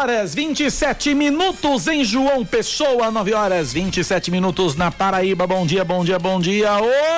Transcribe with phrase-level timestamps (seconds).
[0.00, 5.46] Horas 27 minutos em João Pessoa, 9 horas 27 minutos na Paraíba.
[5.46, 6.70] Bom dia, bom dia, bom dia.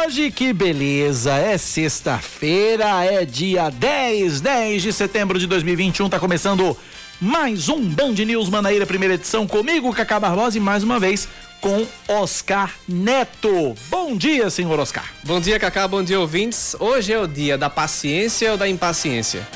[0.05, 1.33] Hoje que beleza!
[1.33, 6.09] É sexta-feira, é dia 10, 10 de setembro de 2021.
[6.09, 6.77] Tá começando
[7.21, 11.29] mais um Band News Manaíra, primeira edição comigo, Cacá Barbosa e mais uma vez
[11.61, 13.77] com Oscar Neto.
[13.89, 15.09] Bom dia, senhor Oscar.
[15.23, 16.75] Bom dia, Cacá, bom dia, ouvintes.
[16.81, 19.47] Hoje é o dia da paciência ou da impaciência?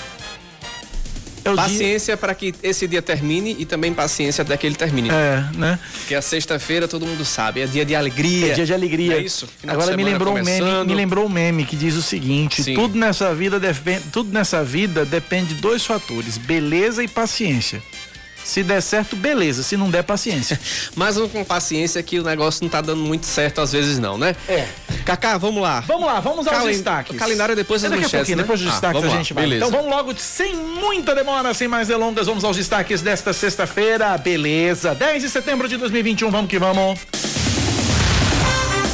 [1.47, 2.17] É paciência dia...
[2.17, 5.11] para que esse dia termine e também paciência até que ele termine.
[5.11, 5.79] É, né?
[5.99, 8.53] Porque a sexta-feira todo mundo sabe, é dia de alegria.
[8.53, 9.15] É dia de alegria.
[9.15, 9.49] É isso.
[9.67, 10.63] Agora me lembrou começando.
[10.63, 12.75] um meme, me lembrou um meme que diz o seguinte: Sim.
[12.75, 17.83] tudo nessa vida depende, tudo nessa vida depende de dois fatores, beleza e paciência.
[18.47, 19.65] Se der certo, beleza.
[19.65, 20.59] Se não der, paciência.
[20.95, 24.37] Mas com paciência que o negócio não tá dando muito certo às vezes não, né?
[24.49, 24.69] É.
[25.05, 25.80] Cacá, vamos lá.
[25.80, 27.16] Vamos lá, vamos aos Calen destaques.
[27.16, 28.43] O calendário é depois das é manchetes, né?
[28.43, 29.45] Depois dos ah, destaques a gente vai.
[29.45, 29.66] Beleza.
[29.66, 34.16] Então vamos logo, sem muita demora, sem mais delongas, vamos aos destaques desta sexta-feira.
[34.16, 34.95] Beleza.
[34.95, 37.01] 10 de setembro de 2021, vamos que vamos.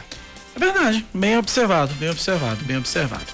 [0.57, 3.27] É verdade, bem observado, bem observado, bem observado.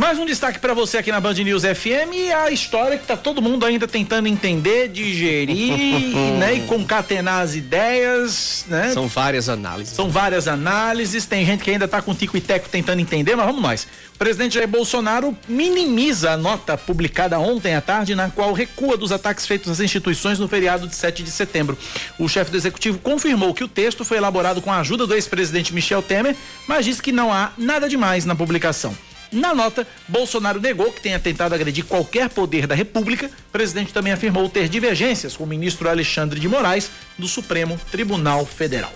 [0.00, 3.18] Mais um destaque para você aqui na Band News FM e a história que tá
[3.18, 8.94] todo mundo ainda tentando entender, digerir, né, e concatenar as ideias, né?
[8.94, 9.92] São várias análises.
[9.92, 13.44] São várias análises, tem gente que ainda tá com tico e teco tentando entender, mas
[13.44, 13.86] vamos nós.
[14.14, 19.12] O presidente Jair Bolsonaro minimiza a nota publicada ontem à tarde, na qual recua dos
[19.12, 21.76] ataques feitos às instituições no feriado de 7 de setembro.
[22.18, 25.74] O chefe do executivo confirmou que o texto foi elaborado com a ajuda do ex-presidente
[25.74, 26.34] Michel Temer,
[26.66, 28.96] mas disse que não há nada demais na publicação.
[29.32, 33.26] Na nota, Bolsonaro negou que tenha tentado agredir qualquer poder da República.
[33.26, 38.44] O presidente também afirmou ter divergências com o ministro Alexandre de Moraes, do Supremo Tribunal
[38.44, 38.92] Federal.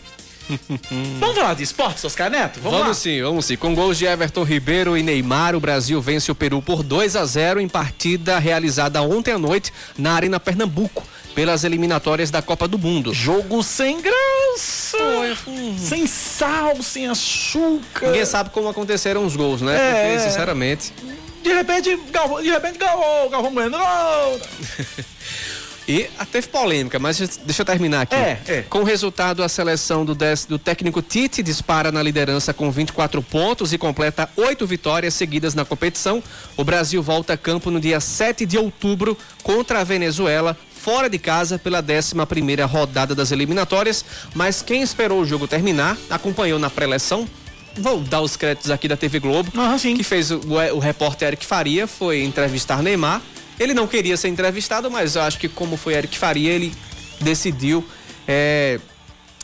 [1.18, 2.60] vamos falar de esportes, Oscar Neto?
[2.60, 3.56] Vamos, vamos sim, vamos sim.
[3.56, 7.24] Com gols de Everton Ribeiro e Neymar, o Brasil vence o Peru por 2 a
[7.24, 11.02] 0 em partida realizada ontem à noite na Arena Pernambuco
[11.34, 13.12] pelas eliminatórias da Copa do Mundo.
[13.12, 14.98] Jogo sem graça,
[15.46, 15.76] hum.
[15.78, 18.06] sem sal, sem açúcar.
[18.06, 19.76] Ninguém sabe como aconteceram os gols, né?
[19.76, 20.08] É.
[20.08, 20.92] Porque, sinceramente.
[21.42, 24.40] De repente, Galvão, de repente, Galvão, Galvão Bueno, gol!
[25.86, 28.14] E teve polêmica, mas deixa eu terminar aqui.
[28.14, 28.62] É, é.
[28.62, 30.16] Com o resultado, a seleção do,
[30.48, 35.64] do técnico Tite dispara na liderança com 24 pontos e completa oito vitórias seguidas na
[35.64, 36.22] competição.
[36.56, 41.18] O Brasil volta a campo no dia 7 de outubro contra a Venezuela, fora de
[41.18, 44.04] casa pela 11 primeira rodada das eliminatórias,
[44.34, 47.26] mas quem esperou o jogo terminar, acompanhou na pré-eleção,
[47.76, 49.50] vou dar os créditos aqui da TV Globo,
[49.80, 53.22] que fez o, o, o repórter Eric Faria, foi entrevistar Neymar
[53.58, 56.74] ele não queria ser entrevistado, mas eu acho que como foi Eric Faria, ele
[57.20, 57.84] decidiu
[58.26, 58.80] é,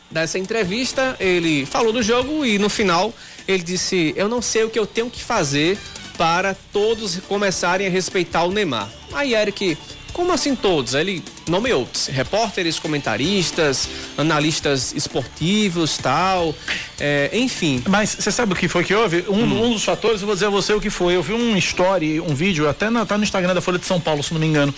[0.09, 1.15] dar essa entrevista.
[1.19, 3.13] Ele falou do jogo e no final
[3.47, 5.77] ele disse: Eu não sei o que eu tenho que fazer
[6.17, 8.89] para todos começarem a respeitar o Neymar.
[9.13, 9.77] Aí Eric
[10.13, 10.93] como assim todos?
[10.93, 13.87] Ele nomeou repórteres, comentaristas,
[14.17, 16.55] analistas esportivos, tal,
[16.99, 17.83] é, enfim.
[17.87, 19.25] Mas você sabe o que foi que houve?
[19.27, 19.65] Um, hum.
[19.65, 21.15] um, dos fatores, eu vou dizer a você o que foi.
[21.15, 23.99] Eu vi um story, um vídeo, até na, tá no Instagram da Folha de São
[23.99, 24.73] Paulo, se não me engano.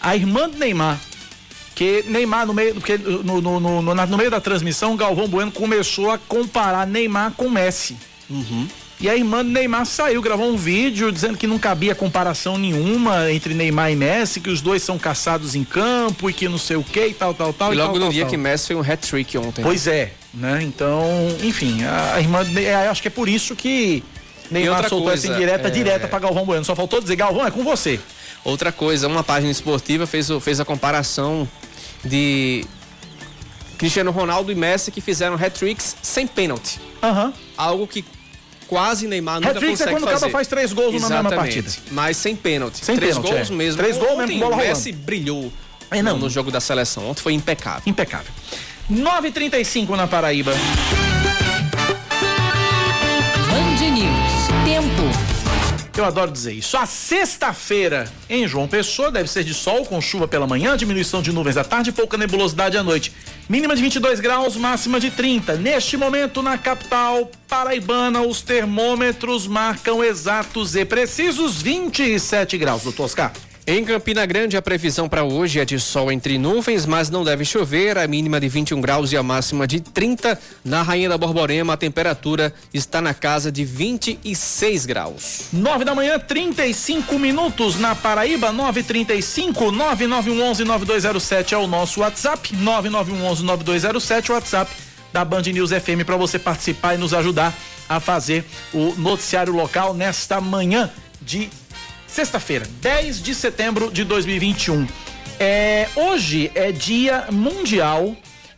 [0.00, 0.98] A irmã do Neymar,
[1.74, 6.10] que Neymar no meio, porque no, no, no, no, meio da transmissão, Galvão Bueno começou
[6.10, 7.96] a comparar Neymar com Messi.
[8.28, 8.68] Uhum.
[9.00, 13.32] E a irmã do Neymar saiu, gravou um vídeo dizendo que não cabia comparação nenhuma
[13.32, 16.76] entre Neymar e Messi, que os dois são caçados em campo e que não sei
[16.76, 17.72] o que e tal, tal, tal.
[17.72, 18.30] E, e logo tal, no tal, dia tal.
[18.30, 19.62] que Messi foi um hat-trick ontem.
[19.62, 20.60] Pois é, né?
[20.62, 21.02] Então,
[21.42, 24.04] enfim, a, a irmã, é, acho que é por isso que
[24.50, 25.70] Neymar soltou coisa, essa indireta é...
[25.70, 26.64] direta para Galvão Bueno.
[26.66, 27.98] Só faltou dizer, Galvão, é com você.
[28.44, 31.48] Outra coisa, uma página esportiva fez, fez a comparação
[32.04, 32.66] de
[33.78, 36.78] Cristiano Ronaldo e Messi que fizeram hat-tricks sem pênalti.
[37.02, 37.32] Uhum.
[37.56, 38.04] Algo que
[38.70, 40.16] quase Neymar nunca consegue é quando fazer.
[40.16, 41.22] o cara faz três gols Exatamente.
[41.24, 41.70] na mesma partida.
[41.90, 42.84] Mas sem pênalti.
[42.84, 43.52] Sem três pênalti, gols é.
[43.52, 43.82] mesmo.
[43.82, 45.52] Três gols mesmo bola O Messi brilhou
[45.90, 46.16] é, não.
[46.16, 47.10] no jogo da seleção.
[47.10, 47.82] Ontem foi impecável.
[47.84, 48.32] Impecável.
[48.88, 50.52] 9:35 na Paraíba.
[56.00, 56.78] Eu adoro dizer isso.
[56.78, 61.30] A sexta-feira em João Pessoa deve ser de sol com chuva pela manhã, diminuição de
[61.30, 63.12] nuvens à tarde e pouca nebulosidade à noite.
[63.46, 65.56] Mínima de 22 graus, máxima de 30.
[65.56, 73.30] Neste momento, na capital paraibana, os termômetros marcam exatos e precisos 27 graus, doutor Oscar.
[73.72, 77.44] Em Campina Grande, a previsão para hoje é de sol entre nuvens, mas não deve
[77.44, 77.96] chover.
[77.98, 80.36] A mínima de 21 graus e a máxima de 30.
[80.64, 85.50] Na Rainha da Borborema, a temperatura está na casa de 26 graus.
[85.52, 92.52] 9 da manhã, 35 minutos na Paraíba, 935 9911 9207 é o nosso WhatsApp.
[92.56, 94.72] 9911 9207 WhatsApp
[95.12, 97.56] da Band News FM para você participar e nos ajudar
[97.88, 98.44] a fazer
[98.74, 100.90] o noticiário local nesta manhã
[101.22, 101.48] de
[102.12, 104.84] Sexta-feira, 10 de setembro de 2021.
[105.38, 108.16] É, hoje é Dia Mundial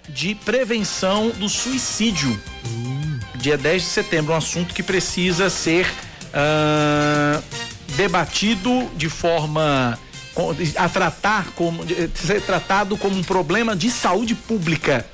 [0.09, 2.41] de Prevenção do Suicídio.
[3.35, 7.43] Dia 10 de setembro, um assunto que precisa ser uh,
[7.95, 9.99] debatido de forma
[10.77, 15.05] a tratar como ser tratado como um problema de saúde pública.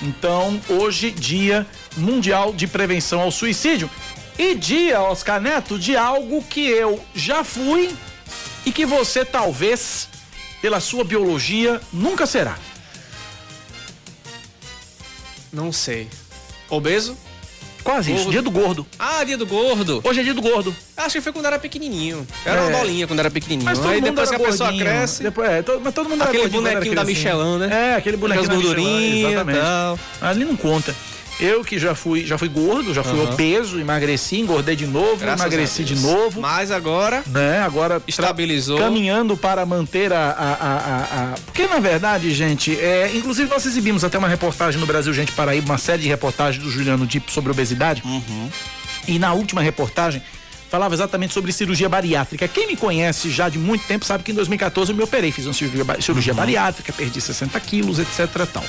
[0.00, 3.90] Então, hoje, Dia Mundial de Prevenção ao Suicídio.
[4.38, 7.94] E dia, Oscar Neto, de algo que eu já fui
[8.64, 10.08] e que você talvez,
[10.60, 12.56] pela sua biologia, nunca será.
[15.52, 16.08] Não sei.
[16.68, 17.16] Obeso?
[17.84, 18.22] Quase gordo.
[18.22, 18.86] isso, dia do gordo.
[18.98, 20.00] Ah, dia do gordo.
[20.04, 20.74] Hoje é dia do gordo.
[20.96, 22.26] Acho que foi quando era pequenininho.
[22.44, 22.64] Era é.
[22.64, 23.64] uma bolinha quando era pequenininho.
[23.64, 24.58] Mas todo Aí mundo depois que a gordinho.
[24.58, 25.22] pessoa cresce.
[25.24, 27.90] Depois, é, todo, mas todo mundo Aquele era bonequinho da Michelin, né?
[27.90, 29.26] É, aquele bonequinho da Michelin.
[29.26, 29.60] Exatamente.
[29.60, 29.98] Tal.
[30.20, 30.94] Ali não conta.
[31.40, 33.32] Eu que já fui, já fui gordo, já fui uhum.
[33.32, 36.40] obeso, emagreci, engordei de novo, Graças emagreci de novo.
[36.40, 37.60] Mas agora, né?
[37.60, 38.78] Agora estabilizou.
[38.78, 44.04] Caminhando para manter a, a, a, a, porque na verdade, gente, é, inclusive nós exibimos
[44.04, 47.50] até uma reportagem no Brasil Gente Paraíba, uma série de reportagens do Juliano Dip sobre
[47.50, 48.02] obesidade.
[48.04, 48.50] Uhum.
[49.08, 50.22] E na última reportagem
[50.70, 52.48] falava exatamente sobre cirurgia bariátrica.
[52.48, 55.44] Quem me conhece já de muito tempo sabe que em 2014 eu me operei, fiz
[55.44, 56.38] uma cirurgia, cirurgia uhum.
[56.38, 58.26] bariátrica, perdi 60 quilos, etc.
[58.50, 58.64] Tal.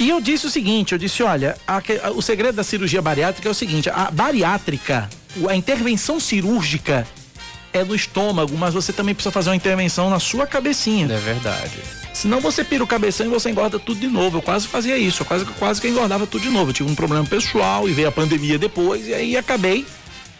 [0.00, 3.46] E eu disse o seguinte, eu disse, olha, a, a, o segredo da cirurgia bariátrica
[3.46, 5.10] é o seguinte, a bariátrica,
[5.46, 7.06] a intervenção cirúrgica
[7.70, 11.04] é no estômago, mas você também precisa fazer uma intervenção na sua cabecinha.
[11.04, 11.76] É verdade.
[12.14, 14.38] Senão você pira o cabeção e você engorda tudo de novo.
[14.38, 16.70] Eu quase fazia isso, eu quase, quase que engordava tudo de novo.
[16.70, 19.84] Eu tive um problema pessoal e veio a pandemia depois, e aí acabei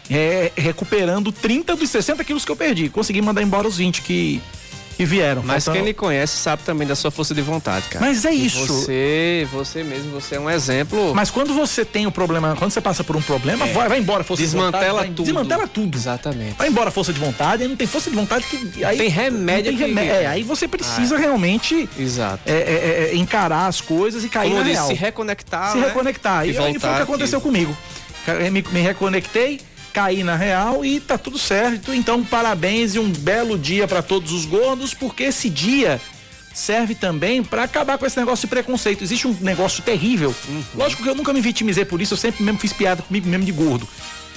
[0.09, 2.89] é, recuperando 30 dos 60 quilos que eu perdi.
[2.89, 4.41] Consegui mandar embora os 20 que,
[5.01, 5.41] que vieram.
[5.43, 8.05] Mas quem lhe conhece sabe também da sua força de vontade, cara.
[8.05, 8.67] Mas é isso.
[8.67, 11.13] Você, você mesmo, você é um exemplo.
[11.15, 13.73] Mas quando você tem o um problema, quando você passa por um problema, é.
[13.73, 15.15] vai, vai embora a força desmantela de vontade.
[15.15, 15.25] Tudo.
[15.25, 15.97] Desmantela tudo.
[15.97, 16.55] Exatamente.
[16.57, 18.83] Vai embora a força de vontade, aí não tem força de vontade que.
[18.83, 19.75] Aí, tem remédio.
[19.75, 20.11] Tem remédio.
[20.11, 22.43] É, aí você precisa ah, realmente Exato.
[22.45, 24.87] É, é, é, encarar as coisas e cair Como na disse, real.
[24.87, 25.71] Se reconectar.
[25.71, 25.87] Se né?
[25.87, 26.45] reconectar.
[26.45, 27.47] E, e aí foi o que aconteceu aqui.
[27.47, 27.75] comigo.
[28.51, 29.59] Me, me reconectei
[29.91, 31.93] cair na real e tá tudo certo.
[31.93, 35.99] Então, parabéns e um belo dia para todos os gordos, porque esse dia
[36.53, 39.03] serve também para acabar com esse negócio de preconceito.
[39.03, 40.33] Existe um negócio terrível.
[40.47, 40.63] Uhum.
[40.75, 43.45] Lógico que eu nunca me vitimizei por isso, eu sempre mesmo fiz piada comigo mesmo
[43.45, 43.87] de gordo.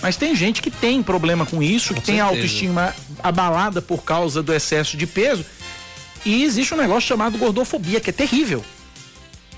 [0.02, 2.12] Mas tem gente que tem problema com isso, com que certeza.
[2.12, 5.44] tem autoestima abalada por causa do excesso de peso.
[6.24, 8.64] E existe um negócio chamado gordofobia, que é terrível.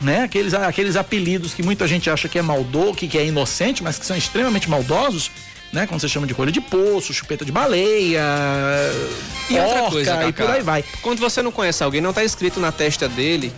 [0.00, 0.23] Né?
[0.23, 3.99] Aqueles, aqueles apelidos que muita gente acha que é maldoso, que, que é inocente, mas
[3.99, 5.31] que são extremamente maldosos
[5.76, 5.87] né?
[5.87, 8.23] Quando você chama de coelho de poço, chupeta de baleia,
[9.50, 10.85] e outra coisa, Cacá, e por aí vai.
[11.02, 13.52] Quando você não conhece alguém, não está escrito na testa dele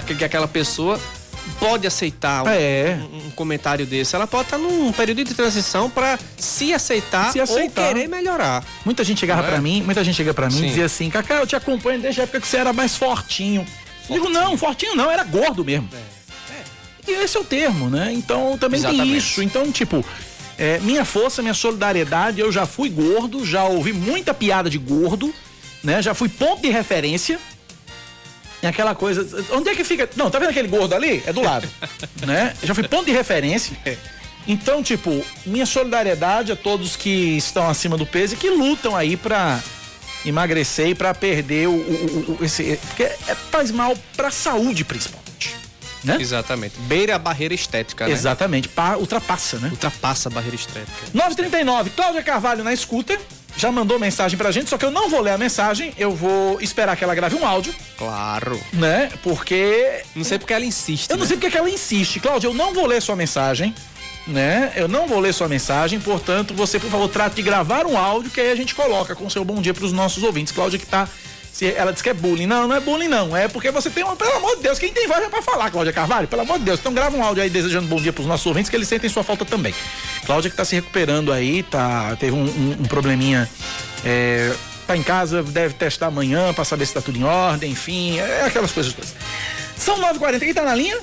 [0.00, 0.98] que aquela pessoa
[1.60, 2.98] pode aceitar um, é.
[3.12, 4.16] um, um, comentário desse.
[4.16, 8.08] Ela pode estar tá num período de transição para se aceitar, se aceitar ou querer
[8.08, 8.64] melhorar.
[8.84, 9.50] Muita gente chegava é?
[9.50, 10.64] para mim, muita gente chega para mim Sim.
[10.64, 13.64] e dizia assim: "Cacá, eu te acompanho desde a época que você era mais fortinho".
[14.06, 14.20] fortinho.
[14.20, 15.88] Digo: "Não, fortinho não, era gordo mesmo".
[15.92, 16.12] É.
[17.06, 18.12] E esse é o termo, né?
[18.12, 19.08] Então também Exatamente.
[19.08, 19.42] tem isso.
[19.42, 20.04] Então, tipo,
[20.58, 25.32] é, minha força, minha solidariedade, eu já fui gordo, já ouvi muita piada de gordo,
[25.82, 26.02] né?
[26.02, 27.38] Já fui ponto de referência.
[28.62, 29.26] É aquela coisa.
[29.52, 30.08] Onde é que fica.
[30.16, 31.22] Não, tá vendo aquele gordo ali?
[31.26, 31.68] É do lado.
[32.24, 32.54] né?
[32.62, 33.76] Já fui ponto de referência.
[34.46, 39.16] Então, tipo, minha solidariedade a todos que estão acima do peso e que lutam aí
[39.16, 39.60] pra
[40.24, 42.78] emagrecer e pra perder o, o, o esse.
[42.88, 45.21] Porque é, faz mal pra saúde, principalmente
[46.04, 46.16] né?
[46.20, 46.78] Exatamente.
[46.80, 48.12] Beira a barreira estética, né?
[48.12, 48.68] Exatamente.
[48.68, 49.68] Pa, ultrapassa, né?
[49.70, 50.92] Ultrapassa a barreira estética.
[51.12, 53.18] 939, Cláudia Carvalho na escuta.
[53.54, 56.58] Já mandou mensagem pra gente, só que eu não vou ler a mensagem, eu vou
[56.62, 57.74] esperar que ela grave um áudio.
[57.98, 58.58] Claro.
[58.72, 59.10] Né?
[59.22, 60.02] Porque.
[60.16, 61.10] Não sei porque ela insiste.
[61.10, 61.20] Eu né?
[61.20, 62.18] não sei porque ela insiste.
[62.18, 63.74] Cláudia, eu não vou ler sua mensagem
[64.26, 64.72] né?
[64.76, 68.30] Eu não vou ler sua mensagem, portanto, você, por favor, trate de gravar um áudio
[68.30, 70.52] que aí a gente coloca com seu bom dia para os nossos ouvintes.
[70.52, 71.08] Cláudia que está
[71.52, 72.46] se ela diz que é bullying.
[72.46, 73.36] Não, não é bullying, não.
[73.36, 74.16] É porque você tem uma.
[74.16, 76.26] Pelo amor de Deus, quem tem voz é pra falar, Cláudia Carvalho?
[76.26, 76.80] Pelo amor de Deus.
[76.80, 79.22] Então grava um áudio aí desejando bom dia pros nossos ouvintes, que eles sentem sua
[79.22, 79.74] falta também.
[80.24, 82.16] Cláudia que tá se recuperando aí, tá.
[82.16, 83.48] Teve um, um, um probleminha.
[84.04, 84.52] É,
[84.86, 88.18] tá em casa, deve testar amanhã pra saber se tá tudo em ordem, enfim.
[88.18, 89.14] É aquelas coisas todas.
[89.76, 90.98] São 9h40, quem tá na linha?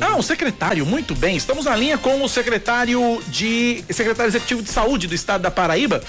[0.00, 1.36] Ah, o secretário, muito bem.
[1.36, 3.84] Estamos na linha com o secretário de.
[3.90, 6.02] secretário executivo de saúde do estado da Paraíba,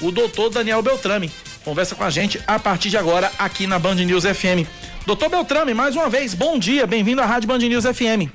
[0.00, 1.30] o doutor Daniel Beltrame
[1.64, 4.66] conversa com a gente a partir de agora aqui na Band News FM.
[5.06, 8.30] Doutor Beltrame, mais uma vez, bom dia, bem-vindo à Rádio Band News FM.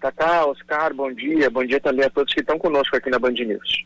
[0.00, 3.32] Cacá, Oscar, bom dia, bom dia também a todos que estão conosco aqui na Band
[3.32, 3.84] News.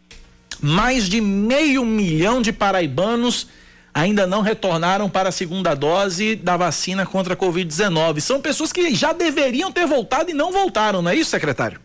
[0.61, 3.49] Mais de meio milhão de paraibanos
[3.93, 8.21] ainda não retornaram para a segunda dose da vacina contra a Covid-19.
[8.21, 11.81] São pessoas que já deveriam ter voltado e não voltaram, não é isso, secretário?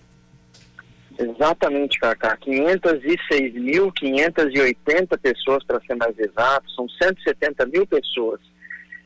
[1.19, 2.37] Exatamente, Cacá.
[2.37, 8.39] 506.580 pessoas, para ser mais exato, são 170 mil pessoas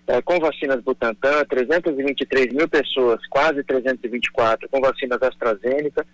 [0.06, 6.06] é, com vacinas Butantan, 323 mil pessoas, quase 324, com vacinas AstraZeneca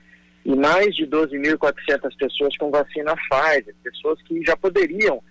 [0.45, 5.21] e mais de 12.400 pessoas com vacina Pfizer, pessoas que já poderiam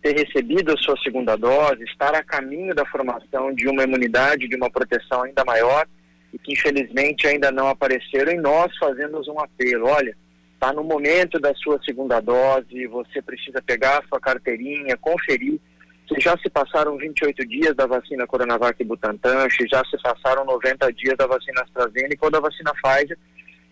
[0.00, 4.56] ter recebido a sua segunda dose, estar a caminho da formação de uma imunidade, de
[4.56, 5.86] uma proteção ainda maior
[6.34, 10.14] e que infelizmente ainda não apareceram, e nós fazemos um apelo, olha,
[10.54, 15.60] está no momento da sua segunda dose, você precisa pegar a sua carteirinha, conferir
[16.08, 20.44] se já se passaram 28 dias da vacina Coronavac e Butantan, se já se passaram
[20.44, 23.18] 90 dias da vacina AstraZeneca ou da vacina Pfizer,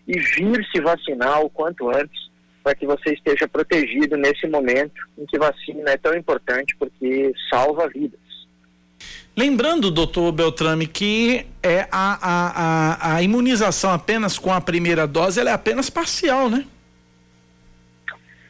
[0.07, 2.31] e vir se vacinar o quanto antes,
[2.63, 7.87] para que você esteja protegido nesse momento em que vacina é tão importante porque salva
[7.89, 8.19] vidas.
[9.35, 15.39] Lembrando, doutor Beltrame, que é a, a, a, a, imunização apenas com a primeira dose
[15.39, 16.65] ela é apenas parcial, né?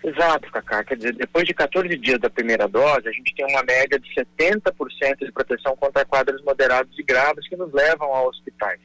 [0.03, 0.83] Exato, Cacá.
[0.83, 4.13] Quer dizer, depois de 14 dias da primeira dose, a gente tem uma média de
[4.13, 8.81] 70% de proteção contra quadros moderados e graves que nos levam a hospitais.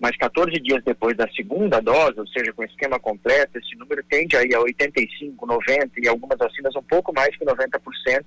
[0.00, 4.02] Mas 14 dias depois da segunda dose, ou seja, com o esquema completo, esse número
[4.04, 8.24] tende aí a 85, 90 e algumas vacinas um pouco mais que 90%.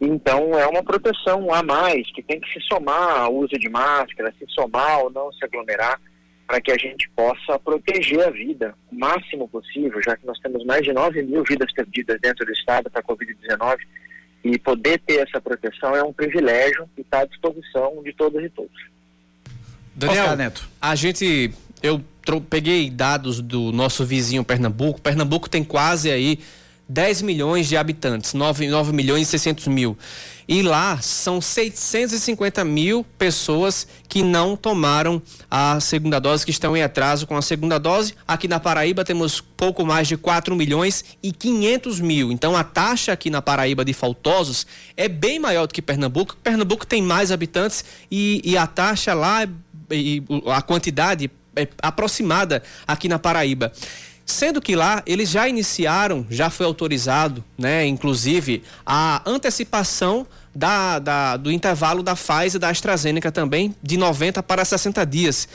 [0.00, 4.32] Então é uma proteção a mais que tem que se somar ao uso de máscara,
[4.38, 6.00] se somar ao não se aglomerar,
[6.46, 10.64] para que a gente possa proteger a vida o máximo possível, já que nós temos
[10.64, 13.78] mais de 9 mil vidas perdidas dentro do estado para a Covid-19
[14.44, 18.50] e poder ter essa proteção é um privilégio e está à disposição de todos e
[18.50, 18.93] todos.
[19.94, 20.68] Daniel, Neto.
[20.80, 22.02] a gente, eu
[22.48, 25.00] peguei dados do nosso vizinho Pernambuco.
[25.00, 26.40] Pernambuco tem quase aí
[26.88, 29.96] 10 milhões de habitantes, 9, 9 milhões e 600 mil.
[30.46, 36.82] E lá são 650 mil pessoas que não tomaram a segunda dose, que estão em
[36.82, 38.14] atraso com a segunda dose.
[38.28, 42.30] Aqui na Paraíba temos pouco mais de 4 milhões e 500 mil.
[42.30, 46.36] Então a taxa aqui na Paraíba de faltosos é bem maior do que Pernambuco.
[46.36, 49.48] Pernambuco tem mais habitantes e, e a taxa lá,
[49.90, 53.72] e a quantidade é aproximada aqui na Paraíba.
[54.26, 61.36] Sendo que lá eles já iniciaram, já foi autorizado, né, inclusive, a antecipação da, da,
[61.36, 65.46] do intervalo da Pfizer e da AstraZeneca também, de 90 para 60 dias.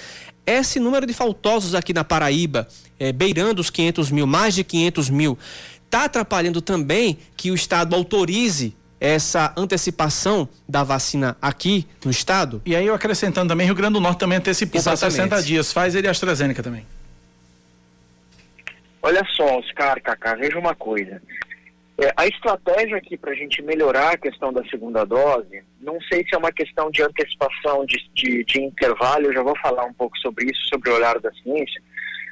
[0.46, 2.68] Esse número de faltosos aqui na Paraíba,
[3.00, 5.38] é, beirando os 500 mil, mais de 500 mil,
[5.86, 12.62] está atrapalhando também que o Estado autorize essa antecipação da vacina aqui no Estado?
[12.66, 16.04] E aí eu acrescentando também, Rio Grande do Norte também antecipou para 60 dias, Pfizer
[16.04, 16.86] e AstraZeneca também.
[19.02, 21.22] Olha só, Oscar, Cacá, veja uma coisa.
[22.02, 26.24] É, a estratégia aqui para a gente melhorar a questão da segunda dose, não sei
[26.24, 29.94] se é uma questão de antecipação de, de, de, intervalo, eu já vou falar um
[29.94, 31.82] pouco sobre isso, sobre o olhar da ciência,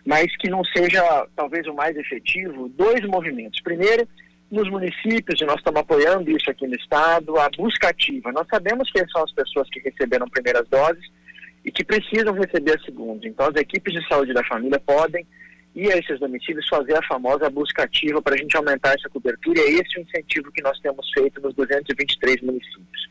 [0.06, 3.60] mas que não seja talvez o mais efetivo, dois movimentos.
[3.62, 4.08] Primeiro,
[4.50, 8.32] nos municípios, e nós estamos apoiando isso aqui no estado, a busca ativa.
[8.32, 11.04] Nós sabemos quem são as pessoas que receberam primeiras doses
[11.66, 13.28] e que precisam receber a segunda.
[13.28, 15.26] Então, as equipes de saúde da família podem
[15.76, 19.60] ir a esses domicílios fazer a famosa busca ativa para a gente aumentar essa cobertura.
[19.60, 23.08] E é esse o incentivo que nós temos feito nos 223 municípios.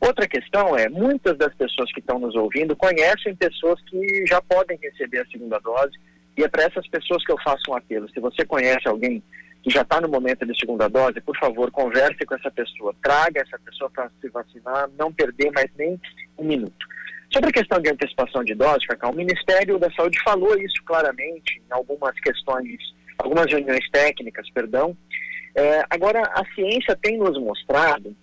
[0.00, 4.78] Outra questão é, muitas das pessoas que estão nos ouvindo conhecem pessoas que já podem
[4.80, 5.92] receber a segunda dose
[6.36, 8.08] e é para essas pessoas que eu faço um apelo.
[8.10, 9.22] Se você conhece alguém
[9.66, 13.40] que já está no momento de segunda dose, por favor, converse com essa pessoa, traga
[13.40, 16.00] essa pessoa para se vacinar, não perder mais nem
[16.38, 16.86] um minuto.
[17.32, 21.60] Sobre a questão de antecipação de dose, Cacau, o Ministério da Saúde falou isso claramente
[21.68, 22.78] em algumas questões,
[23.18, 24.96] algumas reuniões técnicas, perdão.
[25.56, 28.14] É, agora, a ciência tem nos mostrado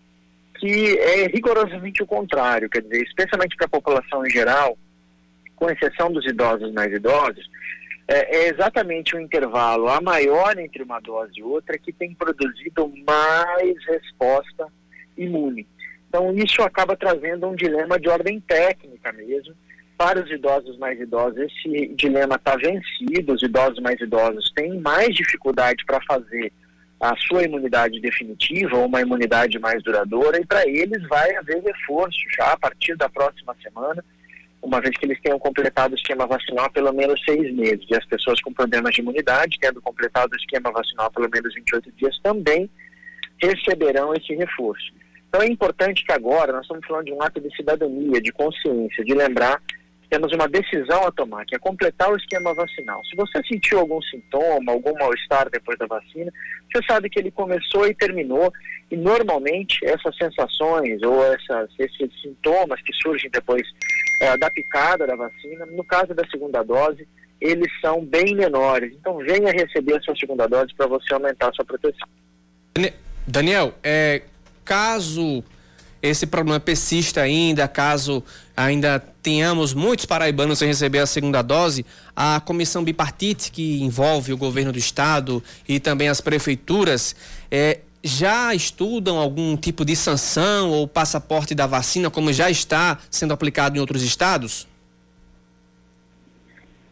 [0.58, 4.78] que é rigorosamente o contrário, quer dizer, especialmente para a população em geral,
[5.58, 7.50] com exceção dos idosos mais idosos,
[8.08, 12.92] é, é, exatamente o intervalo a maior entre uma dose e outra que tem produzido
[13.06, 14.68] mais resposta
[15.18, 15.68] imune.
[16.10, 19.56] Então, isso acaba trazendo um dilema de ordem técnica mesmo.
[19.98, 23.34] Para os idosos mais idosos, esse dilema está vencido.
[23.34, 26.52] Os idosos mais idosos têm mais dificuldade para fazer
[27.00, 32.54] a sua imunidade definitiva uma imunidade mais duradoura, e para eles vai haver reforço já
[32.54, 34.04] a partir da próxima semana,
[34.64, 37.86] uma vez que eles tenham completado o esquema vacinal pelo menos seis meses.
[37.90, 41.92] E as pessoas com problemas de imunidade, tendo completado o esquema vacinal pelo menos 28
[41.92, 42.70] dias, também
[43.42, 44.94] receberão esse reforço.
[45.28, 49.04] Então é importante que agora nós estamos falando de um ato de cidadania, de consciência,
[49.04, 49.62] de lembrar
[50.14, 53.04] temos uma decisão a tomar, que é completar o esquema vacinal.
[53.06, 56.32] Se você sentiu algum sintoma, algum mal-estar depois da vacina,
[56.72, 58.54] você sabe que ele começou e terminou,
[58.92, 63.64] e normalmente essas sensações ou essas, esses sintomas que surgem depois
[64.22, 67.08] é, da picada da vacina, no caso da segunda dose,
[67.42, 68.94] eles são bem menores.
[68.94, 72.08] Então venha receber a sua segunda dose para você aumentar a sua proteção.
[73.26, 74.22] Daniel, é,
[74.64, 75.44] caso
[76.04, 78.22] esse problema persista ainda, caso
[78.56, 84.38] ainda tenhamos muitos paraibanos sem receber a segunda dose, a comissão bipartite, que envolve o
[84.38, 87.16] governo do estado e também as prefeituras,
[87.50, 93.34] é, já estudam algum tipo de sanção ou passaporte da vacina, como já está sendo
[93.34, 94.68] aplicado em outros estados?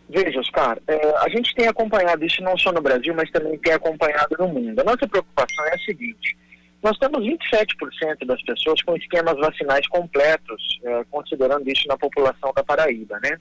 [0.07, 3.73] Veja, Oscar, é, a gente tem acompanhado isso não só no Brasil, mas também tem
[3.73, 4.79] acompanhado no mundo.
[4.79, 6.37] A nossa preocupação é a seguinte:
[6.83, 12.63] nós temos 27% das pessoas com esquemas vacinais completos, eh, considerando isso na população da
[12.63, 13.37] Paraíba, né?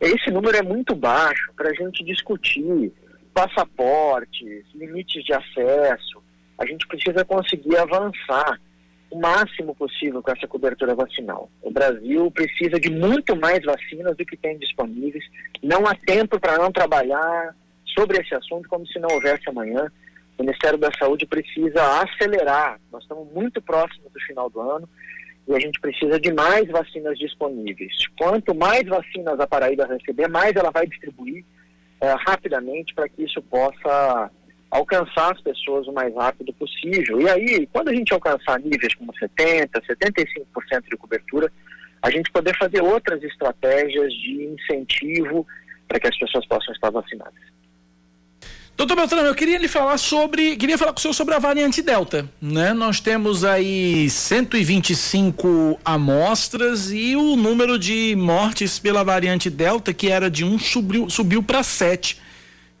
[0.00, 2.92] Esse número é muito baixo para a gente discutir
[3.34, 6.22] passaportes, limites de acesso.
[6.58, 8.60] A gente precisa conseguir avançar
[9.10, 11.50] o máximo possível com essa cobertura vacinal.
[11.60, 15.24] O Brasil precisa de muito mais vacinas do que tem disponíveis.
[15.62, 17.54] Não há tempo para não trabalhar
[17.94, 19.86] sobre esse assunto como se não houvesse amanhã.
[20.38, 22.80] O Ministério da Saúde precisa acelerar.
[22.90, 24.88] Nós estamos muito próximos do final do ano
[25.46, 27.92] e a gente precisa de mais vacinas disponíveis.
[28.16, 31.44] Quanto mais vacinas a Paraíba receber, mais ela vai distribuir
[32.00, 34.30] é, rapidamente para que isso possa
[34.70, 37.20] alcançar as pessoas o mais rápido possível.
[37.20, 41.52] E aí, quando a gente alcançar níveis como 70%, 75% de cobertura,
[42.00, 45.46] a gente poder fazer outras estratégias de incentivo
[45.86, 47.51] para que as pessoas possam estar vacinadas.
[48.76, 51.82] Doutor Beltrão, eu queria lhe falar sobre, queria falar com o senhor sobre a variante
[51.82, 52.72] Delta, né?
[52.72, 60.30] Nós temos aí 125 amostras e o número de mortes pela variante Delta, que era
[60.30, 62.18] de um, subiu, subiu para 7.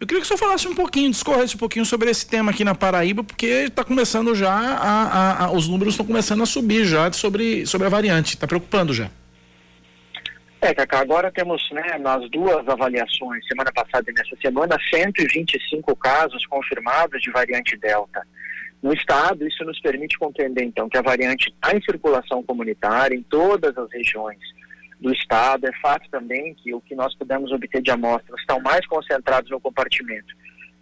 [0.00, 2.64] Eu queria que o senhor falasse um pouquinho, discorresse um pouquinho sobre esse tema aqui
[2.64, 6.84] na Paraíba, porque está começando já, a, a, a, os números estão começando a subir
[6.86, 9.10] já sobre, sobre a variante, está preocupando já.
[10.62, 16.46] É, Cacá, agora temos né, nas duas avaliações, semana passada e nessa semana, 125 casos
[16.46, 18.24] confirmados de variante Delta.
[18.80, 23.24] No estado, isso nos permite compreender, então, que a variante está em circulação comunitária em
[23.24, 24.38] todas as regiões
[25.00, 25.66] do estado.
[25.66, 29.60] É fato também que o que nós pudemos obter de amostras estão mais concentrados no
[29.60, 30.32] compartimento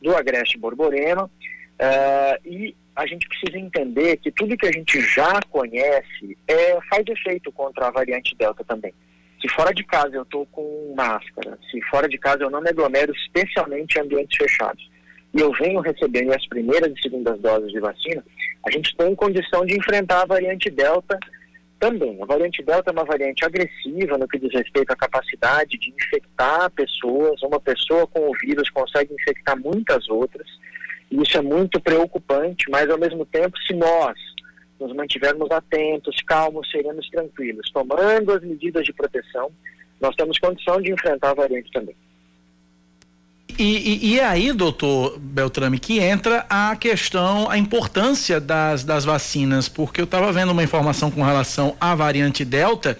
[0.02, 1.24] do Agreste Borborema.
[1.24, 7.02] Uh, e a gente precisa entender que tudo que a gente já conhece é, faz
[7.08, 8.92] efeito contra a variante Delta também.
[9.40, 12.68] Se fora de casa eu estou com máscara, se fora de casa eu não me
[12.68, 14.90] aglomero, especialmente em ambientes fechados,
[15.32, 18.22] e eu venho recebendo as primeiras e segundas doses de vacina,
[18.66, 21.18] a gente tem condição de enfrentar a variante Delta
[21.78, 22.20] também.
[22.22, 26.70] A variante Delta é uma variante agressiva no que diz respeito à capacidade de infectar
[26.72, 27.42] pessoas.
[27.42, 30.46] Uma pessoa com o vírus consegue infectar muitas outras,
[31.10, 34.18] e isso é muito preocupante, mas ao mesmo tempo, se nós
[34.80, 39.50] nos mantivermos atentos, calmos, serenos, tranquilos, tomando as medidas de proteção,
[40.00, 41.94] nós temos condição de enfrentar a variante também.
[43.58, 49.68] E, e, e, aí, doutor Beltrame, que entra a questão, a importância das, das vacinas,
[49.68, 52.98] porque eu estava vendo uma informação com relação à variante Delta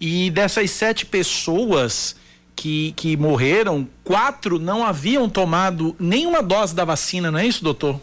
[0.00, 2.14] e dessas sete pessoas
[2.54, 8.00] que, que morreram, quatro não haviam tomado nenhuma dose da vacina, não é isso, doutor?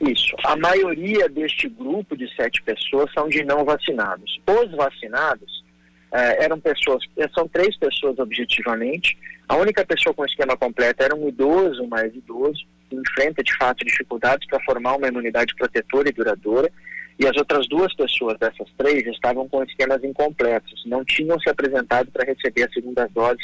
[0.00, 0.34] Isso.
[0.44, 4.40] A maioria deste grupo de sete pessoas são de não vacinados.
[4.46, 5.64] Os vacinados
[6.12, 9.16] eh, eram pessoas, eh, são três pessoas objetivamente.
[9.48, 13.84] A única pessoa com esquema completo era um idoso mais idoso, que enfrenta de fato
[13.84, 16.70] dificuldades para formar uma imunidade protetora e duradoura.
[17.18, 22.10] E as outras duas pessoas dessas três estavam com esquemas incompletos, não tinham se apresentado
[22.10, 23.42] para receber a segunda dose.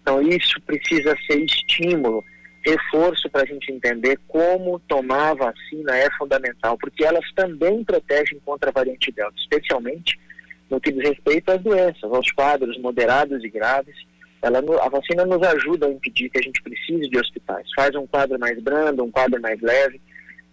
[0.00, 2.24] Então, isso precisa ser estímulo
[2.64, 8.38] reforço para a gente entender como tomar a vacina é fundamental, porque elas também protegem
[8.44, 10.18] contra a variante Delta, especialmente
[10.70, 13.96] no que diz respeito às doenças, aos quadros moderados e graves.
[14.40, 18.06] Ela, a vacina nos ajuda a impedir que a gente precise de hospitais, faz um
[18.06, 20.00] quadro mais brando, um quadro mais leve,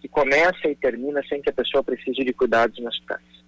[0.01, 3.38] que começa e termina sem que a pessoa precise de cuidados nos hospitais.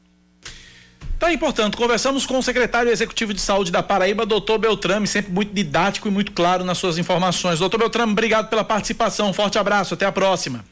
[1.22, 5.32] Tá aí, portanto, conversamos com o secretário executivo de saúde da Paraíba, doutor Beltrame, sempre
[5.32, 7.60] muito didático e muito claro nas suas informações.
[7.60, 9.30] Doutor Beltrame, obrigado pela participação.
[9.30, 10.66] Um forte abraço, até a próxima.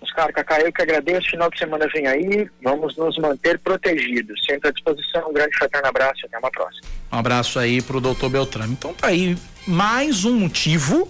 [0.00, 1.30] Oscar, Cacá, eu que agradeço.
[1.30, 2.50] Final de semana vem aí.
[2.60, 4.44] Vamos nos manter protegidos.
[4.44, 5.30] Sempre à disposição.
[5.30, 6.26] Um grande fraterno abraço.
[6.26, 6.88] Até uma próxima.
[7.12, 8.72] Um abraço aí pro doutor Beltrame.
[8.72, 11.06] Então tá aí mais um motivo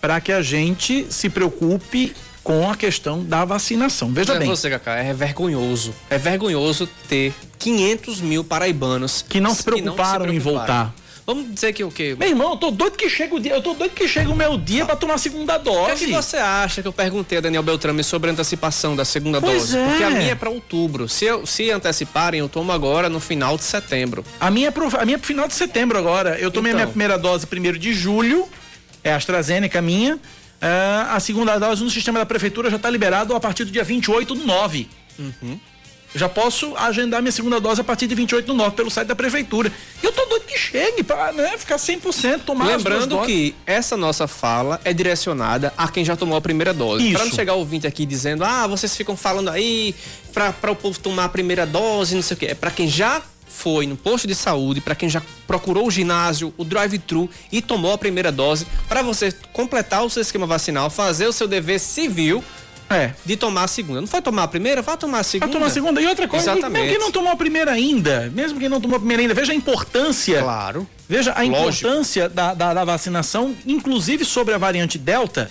[0.00, 4.12] para que a gente se preocupe com a questão da vacinação.
[4.12, 4.48] Veja é bem.
[4.48, 5.94] Você, Cacá, é vergonhoso.
[6.10, 7.32] É vergonhoso ter
[7.64, 10.34] 500 mil paraibanos que não se preocuparam, não se preocuparam.
[10.34, 10.94] em voltar.
[11.26, 12.14] Vamos dizer que o quê?
[12.18, 14.36] Meu irmão, eu tô doido que chega o dia, eu tô doido que chega o
[14.36, 15.80] meu dia para tomar a segunda dose.
[15.80, 18.94] O que, é que você acha que eu perguntei a Daniel Beltrame sobre a antecipação
[18.94, 19.78] da segunda pois dose?
[19.78, 19.88] É.
[19.88, 21.08] Porque a minha é para outubro.
[21.08, 24.22] Se, eu, se anteciparem, eu tomo agora no final de setembro.
[24.38, 26.38] A minha é pro, a minha é pro final de setembro agora.
[26.38, 26.82] Eu tomei então.
[26.82, 26.92] a minha então.
[26.92, 28.46] primeira dose primeiro de julho,
[29.02, 30.16] é a AstraZeneca minha.
[30.16, 30.20] Uh,
[31.08, 34.34] a segunda dose no sistema da prefeitura já está liberado a partir do dia 28
[34.34, 34.88] do 9.
[35.18, 35.58] Uhum.
[36.14, 39.16] Já posso agendar minha segunda dose a partir de 28 do 9 pelo site da
[39.16, 39.72] prefeitura.
[40.02, 44.28] E eu tô doido que chegue para né, ficar 100% tomar Lembrando que essa nossa
[44.28, 47.12] fala é direcionada a quem já tomou a primeira dose.
[47.12, 49.94] Para não chegar ouvinte aqui dizendo, ah, vocês ficam falando aí
[50.32, 52.46] para o povo tomar a primeira dose, não sei o quê.
[52.46, 53.20] É para quem já
[53.54, 57.92] foi no posto de saúde, para quem já procurou o ginásio, o drive-thru e tomou
[57.92, 62.42] a primeira dose, para você completar o seu esquema vacinal, fazer o seu dever civil
[62.90, 63.12] é.
[63.24, 64.00] De tomar a segunda.
[64.00, 64.82] Não foi tomar a primeira?
[64.82, 65.46] Vai tomar a segunda.
[65.46, 66.00] Vai tomar a segunda.
[66.00, 66.82] E outra coisa, Exatamente.
[66.82, 69.52] mesmo quem não tomou a primeira ainda, mesmo quem não tomou a primeira ainda, veja
[69.52, 70.42] a importância.
[70.42, 70.86] Claro.
[71.08, 71.86] Veja a Lógico.
[71.86, 75.50] importância da, da, da, vacinação, inclusive sobre a variante Delta.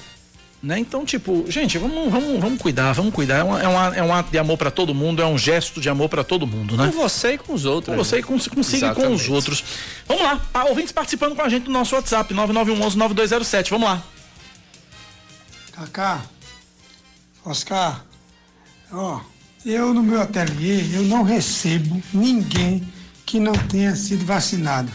[0.62, 0.80] Né?
[0.80, 3.40] Então, tipo, gente, vamos, vamos, vamos cuidar, vamos cuidar.
[3.40, 5.82] É, uma, é, uma, é um ato de amor para todo mundo, é um gesto
[5.82, 6.86] de amor para todo mundo, né?
[6.86, 7.94] Com você e com os outros.
[7.94, 9.62] Com você e com, consiga com os outros.
[10.08, 13.72] Vamos lá, ah, ouvintes participando com a gente no nosso WhatsApp, 9911-9207.
[13.72, 14.02] Vamos lá.
[15.74, 16.22] Cacá,
[17.46, 18.06] Oscar,
[18.92, 19.20] ó,
[19.66, 22.84] Eu, no meu ateliê, eu não recebo ninguém
[23.26, 24.92] que não tenha sido vacinado.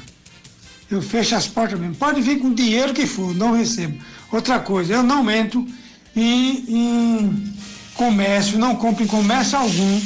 [0.91, 1.95] Eu fecho as portas mesmo.
[1.95, 3.99] Pode vir com o dinheiro que for, não recebo.
[4.31, 5.67] Outra coisa, eu não entro
[6.15, 7.55] em, em
[7.95, 10.01] comércio, não compro em comércio algum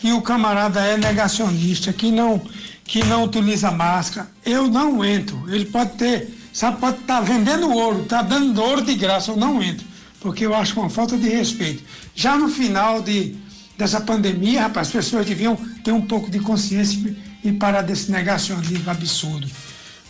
[0.00, 2.40] que o camarada é negacionista, que não,
[2.84, 4.28] que não utiliza máscara.
[4.44, 5.44] Eu não entro.
[5.48, 9.36] Ele pode ter, sabe, pode estar tá vendendo ouro, está dando ouro de graça, eu
[9.36, 9.86] não entro,
[10.20, 11.82] porque eu acho uma falta de respeito.
[12.14, 13.36] Já no final de,
[13.76, 18.90] dessa pandemia, rapaz, as pessoas deviam ter um pouco de consciência e parar desse negacionismo
[18.90, 19.46] absurdo.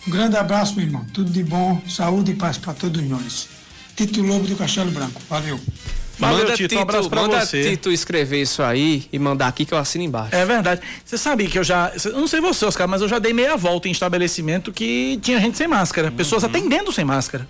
[0.07, 1.05] Um grande abraço, meu irmão.
[1.13, 3.49] Tudo de bom, saúde e paz para todos nós.
[3.95, 5.21] Tito Lobo do Castelo Branco.
[5.29, 5.59] Valeu.
[6.17, 7.71] Valeu, manda Tito, um abraço pra manda você.
[7.71, 10.35] Tito escrever isso aí e mandar aqui que eu assino embaixo.
[10.35, 10.81] É verdade.
[11.03, 13.55] Você sabe que eu já, eu não sei você, Oscar, mas eu já dei meia
[13.55, 16.49] volta em estabelecimento que tinha gente sem máscara, pessoas uhum.
[16.49, 17.47] atendendo sem máscara.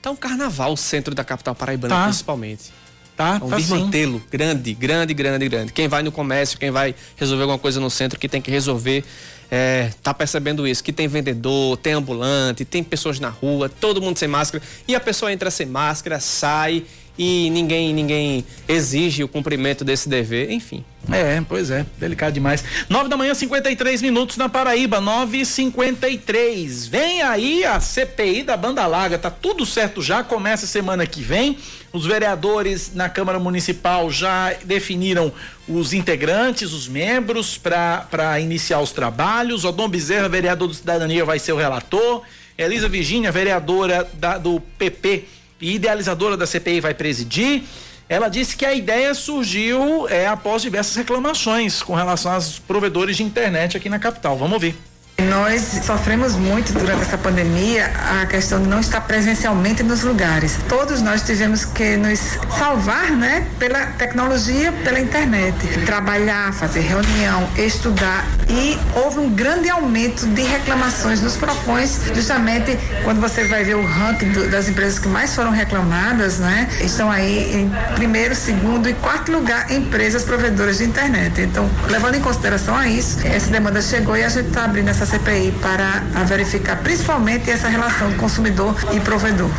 [0.00, 2.04] Tá um carnaval o centro da capital paraibana, tá.
[2.04, 2.72] principalmente.
[3.16, 5.72] Tá, um tá desmantelo grande, grande, grande, grande.
[5.72, 9.04] Quem vai no comércio, quem vai resolver alguma coisa no centro que tem que resolver,
[9.50, 14.16] é, tá percebendo isso, que tem vendedor, tem ambulante, tem pessoas na rua, todo mundo
[14.16, 16.84] sem máscara, e a pessoa entra sem máscara, sai
[17.18, 20.84] e ninguém ninguém exige o cumprimento desse dever, enfim.
[21.10, 22.62] É, pois é, delicado demais.
[22.88, 28.56] 9 da manhã, 53 minutos na Paraíba, 9 e 53 Vem aí a CPI da
[28.56, 31.58] Banda Larga, tá tudo certo já, começa semana que vem.
[31.92, 35.32] Os vereadores na Câmara Municipal já definiram
[35.66, 39.64] os integrantes, os membros, para iniciar os trabalhos.
[39.64, 42.22] Odom Bezerra, vereador do Cidadania, vai ser o relator.
[42.58, 45.24] Elisa Virgínia, vereadora da, do PP
[45.60, 47.62] idealizadora da CPI, vai presidir.
[48.08, 53.22] Ela disse que a ideia surgiu é, após diversas reclamações com relação aos provedores de
[53.22, 54.36] internet aqui na capital.
[54.36, 54.87] Vamos ouvir.
[55.26, 57.90] Nós sofremos muito durante essa pandemia
[58.22, 60.56] a questão de não estar presencialmente nos lugares.
[60.68, 62.20] Todos nós tivemos que nos
[62.56, 65.56] salvar, né, pela tecnologia, pela internet.
[65.84, 73.20] Trabalhar, fazer reunião, estudar e houve um grande aumento de reclamações nos propões, justamente quando
[73.20, 77.56] você vai ver o ranking do, das empresas que mais foram reclamadas, né, estão aí
[77.56, 81.40] em primeiro, segundo e quarto lugar empresas provedoras de internet.
[81.40, 85.07] Então, levando em consideração a isso, essa demanda chegou e a gente está abrindo essa
[85.08, 89.50] CPI para verificar principalmente essa relação consumidor e provedor.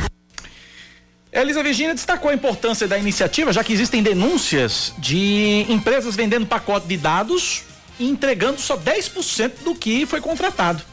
[1.31, 6.87] Elisa Virginia destacou a importância da iniciativa, já que existem denúncias de empresas vendendo pacote
[6.87, 7.63] de dados
[7.99, 10.83] e entregando só 10% do que foi contratado.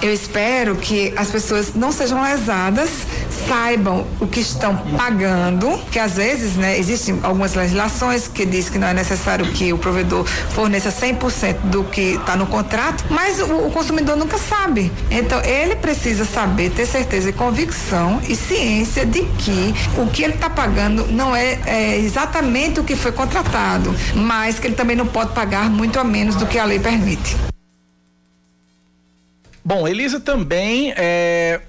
[0.00, 2.88] Eu espero que as pessoas não sejam lesadas,
[3.48, 8.78] saibam o que estão pagando, que às vezes, né, existem algumas legislações que diz que
[8.78, 13.66] não é necessário que o provedor forneça 100% do que está no contrato, mas o,
[13.66, 14.92] o, consumidor nunca sabe.
[15.10, 20.34] Então, ele precisa saber, ter certeza e convicção e ciência de que o que ele
[20.34, 25.06] está pagando não é, é exatamente o que foi contratado, mas que ele também não
[25.06, 27.36] pode pagar muito a menos do que a lei permite.
[29.68, 31.60] Bom, Elisa também é,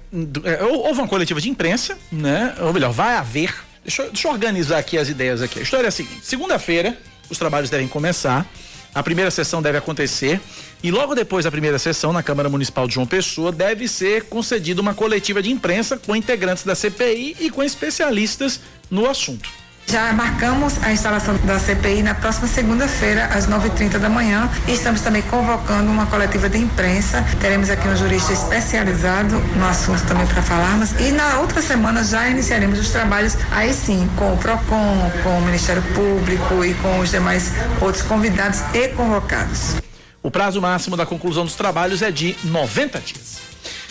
[0.42, 2.54] é, houve uma coletiva de imprensa, né?
[2.60, 3.54] Ou melhor, vai haver.
[3.84, 5.58] Deixa, deixa eu organizar aqui as ideias aqui.
[5.58, 6.96] A história é a seguinte: segunda-feira
[7.28, 8.46] os trabalhos devem começar.
[8.94, 10.40] A primeira sessão deve acontecer
[10.82, 14.80] e logo depois da primeira sessão na Câmara Municipal de João Pessoa deve ser concedida
[14.80, 19.59] uma coletiva de imprensa com integrantes da CPI e com especialistas no assunto.
[19.90, 24.48] Já marcamos a instalação da CPI na próxima segunda-feira, às 9h30 da manhã.
[24.68, 27.24] E estamos também convocando uma coletiva de imprensa.
[27.40, 30.92] Teremos aqui um jurista especializado no assunto também para falarmos.
[31.00, 35.40] E na outra semana já iniciaremos os trabalhos, aí sim, com o PROCON, com o
[35.40, 37.50] Ministério Público e com os demais
[37.80, 39.74] outros convidados e convocados.
[40.22, 43.49] O prazo máximo da conclusão dos trabalhos é de 90 dias.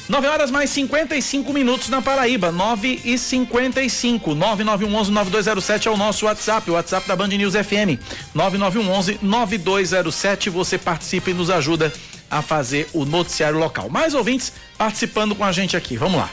[0.10, 4.32] 9 horas mais 55 minutos na Paraíba, 9 e 55.
[4.32, 8.02] 9911-9207 é o nosso WhatsApp, o WhatsApp da Band News FM.
[8.36, 10.50] 9911-9207.
[10.50, 11.94] Você participa e nos ajuda
[12.30, 13.88] a fazer o noticiário local.
[13.88, 15.96] Mais ouvintes participando com a gente aqui.
[15.96, 16.32] Vamos lá.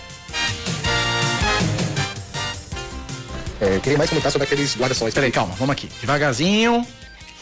[3.60, 5.12] É, queria mais comentar sobre aqueles guarda-sóis.
[5.12, 5.86] Peraí, calma, vamos aqui.
[6.00, 6.82] Devagarzinho.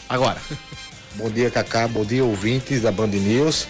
[0.09, 0.41] Agora.
[1.15, 1.87] Bom dia, Cacá.
[1.87, 3.69] Bom dia, ouvintes da Band News.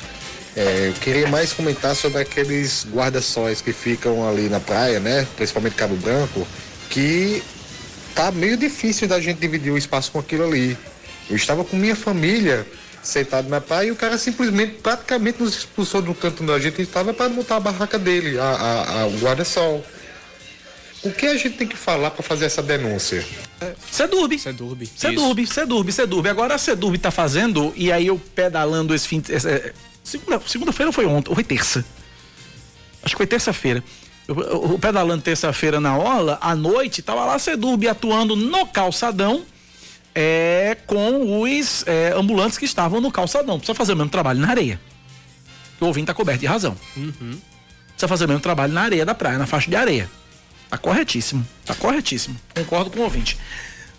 [0.56, 5.28] É, eu queria mais comentar sobre aqueles guarda-sóis que ficam ali na praia, né?
[5.36, 6.48] Principalmente Cabo Branco,
[6.90, 7.44] que
[8.14, 10.78] tá meio difícil da gente dividir o espaço com aquilo ali.
[11.30, 12.66] Eu estava com minha família
[13.04, 16.82] sentado na praia e o cara simplesmente praticamente nos expulsou do canto onde a gente
[16.82, 19.86] estava para montar a barraca dele, a, a, a o guarda-sol.
[21.04, 23.24] O que a gente tem que falar para fazer essa denúncia?
[23.92, 24.40] Sedurbe.
[24.40, 24.90] Sedurbe.
[24.96, 26.30] Sedurbe, Sedurbe, Sedurbe.
[26.30, 29.22] Agora a Sedurbe tá fazendo, e aí eu pedalando esse fim.
[30.06, 31.84] Segunda, segunda-feira foi ontem, ou foi terça?
[33.04, 33.84] Acho que foi terça-feira.
[34.28, 39.44] O pedalando terça-feira na orla, à noite, tava lá Sedurbe atuando no calçadão,
[40.14, 43.58] é, com os é, ambulantes que estavam no calçadão.
[43.58, 44.80] Precisa fazer o mesmo trabalho na areia.
[45.80, 46.78] O ouvinte está coberto de razão.
[46.96, 47.40] Uhum.
[47.90, 50.10] Precisa fazer o mesmo trabalho na areia da praia, na faixa de areia.
[50.70, 51.46] Tá corretíssimo.
[51.66, 52.36] Tá corretíssimo.
[52.56, 53.38] Concordo com o ouvinte.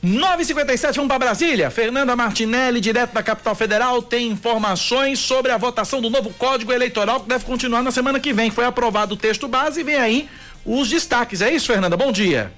[0.06, 1.68] 957, vamos para Brasília.
[1.68, 7.18] Fernanda Martinelli, direto da capital federal, tem informações sobre a votação do novo Código Eleitoral
[7.18, 8.48] que deve continuar na semana que vem.
[8.48, 10.28] Foi aprovado o texto base e vem aí
[10.64, 11.42] os destaques.
[11.42, 11.96] É isso, Fernanda?
[11.96, 12.52] Bom dia.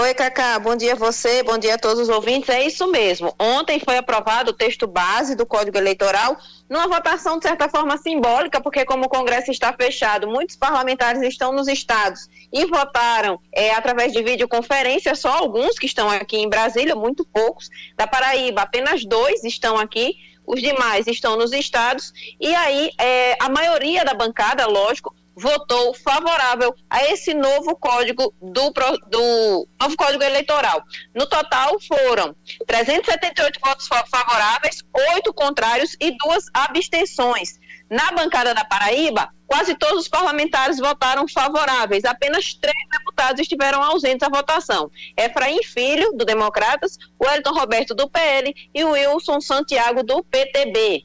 [0.00, 2.48] Oi, Cacá, bom dia a você, bom dia a todos os ouvintes.
[2.48, 3.34] É isso mesmo.
[3.38, 6.38] Ontem foi aprovado o texto base do Código Eleitoral,
[6.70, 11.52] numa votação de certa forma simbólica, porque como o Congresso está fechado, muitos parlamentares estão
[11.52, 16.96] nos estados e votaram é, através de videoconferência, só alguns que estão aqui em Brasília,
[16.96, 17.68] muito poucos.
[17.94, 20.14] Da Paraíba, apenas dois estão aqui
[20.46, 26.74] os demais estão nos estados, e aí é, a maioria da bancada, lógico, votou favorável
[26.88, 28.70] a esse novo código do,
[29.08, 30.82] do novo código eleitoral.
[31.14, 37.58] No total foram 378 votos favoráveis, oito contrários e duas abstenções.
[37.88, 42.04] Na bancada da Paraíba, quase todos os parlamentares votaram favoráveis.
[42.04, 44.90] Apenas três deputados estiveram ausentes à votação.
[45.16, 51.04] Efraim Filho, do Democratas, Wellington Roberto, do PL e Wilson Santiago, do PTB.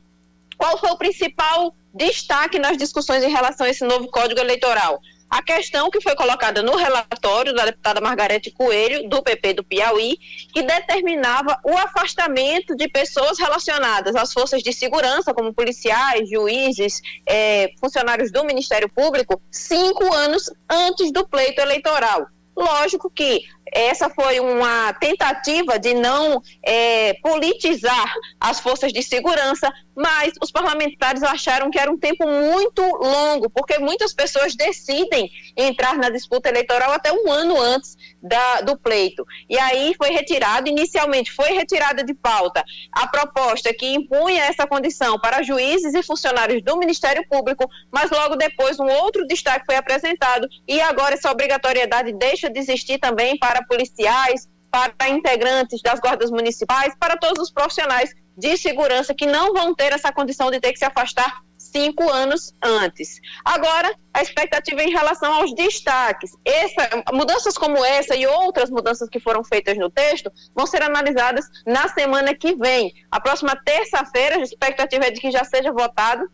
[0.58, 5.00] Qual foi o principal destaque nas discussões em relação a esse novo Código Eleitoral.
[5.30, 10.18] A questão que foi colocada no relatório da deputada Margarete Coelho, do PP do Piauí,
[10.54, 17.72] que determinava o afastamento de pessoas relacionadas às forças de segurança, como policiais, juízes, eh,
[17.80, 22.28] funcionários do Ministério Público, cinco anos antes do pleito eleitoral.
[22.56, 30.34] Lógico que essa foi uma tentativa de não é, politizar as forças de segurança, mas
[30.42, 36.10] os parlamentares acharam que era um tempo muito longo, porque muitas pessoas decidem entrar na
[36.10, 39.26] disputa eleitoral até um ano antes da, do pleito.
[39.50, 45.20] E aí foi retirado, inicialmente foi retirada de pauta a proposta que impunha essa condição
[45.20, 50.48] para juízes e funcionários do Ministério Público, mas logo depois um outro destaque foi apresentado
[50.68, 56.94] e agora essa obrigatoriedade deixa de existir também para policiais, para integrantes das guardas municipais,
[57.00, 60.80] para todos os profissionais de segurança que não vão ter essa condição de ter que
[60.80, 63.20] se afastar cinco anos antes.
[63.44, 66.32] Agora, a expectativa em relação aos destaques.
[66.46, 71.46] Essa, mudanças como essa e outras mudanças que foram feitas no texto vão ser analisadas
[71.66, 72.94] na semana que vem.
[73.12, 76.30] A próxima terça-feira, a expectativa é de que já seja votado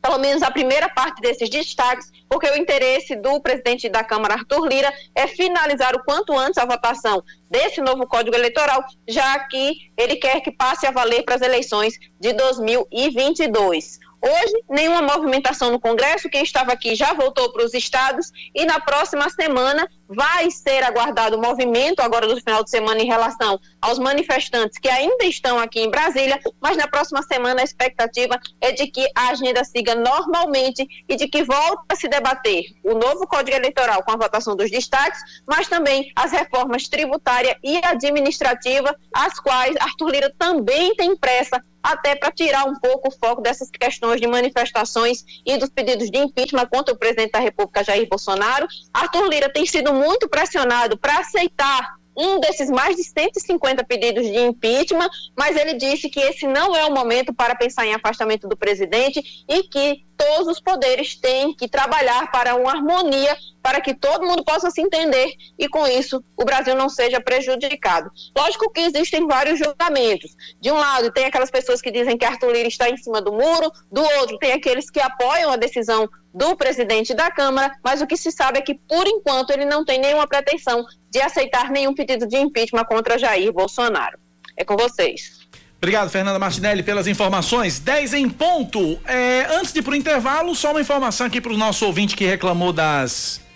[0.00, 4.66] pelo menos a primeira parte desses destaques, porque o interesse do presidente da Câmara, Arthur
[4.66, 10.16] Lira, é finalizar o quanto antes a votação desse novo Código Eleitoral, já que ele
[10.16, 13.98] quer que passe a valer para as eleições de 2022.
[14.20, 16.28] Hoje, nenhuma movimentação no Congresso.
[16.28, 21.36] Quem estava aqui já voltou para os estados e na próxima semana vai ser aguardado
[21.36, 25.80] o movimento agora do final de semana em relação aos manifestantes que ainda estão aqui
[25.80, 30.86] em Brasília, mas na próxima semana a expectativa é de que a agenda siga normalmente
[31.08, 34.70] e de que volte a se debater o novo Código Eleitoral com a votação dos
[34.70, 41.62] destaques, mas também as reformas tributária e administrativa, as quais Arthur Lira também tem pressa
[41.82, 46.18] até para tirar um pouco o foco dessas questões de manifestações e dos pedidos de
[46.18, 48.66] impeachment contra o presidente da República, Jair Bolsonaro.
[48.92, 54.38] Arthur Lira tem sido muito pressionado para aceitar um desses mais de 150 pedidos de
[54.40, 58.56] impeachment, mas ele disse que esse não é o momento para pensar em afastamento do
[58.56, 63.36] presidente e que todos os poderes têm que trabalhar para uma harmonia
[63.68, 68.10] para que todo mundo possa se entender e com isso o Brasil não seja prejudicado.
[68.34, 70.34] Lógico que existem vários julgamentos.
[70.58, 73.30] De um lado tem aquelas pessoas que dizem que Arthur Lira está em cima do
[73.30, 78.06] muro, do outro tem aqueles que apoiam a decisão do presidente da Câmara, mas o
[78.06, 81.92] que se sabe é que por enquanto ele não tem nenhuma pretensão de aceitar nenhum
[81.92, 84.18] pedido de impeachment contra Jair Bolsonaro.
[84.56, 85.46] É com vocês.
[85.76, 87.78] Obrigado, Fernanda Martinelli, pelas informações.
[87.78, 88.98] 10 em ponto.
[89.04, 92.16] É, antes de ir para o intervalo, só uma informação aqui para o nosso ouvinte
[92.16, 93.46] que reclamou das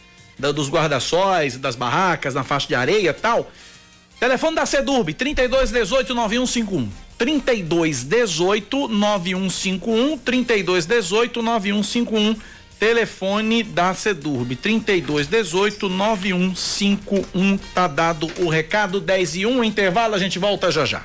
[0.42, 3.50] da, dos guarda-sóis, das barracas, na faixa de areia e tal.
[4.18, 6.90] Telefone da Sedurb, 3218 9151.
[7.16, 10.18] 3218 9151.
[10.18, 12.36] 3218 9151.
[12.78, 17.58] Telefone da Sedurb, 3218 9151.
[17.72, 19.62] Tá dado o recado, 10 e 1.
[19.62, 21.02] Intervalo, a gente volta já já.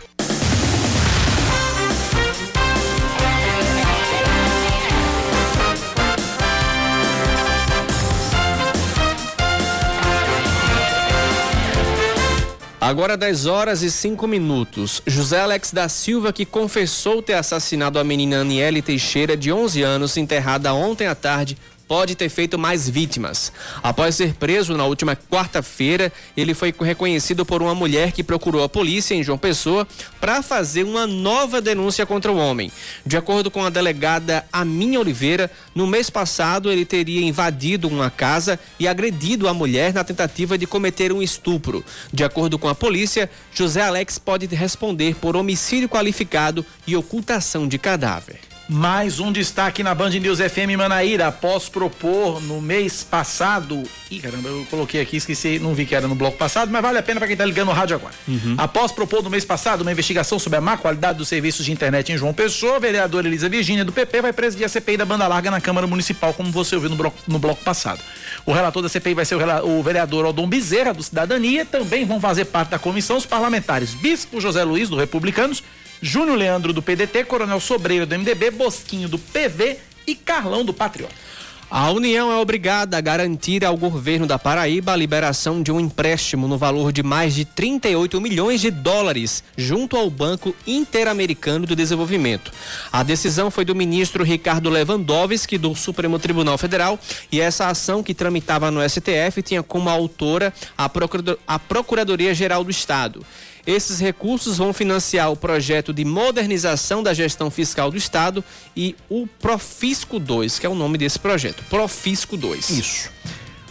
[12.88, 15.02] Agora 10 horas e 5 minutos.
[15.06, 20.16] José Alex da Silva, que confessou ter assassinado a menina Aniele Teixeira, de 11 anos,
[20.16, 21.58] enterrada ontem à tarde
[21.88, 23.52] pode ter feito mais vítimas.
[23.82, 28.70] Após ser preso na última quarta-feira, ele foi reconhecido por uma mulher que procurou a
[28.70, 29.88] polícia em João Pessoa
[30.20, 32.72] para fazer uma nova denúncia contra o homem.
[33.06, 38.60] De acordo com a delegada Aminha Oliveira, no mês passado ele teria invadido uma casa
[38.80, 41.84] e agredido a mulher na tentativa de cometer um estupro.
[42.12, 47.78] De acordo com a polícia, José Alex pode responder por homicídio qualificado e ocultação de
[47.78, 48.47] cadáver.
[48.70, 53.82] Mais um destaque na Band News FM Manaíra, após propor no mês passado.
[54.12, 56.98] Ih, caramba, eu coloquei aqui, esqueci, não vi que era no bloco passado, mas vale
[56.98, 58.14] a pena para quem tá ligando o rádio agora.
[58.28, 58.56] Uhum.
[58.58, 62.12] Após propor no mês passado uma investigação sobre a má qualidade dos serviços de internet
[62.12, 65.26] em João Pessoa, a vereadora Elisa Virgínia do PP vai presidir a CPI da banda
[65.28, 68.02] larga na Câmara Municipal, como você ouviu no bloco, no bloco passado.
[68.46, 71.66] O relator da CPI vai ser o, o vereador Aldon Bezerra, do Cidadania.
[71.66, 75.64] Também vão fazer parte da comissão os parlamentares Bispo José Luiz, do Republicanos,
[76.02, 81.28] Júnior Leandro do PDT, Coronel Sobreiro do MDB, Bosquinho do PV e Carlão do Patriota.
[81.70, 86.48] A União é obrigada a garantir ao governo da Paraíba a liberação de um empréstimo
[86.48, 92.54] no valor de mais de 38 milhões de dólares junto ao Banco Interamericano do Desenvolvimento.
[92.90, 96.98] A decisão foi do ministro Ricardo Lewandowski do Supremo Tribunal Federal
[97.30, 103.26] e essa ação que tramitava no STF tinha como autora a Procuradoria Geral do Estado.
[103.68, 108.42] Esses recursos vão financiar o projeto de modernização da gestão fiscal do Estado
[108.74, 111.62] e o Profisco 2, que é o nome desse projeto.
[111.70, 112.70] Profisco 2.
[112.70, 113.10] Isso.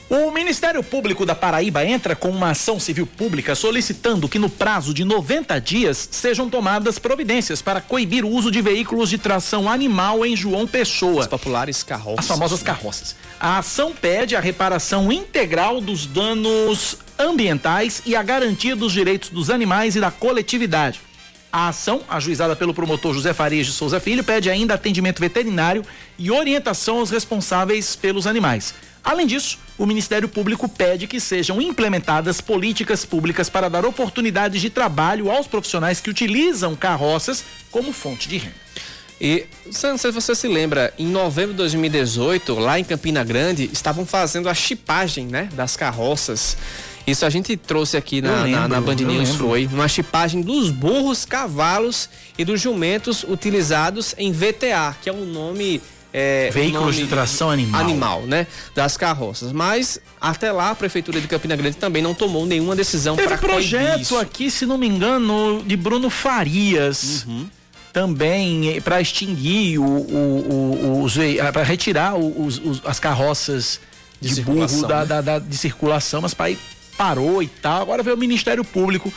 [0.09, 4.95] O Ministério Público da Paraíba entra com uma ação civil pública solicitando que no prazo
[4.95, 10.25] de 90 dias sejam tomadas providências para coibir o uso de veículos de tração animal
[10.25, 11.23] em João Pessoa.
[11.23, 12.19] As populares carroças.
[12.21, 13.17] As famosas carroças.
[13.41, 19.51] A ação pede a reparação integral dos danos ambientais e a garantia dos direitos dos
[19.51, 21.01] animais e da coletividade.
[21.53, 25.85] A ação, ajuizada pelo promotor José Farias de Souza Filho, pede ainda atendimento veterinário
[26.19, 28.75] e orientação aos responsáveis pelos animais.
[29.03, 34.69] Além disso, o Ministério Público pede que sejam implementadas políticas públicas para dar oportunidades de
[34.69, 38.67] trabalho aos profissionais que utilizam carroças como fonte de renda.
[39.21, 43.71] E não sei se você se lembra, em novembro de 2018, lá em Campina Grande,
[43.73, 46.57] estavam fazendo a chipagem né, das carroças.
[47.07, 50.71] Isso a gente trouxe aqui na, lembro, na, na Band News, foi uma chipagem dos
[50.71, 55.81] burros, cavalos e dos jumentos utilizados em VTA, que é o nome
[56.13, 57.81] é, veículos de tração animal.
[57.81, 58.47] Animal, né?
[58.75, 59.53] Das carroças.
[59.53, 64.01] Mas até lá a prefeitura de Campina Grande também não tomou nenhuma decisão para projeto
[64.01, 64.19] isso.
[64.19, 67.25] aqui, se não me engano, de Bruno Farias.
[67.27, 67.47] Uhum.
[67.93, 71.15] Também para extinguir o, o, o os
[71.53, 73.81] para retirar os, os, as carroças
[74.21, 75.07] de, de burro da, né?
[75.07, 76.59] da, da, de circulação, mas para ir
[76.97, 77.83] parou e tal.
[77.83, 79.13] Agora veio o Ministério Público.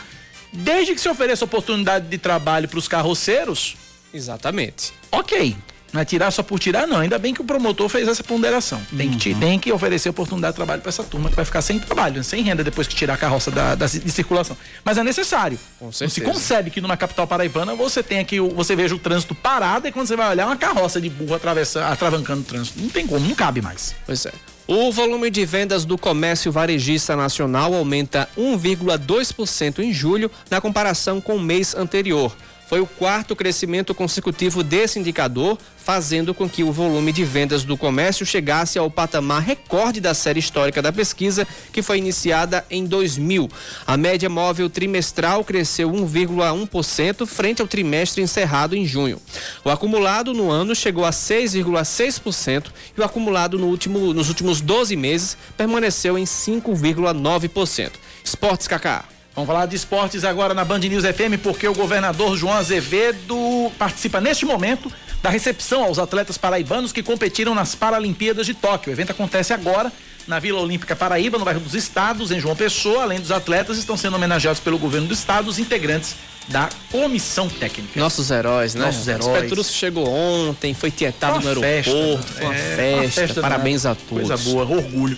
[0.52, 3.76] Desde que se ofereça oportunidade de trabalho para os carroceiros.
[4.12, 4.92] Exatamente.
[5.12, 5.56] Ok.
[5.92, 6.98] Não é tirar só por tirar, não.
[6.98, 8.80] Ainda bem que o promotor fez essa ponderação.
[8.96, 9.18] Tem, uhum.
[9.18, 12.22] que, tem que oferecer oportunidade de trabalho para essa turma que vai ficar sem trabalho,
[12.22, 14.56] sem renda depois que tirar a carroça da, da de circulação.
[14.84, 15.58] Mas é necessário.
[15.80, 19.88] Não se concebe que numa capital paraibana você tenha que você veja o trânsito parado
[19.88, 22.80] e quando você vai olhar uma carroça de burro atravessa, atravancando o trânsito.
[22.80, 23.94] Não tem como, não cabe mais.
[24.06, 24.32] Pois é.
[24.72, 31.34] O volume de vendas do comércio varejista nacional aumenta 1,2% em julho na comparação com
[31.34, 32.32] o mês anterior.
[32.70, 37.76] Foi o quarto crescimento consecutivo desse indicador, fazendo com que o volume de vendas do
[37.76, 43.50] comércio chegasse ao patamar recorde da série histórica da pesquisa, que foi iniciada em 2000.
[43.84, 49.20] A média móvel trimestral cresceu 1,1% frente ao trimestre encerrado em junho.
[49.64, 52.66] O acumulado no ano chegou a 6,6%
[52.96, 57.90] e o acumulado no último, nos últimos 12 meses permaneceu em 5,9%.
[58.22, 59.06] Esportes Kaká.
[59.40, 64.20] Vamos falar de esportes agora na Band News FM, porque o governador João Azevedo participa
[64.20, 68.90] neste momento da recepção aos atletas paraibanos que competiram nas Paralimpíadas de Tóquio.
[68.90, 69.90] O evento acontece agora
[70.28, 73.04] na Vila Olímpica Paraíba, no bairro dos Estados, em João Pessoa.
[73.04, 76.16] Além dos atletas, estão sendo homenageados pelo governo do estado os integrantes
[76.48, 77.98] da comissão técnica.
[77.98, 78.84] Nossos heróis, né?
[78.84, 79.26] Nossos heróis.
[79.26, 82.92] O Petrus chegou ontem, foi tietado no aeroporto, festa, foi uma é, festa.
[82.92, 84.28] Uma festa parabéns a todos.
[84.28, 85.16] Coisa boa, orgulho.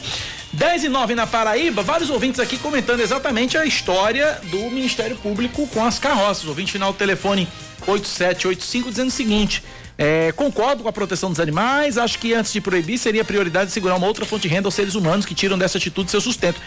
[0.53, 5.67] 10 e 9 na Paraíba, vários ouvintes aqui comentando exatamente a história do Ministério Público
[5.69, 6.45] com as carroças.
[6.45, 7.49] O ouvinte final do telefone
[7.87, 9.65] 8785 dizendo o seguinte.
[9.97, 11.97] É, concordo com a proteção dos animais.
[11.97, 14.95] Acho que antes de proibir, seria prioridade segurar uma outra fonte de renda aos seres
[14.95, 16.61] humanos que tiram dessa atitude seu sustento.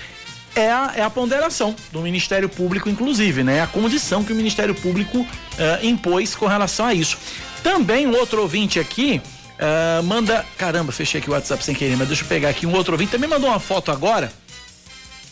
[0.56, 3.62] É a, é a ponderação do Ministério Público, inclusive, né?
[3.62, 7.18] A condição que o Ministério Público uh, impôs com relação a isso.
[7.62, 9.22] Também um outro ouvinte aqui
[9.56, 10.46] Uh, manda.
[10.58, 13.12] Caramba, fechei aqui o WhatsApp sem querer, mas deixa eu pegar aqui um outro ouvinte.
[13.12, 14.32] Também mandou uma foto agora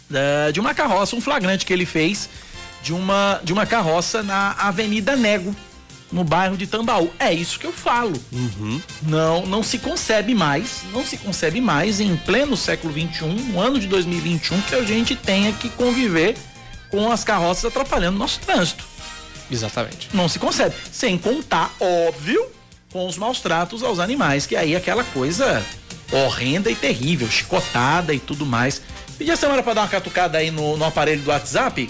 [0.09, 2.29] uh, de uma carroça, um flagrante que ele fez
[2.81, 5.55] de uma, de uma carroça na Avenida Nego,
[6.11, 7.11] no bairro de Tambaú.
[7.17, 8.13] É isso que eu falo.
[8.31, 8.81] Uhum.
[9.01, 13.79] Não, não se concebe mais, não se concebe mais em pleno século XXI, no ano
[13.79, 16.35] de 2021, que a gente tenha que conviver
[16.89, 18.83] com as carroças atrapalhando nosso trânsito.
[19.49, 20.09] Exatamente.
[20.13, 20.75] Não se concebe.
[20.91, 22.45] Sem contar, óbvio,
[22.93, 25.65] com os maus tratos aos animais, que aí é aquela coisa
[26.11, 28.81] horrenda e terrível, chicotada e tudo mais.
[29.17, 31.89] Pedi a semana para dar uma catucada aí no, no aparelho do WhatsApp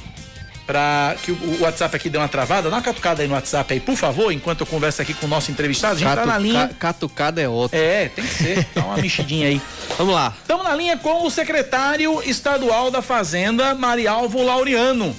[0.66, 3.80] para que o, WhatsApp aqui deu uma travada, dá uma catucada aí no WhatsApp aí,
[3.80, 5.96] por favor, enquanto eu converso aqui com o nosso entrevistado.
[5.96, 6.70] A gente tá na linha.
[6.80, 7.82] Catucada é ótimo.
[7.82, 8.68] É, tem que ser.
[8.74, 9.62] Dá uma mexidinha aí.
[9.98, 10.34] Vamos lá.
[10.42, 15.14] Estamos na linha com o secretário estadual da Fazenda, Marialvo Laureano.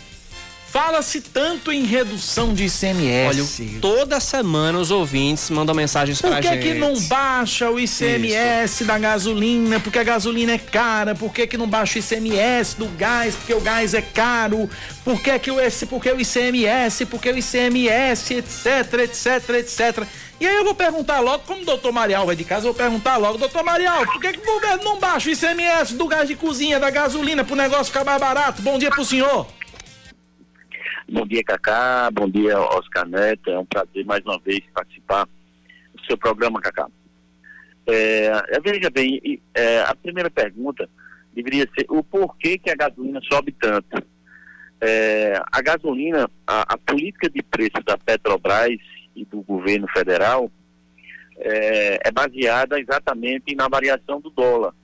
[0.74, 3.28] Fala-se tanto em redução de ICMS.
[3.28, 6.62] Olha, toda semana os ouvintes mandam mensagens Por pra que gente.
[6.62, 9.78] que não baixa o ICMS da gasolina?
[9.78, 11.14] Porque a gasolina é cara.
[11.14, 13.36] Por que que não baixa o ICMS do gás?
[13.36, 14.68] Porque o gás é caro.
[15.04, 17.06] Por que que o, esse, porque o ICMS?
[17.06, 20.08] Porque o ICMS, etc, etc, etc.
[20.40, 22.74] E aí eu vou perguntar logo, como o doutor Marial vai de casa, eu vou
[22.74, 26.26] perguntar logo, doutor Marial, por que, que o governo não baixa o ICMS do gás
[26.26, 28.60] de cozinha, da gasolina, pro negócio ficar mais barato?
[28.60, 29.46] Bom dia pro senhor.
[31.14, 32.10] Bom dia, Cacá.
[32.10, 33.48] Bom dia, Oscar Neto.
[33.48, 35.28] É um prazer mais uma vez participar
[35.94, 36.88] do seu programa, Cacá.
[37.86, 40.90] É, é, veja bem, é, a primeira pergunta
[41.32, 44.04] deveria ser o porquê que a gasolina sobe tanto.
[44.80, 48.80] É, a gasolina, a, a política de preço da Petrobras
[49.14, 50.50] e do governo federal
[51.38, 54.74] é, é baseada exatamente na variação do dólar.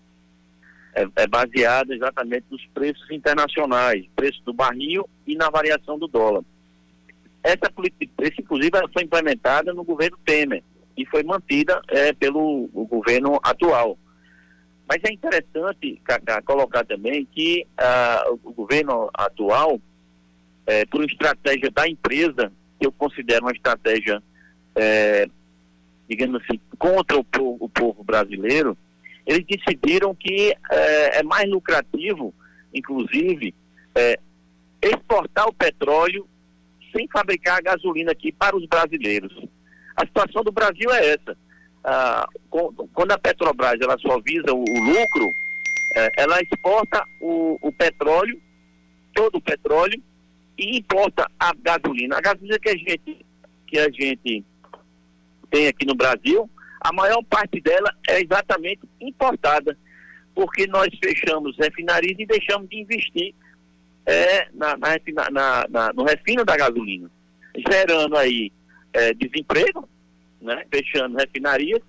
[0.94, 6.42] É, é baseada exatamente nos preços internacionais, preço do barril e na variação do dólar.
[7.42, 10.62] Essa política inclusive, ela foi implementada no governo Temer
[10.96, 13.96] e foi mantida é, pelo governo atual.
[14.88, 16.02] Mas é interessante,
[16.44, 19.80] colocar também que ah, o governo atual,
[20.66, 24.20] é, por uma estratégia da empresa, que eu considero uma estratégia,
[24.74, 25.28] é,
[26.08, 28.76] digamos assim, contra o povo, o povo brasileiro,
[29.30, 32.34] eles decidiram que é, é mais lucrativo,
[32.74, 33.54] inclusive,
[33.94, 34.18] é,
[34.82, 36.26] exportar o petróleo
[36.92, 39.32] sem fabricar a gasolina aqui para os brasileiros.
[39.96, 41.36] A situação do Brasil é essa.
[41.84, 42.26] Ah,
[42.92, 45.32] quando a Petrobras ela só visa o, o lucro,
[45.94, 48.40] eh, ela exporta o, o, petróleo,
[49.14, 50.02] todo o petróleo,
[50.58, 52.18] e importa a gasolina.
[52.18, 53.26] A gasolina que a gente,
[53.66, 54.44] que a gente
[55.50, 56.50] tem aqui no Brasil,
[56.80, 59.76] a maior parte dela é exatamente importada,
[60.34, 63.34] porque nós fechamos refinarias e deixamos de investir
[64.06, 67.10] é, na, na, na, no refino da gasolina,
[67.54, 68.50] gerando aí
[68.92, 69.88] é, desemprego,
[70.40, 71.80] né, fechando refinarias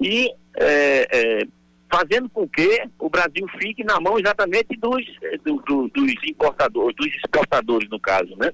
[0.00, 1.46] e é, é,
[1.92, 5.04] fazendo com que o Brasil fique na mão exatamente dos,
[5.44, 8.52] do, do, dos importadores, dos exportadores, no caso, né?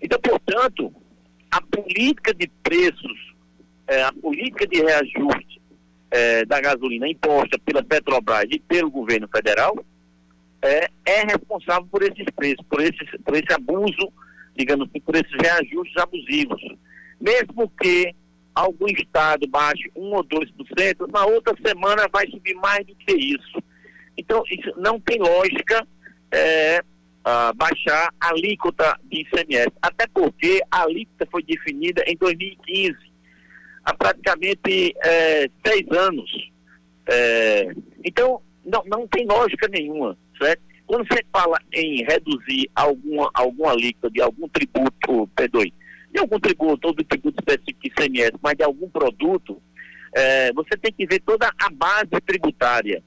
[0.00, 0.92] Então, portanto,
[1.50, 3.27] a política de preços,
[3.88, 5.60] é, a política de reajuste
[6.10, 9.74] é, da gasolina imposta pela Petrobras e pelo governo federal
[10.62, 14.12] é, é responsável por esses preços, por, esses, por esse abuso,
[14.56, 16.60] digamos assim, por esses reajustes abusivos.
[17.20, 18.14] Mesmo que
[18.54, 23.62] algum estado baixe 1 ou 2%, na outra semana vai subir mais do que isso.
[24.16, 25.86] Então, isso não tem lógica
[26.32, 26.82] é,
[27.54, 32.96] baixar a alíquota de ICMS, até porque a alíquota foi definida em 2015,
[33.88, 36.50] há praticamente é, seis anos.
[37.08, 37.72] É,
[38.04, 40.60] então, não, não tem lógica nenhuma, certo?
[40.86, 45.72] Quando você fala em reduzir alguma, alguma alíquota de algum tributo, perdoe,
[46.12, 49.60] de algum tributo, ou do tributo específico de ICMS, mas de algum produto,
[50.14, 53.02] é, você tem que ver toda a base tributária.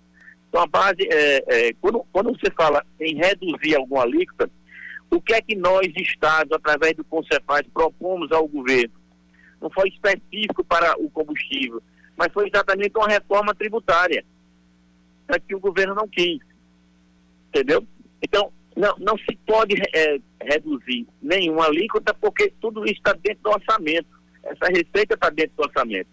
[0.49, 4.49] Então, a base, é, é, quando, quando você fala em reduzir alguma alíquota,
[5.11, 9.01] o que é que nós, Estados, através do Concefaz, propomos ao governo?
[9.62, 11.82] Não foi específico para o combustível,
[12.18, 14.26] mas foi exatamente uma reforma tributária,
[15.28, 16.41] é que o governo não quis.
[17.49, 17.86] Entendeu?
[18.22, 23.49] Então, não, não se pode é, reduzir nenhuma alíquota porque tudo isso está dentro do
[23.49, 24.07] orçamento.
[24.43, 26.09] Essa receita está dentro do orçamento.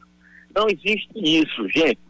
[0.55, 2.01] Não existe isso, gente.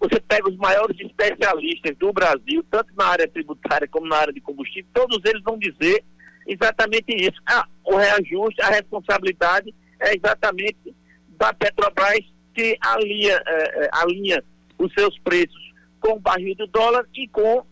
[0.00, 4.40] Você pega os maiores especialistas do Brasil, tanto na área tributária como na área de
[4.40, 6.04] combustível, todos eles vão dizer
[6.46, 7.40] exatamente isso.
[7.46, 10.94] Ah, o reajuste, a responsabilidade é exatamente
[11.30, 12.24] da Petrobras
[12.54, 14.42] que alinha, é, é alinha
[14.78, 17.64] os seus preços com o barril do dólar e com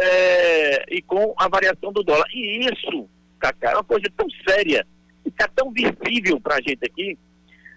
[0.00, 2.26] é, e com a variação do dólar.
[2.32, 3.08] E isso,
[3.40, 4.86] Cacá, é uma coisa tão séria,
[5.26, 7.18] está tão visível para a gente aqui.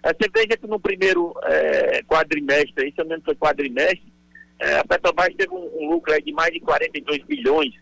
[0.04, 4.12] É, você veja que no primeiro é, quadrimestre, isso mesmo foi quadrimestre,
[4.58, 7.74] é, a Petrobras teve um, um lucro de mais de 42 bilhões.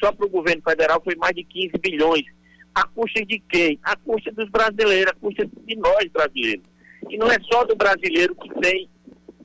[0.00, 2.24] Só para o governo federal foi mais de 15 bilhões.
[2.74, 3.78] A custa de quem?
[3.82, 6.64] A custa dos brasileiros, a custa de nós brasileiros.
[7.08, 8.88] E não é só do brasileiro que tem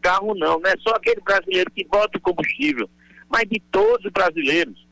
[0.01, 0.59] carro, não.
[0.59, 2.89] Não é só aquele brasileiro que bota o combustível,
[3.29, 4.87] mas de todos os brasileiros.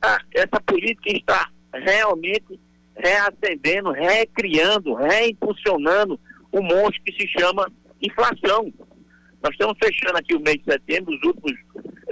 [0.00, 2.58] Ah, essa política está realmente
[2.96, 6.18] reacendendo, recriando, reimpulsionando
[6.52, 7.70] o monstro que se chama
[8.00, 8.72] inflação.
[9.42, 11.52] Nós estamos fechando aqui o mês de setembro, os últimos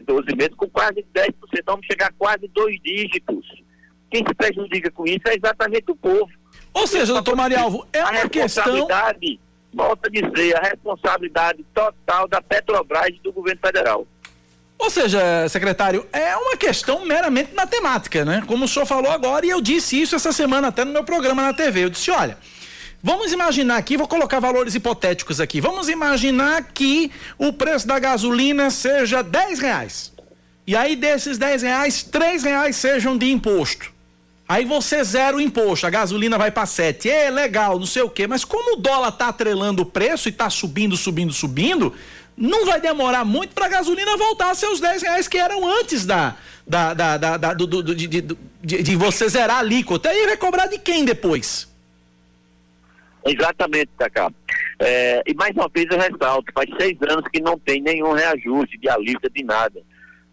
[0.04, 1.32] 12 meses, com quase 10%.
[1.64, 3.62] Vamos chegar a quase dois dígitos.
[4.12, 6.28] Quem se prejudica com isso é exatamente o povo.
[6.74, 8.86] Ou seja, doutor Marialvo, é uma questão.
[9.72, 14.06] Volto a dizer, a responsabilidade total da Petrobras e do governo federal.
[14.78, 18.42] Ou seja, secretário, é uma questão meramente matemática, né?
[18.46, 21.40] Como o senhor falou agora, e eu disse isso essa semana até no meu programa
[21.40, 21.84] na TV.
[21.84, 22.36] Eu disse: olha,
[23.02, 25.60] Vamos imaginar aqui, vou colocar valores hipotéticos aqui.
[25.60, 30.12] Vamos imaginar que o preço da gasolina seja 10 reais.
[30.64, 33.92] E aí desses 10 reais, 3 reais sejam de imposto.
[34.48, 37.08] Aí você zera o imposto, a gasolina vai para 7.
[37.08, 38.26] É legal, não sei o quê.
[38.26, 41.94] Mas como o dólar tá atrelando o preço e tá subindo, subindo, subindo,
[42.36, 46.04] não vai demorar muito para a gasolina voltar a seus 10 reais que eram antes
[46.04, 46.36] da,
[46.66, 48.22] da, da, da, da do, do, de, de,
[48.82, 50.08] de, você zerar a alíquota.
[50.08, 51.68] Aí vai cobrar de quem depois?
[53.24, 54.30] Exatamente, Cacá.
[54.78, 58.76] É, e mais uma vez eu ressalto, faz seis anos que não tem nenhum reajuste
[58.78, 59.80] de alívio de nada.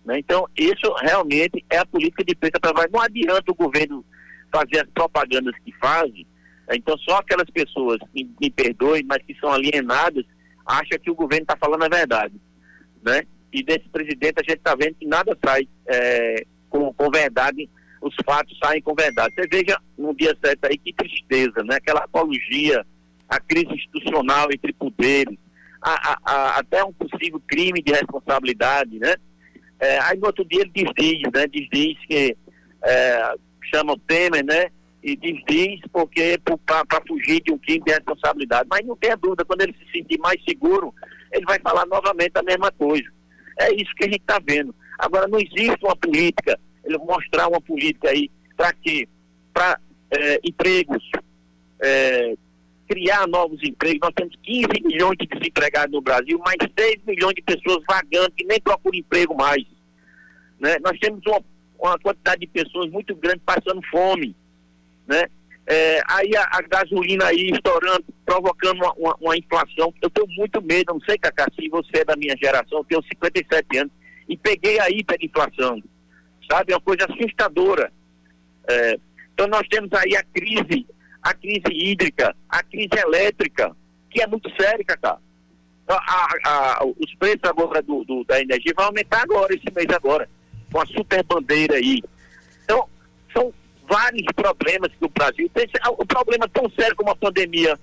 [0.09, 0.17] Né?
[0.17, 4.03] Então, isso realmente é a política de preço para Não adianta o governo
[4.51, 6.25] fazer as propagandas que fazem.
[6.67, 6.77] Né?
[6.77, 10.25] Então, só aquelas pessoas, me, me perdoem, mas que são alienadas,
[10.65, 12.33] acham que o governo está falando a verdade.
[13.03, 13.21] Né?
[13.53, 17.69] E desse presidente a gente está vendo que nada sai é, com, com verdade
[18.01, 19.35] os fatos saem com verdade.
[19.35, 21.75] Você veja no dia certo aí que tristeza, né?
[21.75, 22.85] Aquela apologia,
[23.27, 25.37] a crise institucional entre poderes,
[25.81, 29.15] a, a, a, até um possível crime de responsabilidade, né?
[29.79, 31.47] É, aí no outro dia ele desdiz, né?
[31.47, 32.37] Desdiz que
[32.83, 33.33] é,
[33.73, 34.69] chama o Temer, né?
[35.01, 38.67] E desdiz porque para fugir de um crime de responsabilidade.
[38.69, 40.93] Mas não tenha dúvida, quando ele se sentir mais seguro,
[41.31, 43.07] ele vai falar novamente a mesma coisa.
[43.57, 44.75] É isso que a gente está vendo.
[44.97, 46.59] Agora, não existe uma política
[46.89, 49.07] ele mostrar uma política aí para quê?
[49.53, 49.79] Para
[50.11, 51.03] é, empregos,
[51.81, 52.35] é,
[52.89, 53.99] criar novos empregos.
[54.01, 58.43] Nós temos 15 milhões de desempregados no Brasil, mais 6 milhões de pessoas vagando que
[58.45, 59.63] nem procuram emprego mais.
[60.59, 60.77] Né?
[60.83, 61.41] Nós temos uma,
[61.79, 64.35] uma quantidade de pessoas muito grande passando fome.
[65.07, 65.25] Né?
[65.67, 69.93] É, aí a, a, gasolina aí estourando, provocando uma, uma, uma, inflação.
[70.01, 73.03] Eu tenho muito medo, não sei, Cacá, se você é da minha geração, eu tenho
[73.03, 73.93] 57 anos,
[74.27, 75.81] e peguei a hiperinflação
[76.49, 76.73] sabe?
[76.73, 77.91] É uma coisa assustadora.
[78.67, 78.99] É,
[79.33, 80.85] então nós temos aí a crise,
[81.21, 83.75] a crise hídrica, a crise elétrica,
[84.09, 85.17] que é muito séria, Cacá.
[85.87, 90.29] A, os preços agora do, do, da energia vão aumentar agora, esse mês agora,
[90.71, 92.03] com a super bandeira aí.
[92.63, 92.87] Então,
[93.33, 93.51] são
[93.87, 95.67] vários problemas que o Brasil tem.
[95.97, 97.77] O problema tão sério como a pandemia,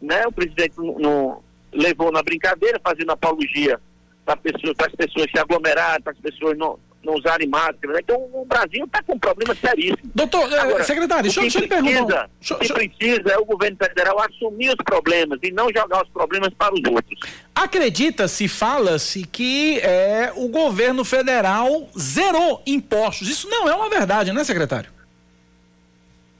[0.00, 0.26] né?
[0.28, 3.80] O presidente não, levou na brincadeira, fazendo apologia
[4.24, 7.94] para pessoa, as pessoas se aglomerarem, para as pessoas não, não usarem máscara.
[7.94, 8.00] Né?
[8.02, 9.98] Então o Brasil está com um problema seríssimo.
[10.14, 12.30] Doutor, eh, Agora, secretário, deixa, deixa eu lhe perguntar.
[12.50, 16.52] O que precisa é o governo federal assumir os problemas e não jogar os problemas
[16.54, 17.20] para os outros.
[17.54, 23.28] Acredita-se, fala-se que é, o governo federal zerou impostos.
[23.28, 24.90] Isso não é uma verdade, né, secretário?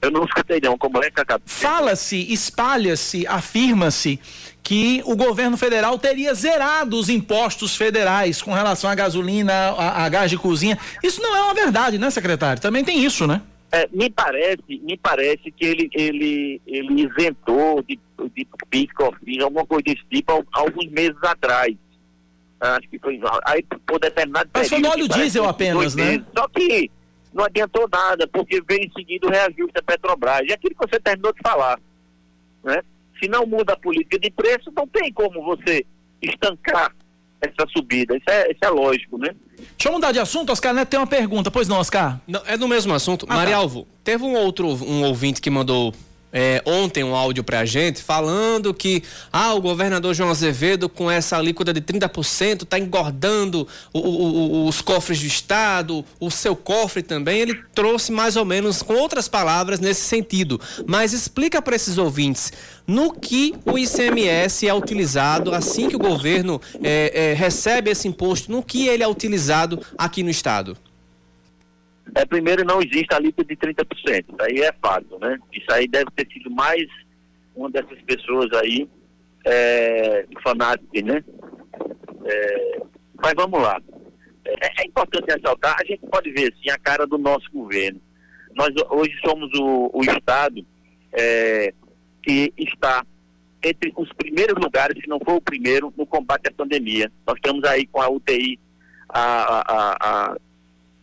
[0.03, 1.43] Eu não escutei não, como é que acabou?
[1.47, 4.19] Fala-se, espalha-se, afirma-se
[4.63, 10.09] que o governo federal teria zerado os impostos federais com relação à gasolina, a, a
[10.09, 10.79] gás de cozinha.
[11.03, 12.61] Isso não é uma verdade, né, secretário?
[12.61, 13.43] Também tem isso, né?
[13.73, 17.99] É, me parece, me parece que ele, ele, ele isentou de,
[18.35, 18.89] de PIS,
[19.43, 21.75] alguma coisa desse tipo, alguns meses atrás.
[22.61, 26.05] Acho que foi aí por determinado Mas foi no óleo diesel apenas, né?
[26.05, 26.27] Meses.
[26.37, 26.91] Só que
[27.33, 30.43] não adiantou nada, porque veio em seguida o reajuste da Petrobras.
[30.47, 31.79] E aquilo que você terminou de falar,
[32.65, 32.83] né?
[33.21, 35.85] Se não muda a política de preço, não tem como você
[36.23, 36.95] estancar
[37.41, 38.17] essa subida.
[38.17, 39.35] Isso é, isso é lógico, né?
[39.57, 41.51] Deixa eu mudar de assunto, Oscar Neto tem uma pergunta.
[41.51, 42.21] Pois não, Oscar?
[42.27, 43.27] Não, é no mesmo assunto.
[43.29, 43.89] Ah, Marialvo, tá.
[44.05, 45.95] teve um outro um ouvinte que mandou
[46.33, 49.03] é, ontem um áudio para a gente falando que
[49.33, 54.81] ah, o governador João Azevedo, com essa alíquota de 30%, está engordando o, o, os
[54.81, 57.41] cofres do Estado, o seu cofre também.
[57.41, 60.61] Ele trouxe mais ou menos com outras palavras nesse sentido.
[60.87, 62.53] Mas explica para esses ouvintes
[62.87, 68.51] no que o ICMS é utilizado assim que o governo é, é, recebe esse imposto,
[68.51, 70.77] no que ele é utilizado aqui no Estado.
[72.15, 73.85] É, primeiro, não existe a alíquota de 30%.
[74.05, 75.39] Isso aí é fato, né?
[75.53, 76.85] Isso aí deve ter sido mais
[77.55, 78.89] uma dessas pessoas aí,
[79.47, 81.25] é, fanáticas, né?
[82.25, 82.81] É,
[83.23, 83.81] mas vamos lá.
[84.45, 88.01] É, é, importante ressaltar, a gente pode ver, assim, a cara do nosso governo.
[88.55, 90.65] Nós hoje somos o, o estado
[91.13, 91.73] é,
[92.23, 93.05] que está
[93.63, 97.13] entre os primeiros lugares, se não for o primeiro, no combate à pandemia.
[97.27, 98.59] Nós estamos aí com a UTI,
[99.09, 100.37] a, a, a,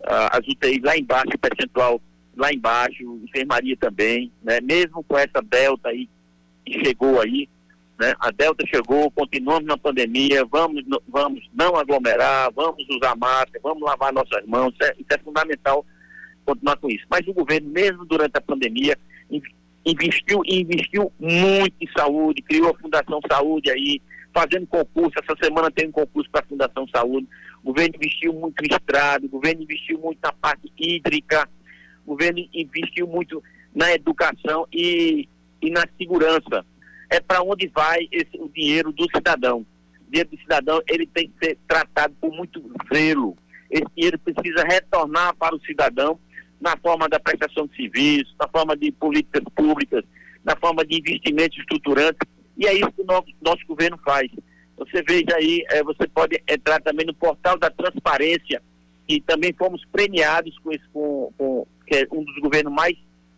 [0.04, 2.02] as UTIs lá embaixo, o percentual
[2.36, 4.62] lá embaixo, enfermaria também, né?
[4.62, 6.08] Mesmo com essa delta aí
[6.66, 7.50] que chegou aí,
[8.00, 8.14] né?
[8.20, 14.14] A delta chegou, continuamos na pandemia, vamos, vamos não aglomerar, vamos usar máscara, vamos lavar
[14.14, 15.86] nossas mãos, isso é, isso é fundamental
[16.46, 17.06] continuar com isso.
[17.10, 18.98] Mas o governo, mesmo durante a pandemia,
[19.86, 24.02] investiu investiu muito em saúde, criou a Fundação Saúde aí,
[24.34, 25.20] fazendo concurso.
[25.22, 27.28] Essa semana tem um concurso para a Fundação Saúde.
[27.64, 31.50] O governo investiu muito em estrada, o governo investiu muito na parte hídrica,
[32.06, 33.44] o governo investiu muito
[33.76, 35.28] na educação e,
[35.62, 36.66] e na segurança.
[37.10, 39.66] É para onde vai esse, o dinheiro do cidadão.
[40.08, 43.38] O dinheiro do cidadão ele tem que ser tratado com muito zelo.
[43.70, 46.20] Esse dinheiro precisa retornar para o cidadão
[46.60, 50.04] na forma da prestação de serviços, na forma de políticas públicas,
[50.44, 52.28] na forma de investimentos estruturantes,
[52.58, 54.32] e é isso que o nosso, nosso governo faz.
[54.78, 58.62] Você veja aí, é, você pode entrar também no portal da transparência,
[59.08, 62.96] e também fomos premiados com esse, com, com que é um dos governos mais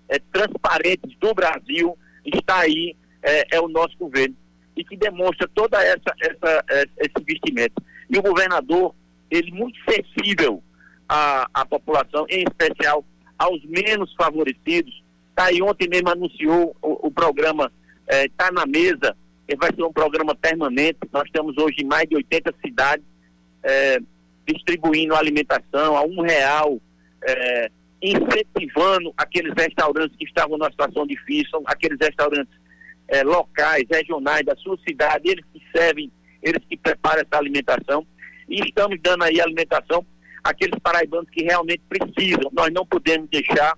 [0.09, 4.35] é, transparentes do Brasil, está aí, é, é, o nosso governo,
[4.75, 6.65] e que demonstra toda essa, essa
[6.97, 7.81] esse investimento.
[8.09, 8.93] E o governador,
[9.29, 10.63] ele muito sensível
[11.07, 13.05] à, à população, em especial
[13.37, 15.03] aos menos favorecidos.
[15.35, 17.71] Tá aí ontem mesmo anunciou o, o programa
[18.07, 19.15] Está na Mesa,
[19.55, 20.99] vai ser um programa permanente.
[21.11, 23.05] Nós temos hoje mais de 80 cidades
[23.63, 23.99] é,
[24.47, 26.79] distribuindo alimentação a um real,
[27.23, 27.71] é,
[28.01, 32.53] incentivando aqueles restaurantes que estavam numa situação difícil, aqueles restaurantes
[33.07, 38.05] é, locais, regionais da sua cidade, eles que servem, eles que preparam essa alimentação.
[38.47, 40.05] E estamos dando aí alimentação
[40.43, 42.49] àqueles paraibanos que realmente precisam.
[42.53, 43.77] Nós não podemos deixar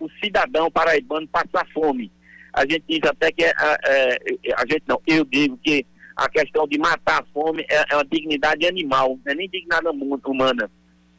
[0.00, 2.10] o cidadão paraibano passar fome.
[2.58, 3.52] A gente diz até que é,
[3.86, 4.18] é,
[4.56, 5.86] a gente não, eu digo que
[6.16, 9.86] a questão de matar a fome é, é uma dignidade animal, não é nem dignidade
[10.26, 10.68] humana.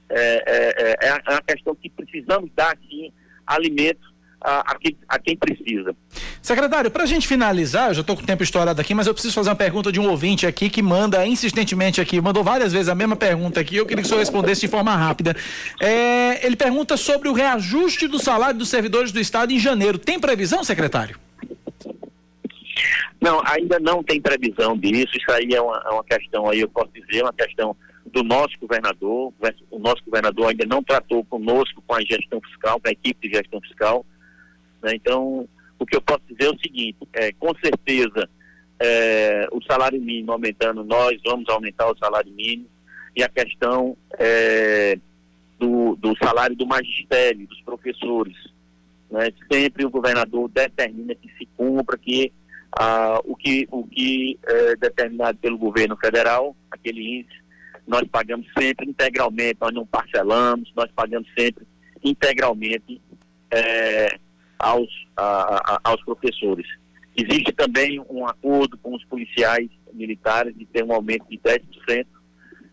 [0.09, 3.13] É, é, é, é uma questão que precisamos dar sim
[3.47, 4.09] alimento
[4.41, 5.95] a, a, quem, a quem precisa.
[6.41, 9.13] Secretário, para a gente finalizar, eu já estou com o tempo estourado aqui, mas eu
[9.13, 12.89] preciso fazer uma pergunta de um ouvinte aqui que manda insistentemente aqui, mandou várias vezes
[12.89, 15.35] a mesma pergunta aqui, eu queria que o senhor respondesse de forma rápida.
[15.79, 19.97] É, ele pergunta sobre o reajuste do salário dos servidores do Estado em janeiro.
[19.97, 21.17] Tem previsão, secretário?
[23.21, 26.69] Não, ainda não tem previsão disso, isso aí é uma, é uma questão aí, eu
[26.69, 29.33] posso dizer, uma questão do nosso governador,
[29.69, 33.35] o nosso governador ainda não tratou conosco com a gestão fiscal, com a equipe de
[33.35, 34.05] gestão fiscal,
[34.81, 34.93] né?
[34.95, 35.47] Então,
[35.77, 38.29] o que eu posso dizer é o seguinte, é, com certeza
[38.79, 42.67] é, o salário mínimo aumentando, nós vamos aumentar o salário mínimo
[43.15, 44.97] e a questão é,
[45.59, 48.37] do, do salário do magistério, dos professores.
[49.11, 49.31] Né?
[49.51, 52.31] Sempre o governador determina que se cumpra, que
[52.77, 57.39] ah, o que, o que é determinado pelo governo federal, aquele índice,
[57.87, 61.65] nós pagamos sempre integralmente, nós não parcelamos, nós pagamos sempre
[62.03, 63.01] integralmente
[63.51, 64.17] é,
[64.59, 66.67] aos, a, a, aos professores.
[67.17, 72.05] Existe também um acordo com os policiais militares de ter um aumento de 10%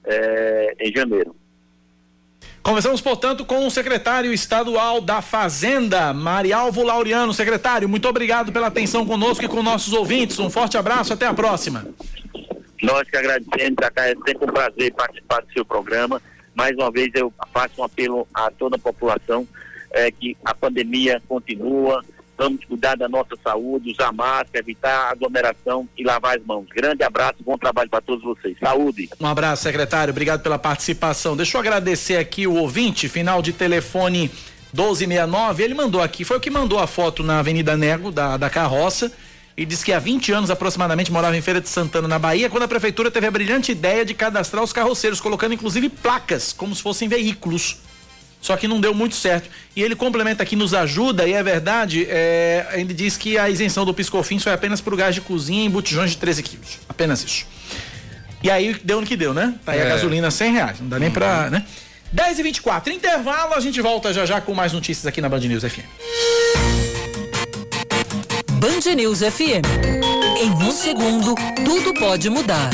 [0.04, 1.34] é, em janeiro.
[2.62, 7.32] Conversamos, portanto, com o secretário estadual da Fazenda, Marialvo Laureano.
[7.32, 10.38] Secretário, muito obrigado pela atenção conosco e com nossos ouvintes.
[10.38, 11.86] Um forte abraço, até a próxima.
[12.82, 16.20] Nós que agradecemos, Cacá, é sempre um prazer participar do seu programa.
[16.54, 19.46] Mais uma vez eu faço um apelo a toda a população
[19.92, 22.04] é, que a pandemia continua,
[22.36, 26.66] vamos cuidar da nossa saúde, usar máscara, evitar aglomeração e lavar as mãos.
[26.68, 28.56] Grande abraço, bom trabalho para todos vocês.
[28.58, 29.08] Saúde.
[29.20, 30.12] Um abraço, secretário.
[30.12, 31.36] Obrigado pela participação.
[31.36, 34.30] Deixa eu agradecer aqui o ouvinte, final de telefone
[34.72, 35.62] 1269.
[35.62, 39.10] Ele mandou aqui, foi o que mandou a foto na Avenida Nego, da, da carroça.
[39.56, 42.64] E disse que há 20 anos aproximadamente morava em Feira de Santana, na Bahia, quando
[42.64, 46.82] a prefeitura teve a brilhante ideia de cadastrar os carroceiros, colocando inclusive placas, como se
[46.82, 47.78] fossem veículos
[48.46, 49.50] só que não deu muito certo.
[49.74, 53.84] E ele complementa aqui, nos ajuda, e é verdade, é, ele diz que a isenção
[53.84, 56.78] do piscofins foi apenas para o gás de cozinha em botijões de 13 quilos.
[56.88, 57.44] Apenas isso.
[58.44, 59.52] E aí deu no que deu, né?
[59.64, 59.82] Tá aí é.
[59.82, 61.50] a gasolina 100 reais, não dá nem para, uhum.
[61.50, 61.64] né?
[62.12, 65.40] 10 e 24 intervalo, a gente volta já já com mais notícias aqui na Band
[65.40, 65.82] News FM.
[68.52, 69.66] Band News FM.
[70.40, 71.34] Em um segundo,
[71.64, 72.70] tudo pode mudar.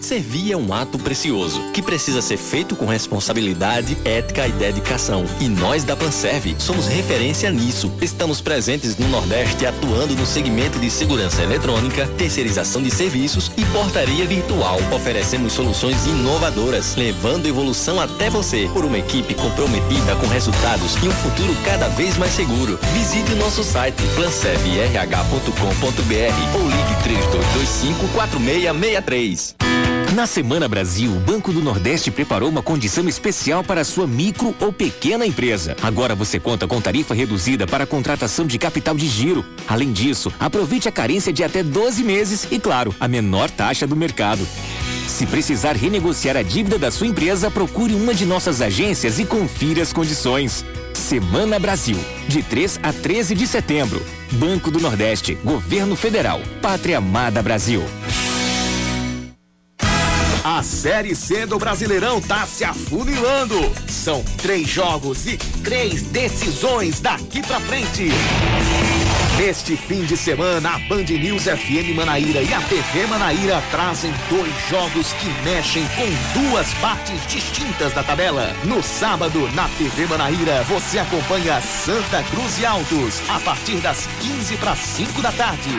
[0.00, 5.26] Servir é um ato precioso, que precisa ser feito com responsabilidade, ética e dedicação.
[5.40, 7.92] E nós da Panserve somos referência nisso.
[8.00, 14.24] Estamos presentes no Nordeste atuando no segmento de segurança eletrônica, terceirização de serviços e portaria
[14.26, 14.78] virtual.
[14.90, 21.12] Oferecemos soluções inovadoras, levando evolução até você, por uma equipe comprometida com resultados e um
[21.12, 22.78] futuro cada vez mais seguro.
[22.94, 29.69] Visite o nosso site planservrh.com.br ou ligue 3225 4663.
[30.14, 34.72] Na Semana Brasil, o Banco do Nordeste preparou uma condição especial para sua micro ou
[34.72, 35.76] pequena empresa.
[35.80, 39.44] Agora você conta com tarifa reduzida para a contratação de capital de giro.
[39.68, 43.94] Além disso, aproveite a carência de até 12 meses e, claro, a menor taxa do
[43.94, 44.44] mercado.
[45.06, 49.80] Se precisar renegociar a dívida da sua empresa, procure uma de nossas agências e confira
[49.80, 50.64] as condições.
[50.92, 54.04] Semana Brasil, de 3 a 13 de setembro.
[54.32, 57.84] Banco do Nordeste, Governo Federal, Pátria Amada Brasil.
[60.60, 63.56] A Série C do Brasileirão tá se afunilando.
[63.88, 68.10] São três jogos e três decisões daqui pra frente.
[69.38, 74.52] Neste fim de semana, a Band News FM Manaíra e a TV Manaíra trazem dois
[74.68, 78.54] jogos que mexem com duas partes distintas da tabela.
[78.64, 84.58] No sábado, na TV Manaíra, você acompanha Santa Cruz e Altos, a partir das 15
[84.58, 85.70] para 5 da tarde.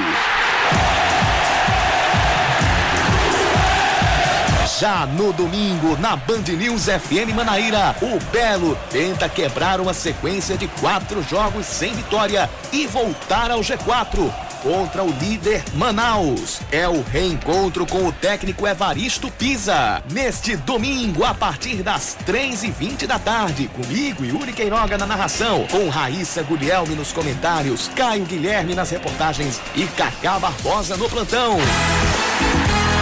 [4.82, 10.68] Já no domingo, na Band News FM Manaíra, o Belo tenta quebrar uma sequência de
[10.68, 16.62] quatro jogos sem vitória e voltar ao G4 contra o líder Manaus.
[16.72, 20.02] É o reencontro com o técnico Evaristo Pisa.
[20.12, 25.68] Neste domingo, a partir das três e vinte da tarde, comigo, Yuri Queiroga na narração,
[25.70, 31.60] com Raíssa Guglielmi nos comentários, Caio Guilherme nas reportagens e Cacá Barbosa no plantão.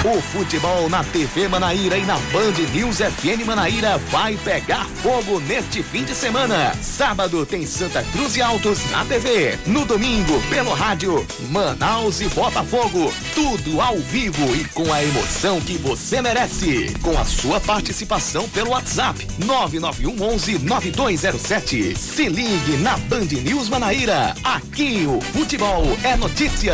[0.03, 5.83] O futebol na TV Manaíra e na Band News FM Manaíra vai pegar fogo neste
[5.83, 6.73] fim de semana.
[6.81, 9.59] Sábado tem Santa Cruz e Altos na TV.
[9.65, 13.13] No domingo, pelo rádio, Manaus e Botafogo.
[13.35, 16.93] Tudo ao vivo e com a emoção que você merece.
[17.01, 21.99] Com a sua participação pelo WhatsApp 991 11 9207.
[21.99, 24.33] Se ligue na Band News Manaíra.
[24.45, 26.73] Aqui o futebol é notícia.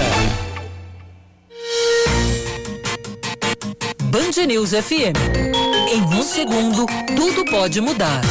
[4.16, 5.12] Band News FM.
[5.92, 6.86] Em um segundo,
[7.18, 8.22] tudo pode mudar.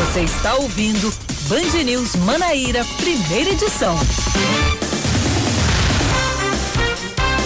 [0.00, 1.14] Você está ouvindo
[1.48, 3.96] Band News Manaíra, primeira edição.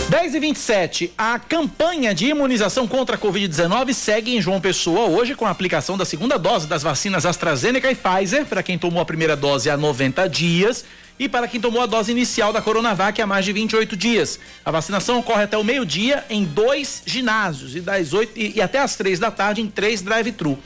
[0.08, 5.34] 10 e 27 a campanha de imunização contra a Covid-19 segue em João Pessoa hoje
[5.34, 9.04] com a aplicação da segunda dose das vacinas AstraZeneca e Pfizer para quem tomou a
[9.04, 10.86] primeira dose há 90 dias
[11.18, 14.38] e para quem tomou a dose inicial da Coronavac há mais de 28 dias.
[14.64, 18.78] A vacinação ocorre até o meio-dia em dois ginásios e das 8 e, e até
[18.78, 20.58] às três da tarde em três drive-thru.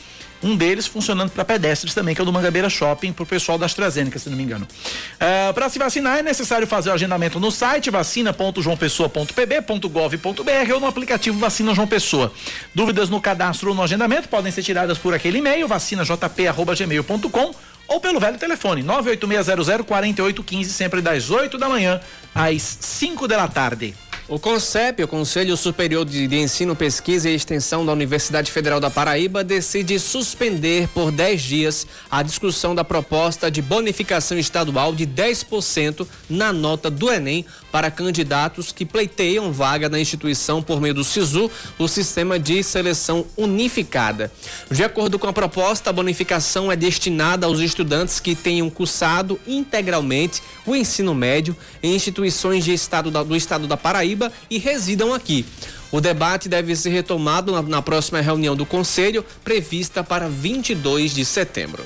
[0.43, 3.59] Um deles funcionando para pedestres também, que é o do Mangabeira Shopping, para o pessoal
[3.59, 4.67] da AstraZeneca, se não me engano.
[4.67, 11.39] Uh, para se vacinar é necessário fazer o agendamento no site vacina.joaopessoa.pb.gov.br ou no aplicativo
[11.39, 12.33] Vacina João Pessoa.
[12.75, 17.55] Dúvidas no cadastro ou no agendamento podem ser tiradas por aquele e-mail vacinajp@gmail.com
[17.91, 22.01] ou pelo velho telefone 986004815, sempre das 8 da manhã
[22.33, 23.95] às 5 da tarde.
[24.31, 29.43] O CONCEP, o Conselho Superior de, Ensino, Pesquisa e Extensão da Universidade Federal da Paraíba,
[29.43, 36.53] decide suspender por 10 dias a discussão da proposta de bonificação estadual de 10% na
[36.53, 41.89] nota do Enem para candidatos que pleiteiam vaga na instituição por meio do SISU, o
[41.89, 44.31] Sistema de Seleção Unificada.
[44.71, 50.41] De acordo com a proposta, a bonificação é destinada aos estudantes que tenham cursado integralmente
[50.65, 54.20] o ensino médio em instituições de estado da, do estado da Paraíba
[54.51, 55.47] e residam aqui.
[55.93, 61.25] O debate deve ser retomado na, na próxima reunião do Conselho, prevista para 22 de
[61.25, 61.85] setembro.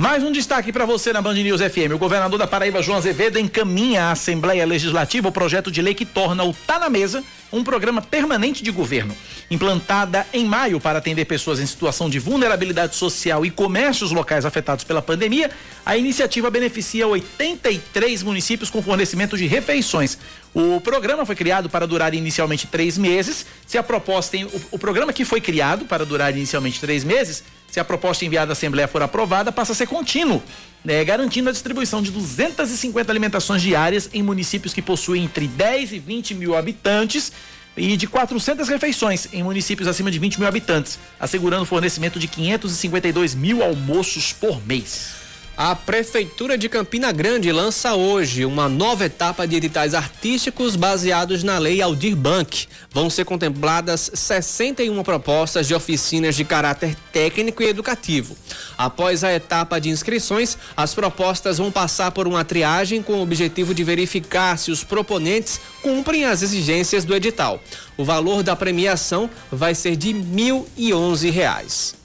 [0.00, 1.92] Mais um destaque para você na Band News FM.
[1.94, 6.06] O governador da Paraíba, João Azevedo, encaminha à Assembleia Legislativa o projeto de lei que
[6.06, 9.14] torna o Tá na Mesa um programa permanente de governo.
[9.50, 14.84] Implantada em maio para atender pessoas em situação de vulnerabilidade social e comércios locais afetados
[14.84, 15.50] pela pandemia,
[15.84, 20.16] a iniciativa beneficia 83 municípios com fornecimento de refeições.
[20.52, 23.46] O programa foi criado para durar inicialmente três meses.
[23.66, 27.44] Se a proposta, em, o, o programa que foi criado para durar inicialmente três meses
[27.70, 30.42] se a proposta enviada à Assembleia for aprovada, passa a ser contínuo,
[30.84, 35.98] né, garantindo a distribuição de 250 alimentações diárias em municípios que possuem entre 10 e
[35.98, 37.32] 20 mil habitantes
[37.76, 42.26] e de 400 refeições em municípios acima de 20 mil habitantes, assegurando o fornecimento de
[42.26, 45.19] 552 mil almoços por mês.
[45.62, 51.58] A Prefeitura de Campina Grande lança hoje uma nova etapa de editais artísticos baseados na
[51.58, 52.66] Lei Aldir Blanc.
[52.90, 58.34] Vão ser contempladas 61 propostas de oficinas de caráter técnico e educativo.
[58.78, 63.74] Após a etapa de inscrições, as propostas vão passar por uma triagem com o objetivo
[63.74, 67.60] de verificar se os proponentes cumprem as exigências do edital.
[67.98, 71.99] O valor da premiação vai ser de R$ 1.011.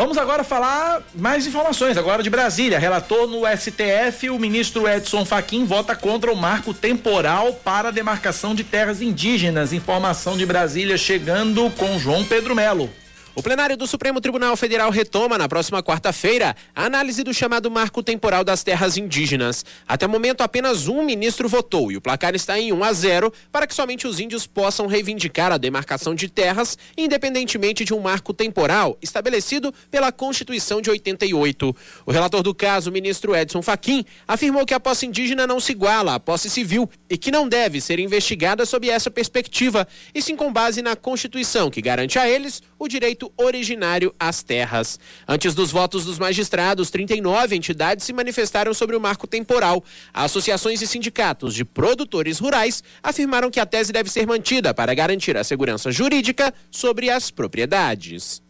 [0.00, 2.78] Vamos agora falar mais informações, agora de Brasília.
[2.78, 8.54] Relator no STF, o ministro Edson Fachin vota contra o marco temporal para a demarcação
[8.54, 9.74] de terras indígenas.
[9.74, 12.88] Informação de Brasília chegando com João Pedro Melo.
[13.32, 18.02] O plenário do Supremo Tribunal Federal retoma na próxima quarta-feira a análise do chamado marco
[18.02, 19.64] temporal das terras indígenas.
[19.86, 23.32] Até o momento, apenas um ministro votou e o placar está em 1 a 0
[23.52, 28.34] para que somente os índios possam reivindicar a demarcação de terras, independentemente de um marco
[28.34, 31.76] temporal estabelecido pela Constituição de 88.
[32.04, 35.70] O relator do caso, o ministro Edson Fachin, afirmou que a posse indígena não se
[35.70, 40.34] iguala à posse civil e que não deve ser investigada sob essa perspectiva, e sim
[40.34, 44.98] com base na Constituição, que garante a eles o direito originário às terras.
[45.28, 49.84] Antes dos votos dos magistrados, 39 entidades se manifestaram sobre o marco temporal.
[50.12, 55.36] Associações e sindicatos de produtores rurais afirmaram que a tese deve ser mantida para garantir
[55.36, 58.42] a segurança jurídica sobre as propriedades.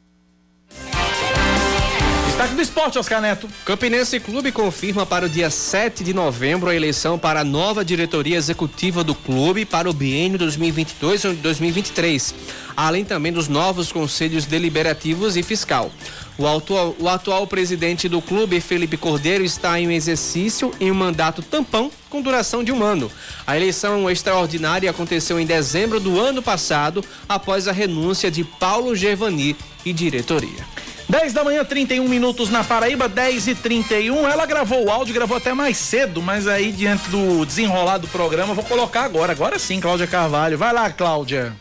[2.41, 3.47] Destaque do esporte, Oscar Neto.
[3.67, 8.39] Campinense Clube confirma para o dia 7 de novembro a eleição para a nova diretoria
[8.39, 12.33] executiva do clube para o biênio 2022-2023,
[12.75, 15.93] além também dos novos conselhos deliberativos e fiscal.
[16.39, 20.95] O atual, o atual presidente do clube, Felipe Cordeiro, está em um exercício em um
[20.95, 23.13] mandato tampão com duração de um ano.
[23.47, 29.55] A eleição extraordinária aconteceu em dezembro do ano passado, após a renúncia de Paulo Gervani
[29.85, 30.65] e diretoria.
[31.11, 35.37] 10 da manhã, 31 minutos na Paraíba, 10 e 31 Ela gravou o áudio, gravou
[35.37, 39.33] até mais cedo, mas aí, diante do desenrolar do programa, vou colocar agora.
[39.33, 40.57] Agora sim, Cláudia Carvalho.
[40.57, 41.53] Vai lá, Cláudia.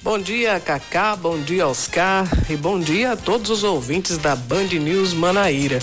[0.00, 4.68] Bom dia, Cacá, bom dia, Oscar, e bom dia a todos os ouvintes da Band
[4.68, 5.80] News Manaíra.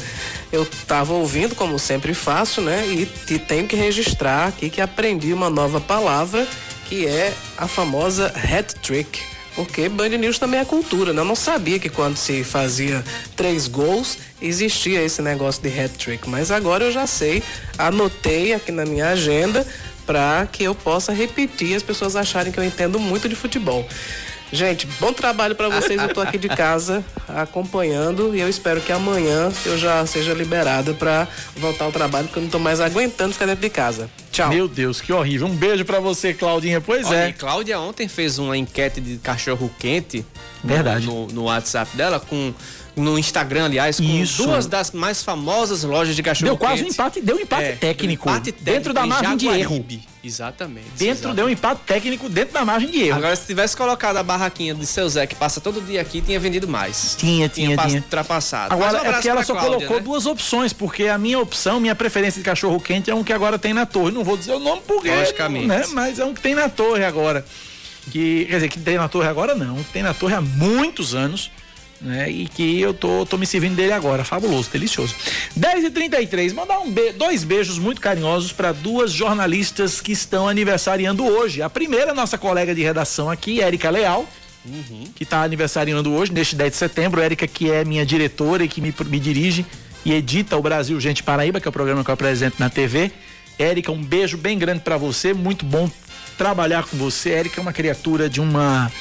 [0.49, 2.87] Eu tava ouvindo, como sempre faço, né?
[2.87, 6.47] E, e tenho que registrar aqui que aprendi uma nova palavra,
[6.87, 11.21] que é a famosa hat trick porque Band News também é cultura, né?
[11.21, 13.03] Eu não sabia que quando se fazia
[13.35, 17.41] três gols existia esse negócio de hat-trick, mas agora eu já sei,
[17.77, 19.65] anotei aqui na minha agenda
[20.05, 23.87] para que eu possa repetir as pessoas acharem que eu entendo muito de futebol.
[24.55, 26.01] Gente, bom trabalho para vocês.
[26.01, 30.93] Eu tô aqui de casa acompanhando e eu espero que amanhã eu já seja liberada
[30.93, 31.27] para
[31.57, 34.09] voltar ao trabalho, porque eu não tô mais aguentando ficar dentro de casa.
[34.31, 34.47] Tchau.
[34.49, 35.47] Meu Deus, que horrível.
[35.47, 36.79] Um beijo para você, Claudinha.
[36.79, 37.29] Pois Olha, é.
[37.29, 40.25] E Cláudia ontem fez uma enquete de cachorro quente.
[40.63, 41.05] Verdade.
[41.05, 42.53] No, no WhatsApp dela com
[42.95, 44.43] no Instagram, aliás, com Isso.
[44.45, 47.71] duas das mais famosas lojas de cachorro Deu quase um empate, deu um empate É,
[47.73, 48.29] técnico.
[48.29, 49.85] empate técnico dentro da em margem de erro.
[50.23, 50.87] Exatamente.
[50.97, 51.35] Dentro exatamente.
[51.35, 53.17] deu um empate técnico dentro da margem de erro.
[53.17, 56.39] Agora, se tivesse colocado a barraquinha de seu Zé, que passa todo dia aqui, tinha
[56.39, 57.15] vendido mais.
[57.19, 57.97] Tinha, tinha, tinha.
[58.01, 58.73] ultrapassado.
[58.73, 60.03] Agora um é porque abraço ela só Cláudia, colocou né?
[60.03, 63.59] duas opções, porque a minha opção, minha preferência de cachorro quente é um que agora
[63.59, 64.11] tem na torre.
[64.11, 65.67] Não vou dizer o nome porque, Logicamente.
[65.67, 65.83] né?
[65.91, 67.45] Mas é um que tem na torre agora.
[68.11, 71.13] Que, quer dizer, que tem na torre agora não, que tem na torre há muitos
[71.15, 71.51] anos.
[72.01, 74.23] Né, e que eu tô, tô me servindo dele agora.
[74.23, 75.15] Fabuloso, delicioso.
[75.57, 81.61] 10h33, mandar um be dois beijos muito carinhosos para duas jornalistas que estão aniversariando hoje.
[81.61, 84.27] A primeira, nossa colega de redação aqui, Érica Leal,
[85.15, 87.21] que está aniversariando hoje, neste 10 de setembro.
[87.21, 89.65] Érica, que é minha diretora e que me, me dirige
[90.03, 93.11] e edita o Brasil Gente Paraíba, que é o programa que eu apresento na TV.
[93.57, 95.89] Érica, um beijo bem grande para você, muito bom
[96.37, 97.31] trabalhar com você.
[97.31, 98.91] Érica é uma criatura de uma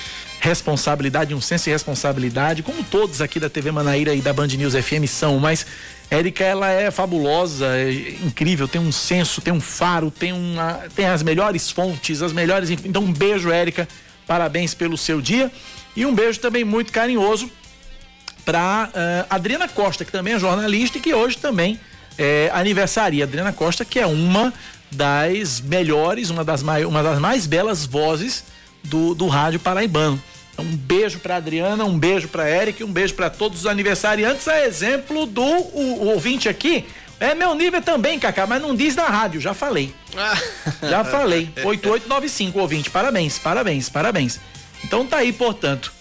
[0.45, 4.74] responsabilidade, um senso de responsabilidade, como todos aqui da TV Manaíra e da Band News
[4.74, 5.64] FM são, mas
[6.11, 7.90] Érica, ela é fabulosa, é
[8.22, 12.68] incrível, tem um senso, tem um faro, tem, uma, tem as melhores fontes, as melhores.
[12.68, 13.88] Então, um beijo, Érica,
[14.26, 15.51] parabéns pelo seu dia.
[15.97, 17.51] E um beijo também muito carinhoso
[18.45, 18.90] para
[19.30, 21.80] Adriana Costa, que também é jornalista e que hoje também
[22.18, 23.24] é aniversaria.
[23.24, 24.53] Adriana Costa, que é uma
[24.92, 28.45] das melhores, uma das, mai, uma das mais belas vozes
[28.84, 30.22] do, do rádio paraibano.
[30.55, 34.46] Então, um beijo para Adriana, um beijo para Eric, um beijo para todos os aniversariantes.
[34.48, 36.86] A exemplo do o, o ouvinte aqui.
[37.20, 39.94] É meu nível também, Cacá, mas não diz na rádio, já falei.
[40.82, 41.48] Já falei.
[41.57, 42.90] 8895, ouvinte.
[42.90, 44.40] Parabéns, parabéns, parabéns.
[44.82, 45.92] Então tá aí, portanto.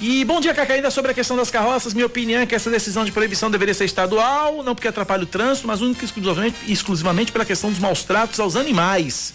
[0.00, 0.74] E bom dia, Cacá.
[0.74, 3.74] Ainda sobre a questão das carroças, minha opinião é que essa decisão de proibição deveria
[3.74, 7.78] ser estadual, não porque atrapalha o trânsito, mas única e exclusivamente, exclusivamente pela questão dos
[7.78, 9.34] maus tratos aos animais.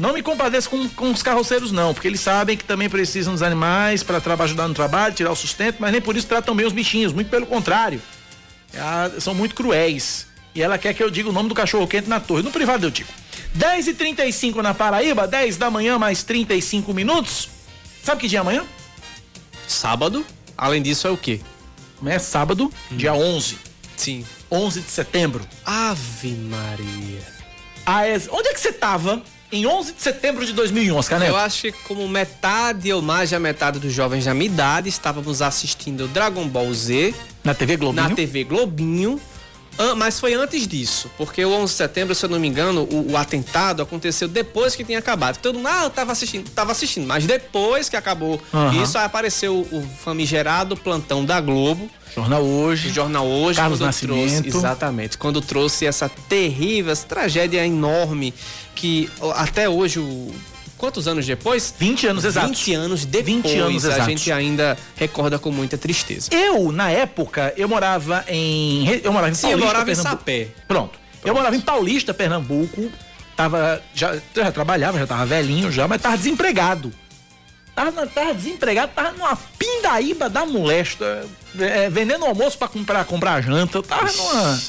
[0.00, 3.42] Não me compadeço com, com os carroceiros, não, porque eles sabem que também precisam dos
[3.42, 6.72] animais para ajudar no trabalho, tirar o sustento, mas nem por isso tratam bem os
[6.72, 8.00] bichinhos, muito pelo contrário.
[8.74, 10.26] Ah, são muito cruéis.
[10.54, 12.42] E ela quer que eu diga o nome do cachorro quente na torre.
[12.42, 13.10] No privado eu digo.
[13.52, 17.50] 10 e 35 na Paraíba, 10 da manhã, mais 35 minutos.
[18.02, 18.64] Sabe que dia é amanhã?
[19.68, 20.24] Sábado.
[20.56, 21.40] Além disso, é o quê?
[22.06, 23.58] É sábado, dia 11.
[23.98, 24.24] Sim.
[24.50, 25.46] 11 de setembro.
[25.66, 27.22] Ave Maria.
[27.84, 29.22] Ah, é- Onde é que você tava
[29.52, 31.30] em 11 de setembro de 2001, Oscar Neto?
[31.30, 35.42] Eu acho que como metade ou mais da metade dos jovens da minha idade estávamos
[35.42, 38.08] assistindo Dragon Ball Z Na TV Globinho?
[38.08, 39.20] na TV Globinho.
[39.96, 43.12] Mas foi antes disso, porque o 11 de setembro, se eu não me engano, o,
[43.12, 45.38] o atentado aconteceu depois que tinha acabado.
[45.38, 48.82] Todo mundo, ah, eu tava assistindo, tava assistindo, mas depois que acabou Aham.
[48.82, 51.88] isso, aí apareceu o famigerado plantão da Globo.
[52.14, 52.90] Jornal Hoje.
[52.90, 53.56] Jornal Hoje.
[53.56, 54.42] Carlos Nascimento.
[54.42, 55.16] Trouxe, exatamente.
[55.16, 58.34] Quando trouxe essa terrível, essa tragédia enorme
[58.74, 60.34] que até hoje, o,
[60.80, 61.72] quantos anos depois?
[61.78, 62.48] 20 anos exatos.
[62.58, 64.06] 20 anos depois, 20 anos a exatos.
[64.06, 66.30] gente ainda recorda com muita tristeza.
[66.32, 68.88] Eu, na época, eu morava em.
[69.04, 70.18] Eu morava em Sim, eu Paulista, morava em Pernambuco.
[70.18, 70.48] Sapé.
[70.66, 70.98] Pronto.
[71.22, 72.90] Eu morava em Paulista, Pernambuco.
[73.36, 73.82] Tava.
[73.94, 76.90] Já, eu já trabalhava, já tava velhinho já, mas tava desempregado.
[77.80, 81.26] Tava, tava desempregado, tava numa pindaíba da molesta,
[81.58, 83.78] é, vendendo almoço pra comprar, comprar janta.
[83.78, 84.60] Eu tava numa.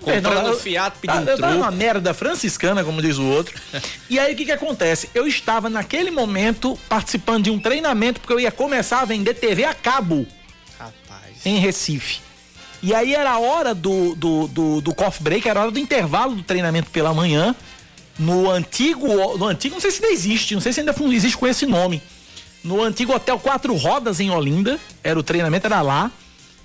[0.00, 3.54] Comprando eu- fiato, pedindo eu tava numa merda franciscana, como diz o outro.
[4.10, 5.08] e aí o que que acontece?
[5.14, 9.62] Eu estava naquele momento participando de um treinamento porque eu ia começar a vender TV
[9.64, 10.26] a cabo
[11.44, 12.18] em Recife.
[12.82, 15.78] E aí era a hora do, do, do, do coffee break, era a hora do
[15.78, 17.54] intervalo do treinamento pela manhã.
[18.18, 21.46] No antigo, no antigo, não sei se ainda existe, não sei se ainda existe com
[21.46, 22.02] esse nome.
[22.66, 26.10] No antigo Hotel Quatro Rodas em Olinda, era o treinamento, era lá.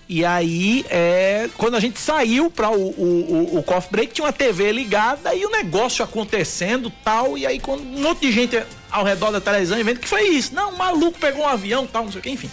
[0.10, 4.26] E aí, é, quando a gente saiu para o, o, o, o coffee break, tinha
[4.26, 7.38] uma TV ligada e o negócio acontecendo tal.
[7.38, 10.24] E aí, quando um monte de gente ao redor da televisão e vendo que foi
[10.24, 10.56] isso.
[10.56, 12.50] Não, um maluco pegou um avião tal, não sei o que, enfim.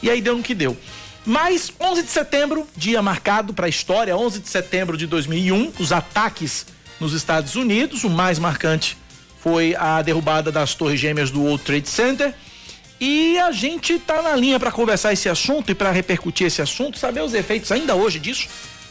[0.00, 0.76] E aí deu no que deu.
[1.26, 5.90] Mas 11 de setembro, dia marcado para a história, 11 de setembro de 2001, os
[5.90, 6.64] ataques
[7.00, 8.96] nos Estados Unidos, o mais marcante
[9.40, 12.34] foi a derrubada das torres gêmeas do World Trade Center.
[13.06, 16.98] E a gente tá na linha para conversar esse assunto e para repercutir esse assunto,
[16.98, 18.48] saber os efeitos ainda hoje disso,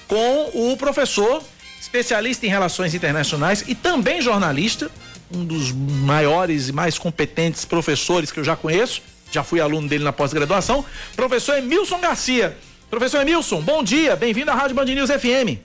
[0.08, 1.42] com o professor,
[1.82, 4.92] especialista em relações internacionais e também jornalista,
[5.34, 9.02] um dos maiores e mais competentes professores que eu já conheço,
[9.32, 10.86] já fui aluno dele na pós-graduação,
[11.16, 12.56] professor Emilson Garcia.
[12.92, 15.58] Professor Emilson, bom dia, bem-vindo à Rádio Band News FM.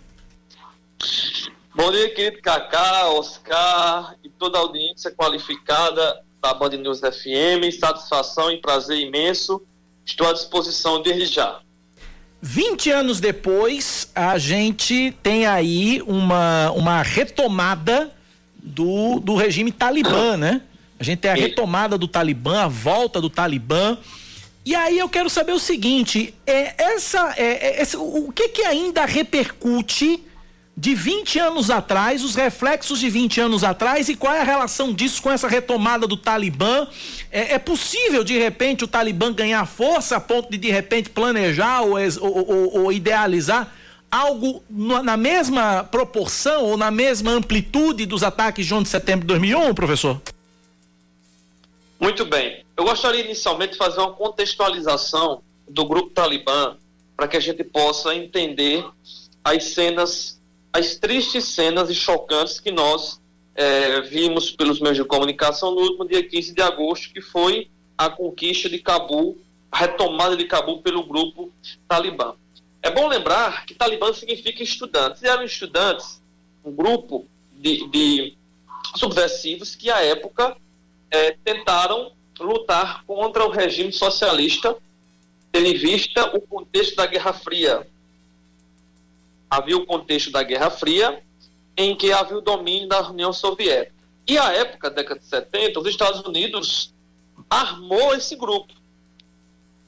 [1.74, 7.72] Bom dia, querido Cacá, Oscar e toda a audiência qualificada da Band News FM.
[7.78, 9.62] Satisfação e prazer imenso.
[10.04, 11.60] Estou à disposição desde já.
[12.40, 18.12] 20 anos depois, a gente tem aí uma, uma retomada
[18.56, 20.62] do, do regime talibã, né?
[20.98, 23.96] A gente tem a retomada do talibã, a volta do talibã.
[24.64, 29.04] E aí eu quero saber o seguinte: é, essa, é, é, o que, que ainda
[29.04, 30.22] repercute
[30.80, 34.92] de 20 anos atrás, os reflexos de 20 anos atrás e qual é a relação
[34.92, 36.86] disso com essa retomada do Talibã?
[37.32, 41.80] É, é possível, de repente, o Talibã ganhar força a ponto de, de repente, planejar
[41.82, 43.74] ou, ou- ou- ou idealizar
[44.08, 49.26] algo na mesma proporção ou na mesma amplitude dos ataques de 11 de setembro de
[49.26, 50.22] 2001, professor?
[52.00, 52.64] Muito bem.
[52.76, 56.76] Eu gostaria inicialmente de fazer uma contextualização do grupo Talibã
[57.16, 58.84] para que a gente possa entender
[59.42, 60.37] as cenas,
[60.72, 63.20] as tristes cenas e chocantes que nós
[63.54, 68.08] eh, vimos pelos meios de comunicação no último dia 15 de agosto, que foi a
[68.08, 69.36] conquista de Cabul,
[69.70, 71.52] a retomada de Cabul pelo grupo
[71.88, 72.34] Talibã.
[72.80, 75.22] É bom lembrar que Talibã significa estudantes.
[75.22, 76.22] E eram estudantes,
[76.64, 78.36] um grupo de, de
[78.96, 80.56] subversivos que, à época,
[81.10, 84.76] eh, tentaram lutar contra o regime socialista,
[85.50, 87.86] tendo em vista o contexto da Guerra Fria.
[89.50, 91.22] Havia o contexto da Guerra Fria,
[91.76, 93.94] em que havia o domínio da União Soviética.
[94.26, 96.92] E à época, década de 70, os Estados Unidos
[97.48, 98.72] armou esse grupo.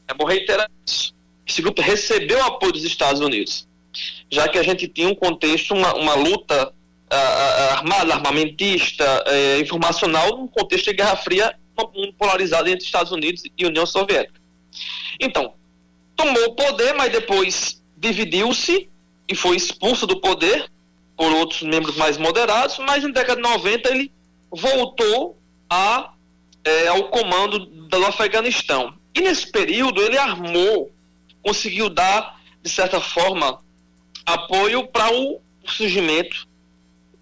[0.08, 1.14] É bom reiterar isso.
[1.46, 3.66] Esse grupo recebeu apoio dos Estados Unidos,
[4.30, 6.72] já que a gente tinha um contexto, uma, uma luta
[7.10, 11.54] ah, armada, armamentista, eh, informacional, num contexto de Guerra Fria
[11.94, 14.40] um polarizado entre Estados Unidos e União Soviética.
[15.18, 15.54] Então,
[16.16, 18.88] tomou o poder, mas depois dividiu-se
[19.30, 20.68] e foi expulso do poder
[21.16, 24.12] por outros membros mais moderados, mas na década de 90 ele
[24.50, 25.38] voltou
[25.68, 26.12] a,
[26.64, 28.92] eh, ao comando do Afeganistão.
[29.14, 30.90] E nesse período ele armou,
[31.42, 33.60] conseguiu dar, de certa forma,
[34.26, 36.48] apoio para o surgimento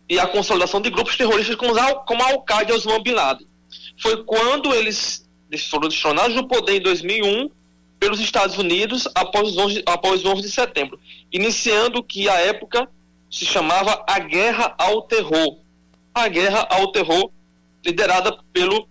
[0.09, 3.47] e a consolidação de grupos terroristas como, a Al-Qaeda e Osama Bin Laden.
[4.01, 5.27] Foi quando eles
[5.69, 7.51] foram destronados do poder em 2001
[7.99, 10.99] pelos Estados Unidos após os 11, após 11 de setembro,
[11.33, 12.89] iniciando o que à época
[13.31, 15.59] se chamava a Guerra ao Terror.
[16.15, 17.31] A Guerra ao Terror,
[17.85, 18.89] liderada pelo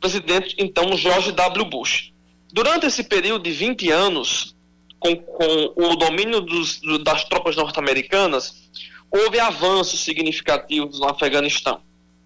[0.00, 1.64] presidente então George W.
[1.64, 2.12] Bush.
[2.52, 4.54] Durante esse período de 20 anos,
[4.98, 8.68] com, com o domínio dos, das tropas norte-americanas,
[9.10, 11.80] houve avanços significativos no Afeganistão.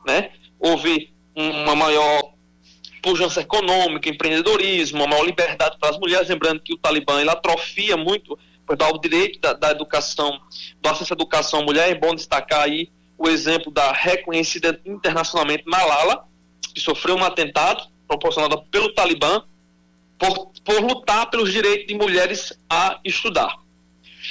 [0.07, 0.31] Né?
[0.59, 2.35] Houve uma maior
[3.03, 8.39] pujança econômica, empreendedorismo, maior liberdade para as mulheres, lembrando que o Talibã ele atrofia muito
[8.93, 10.41] o direito da, da, educação,
[10.81, 15.65] do acesso à educação à mulher, é bom destacar aí o exemplo da reconhecida internacionalmente
[15.67, 16.25] Malala,
[16.73, 19.43] que sofreu um atentado proporcionado pelo Talibã
[20.19, 23.57] por, por lutar pelos direitos de mulheres a estudar.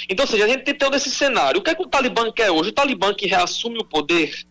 [0.08, 1.60] Então, ou seja, a gente tem todo esse cenário.
[1.60, 2.70] O que é que o Talibã quer hoje?
[2.70, 4.44] O Talibã que reassume o poder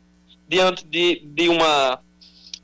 [0.47, 1.99] diante de, de uma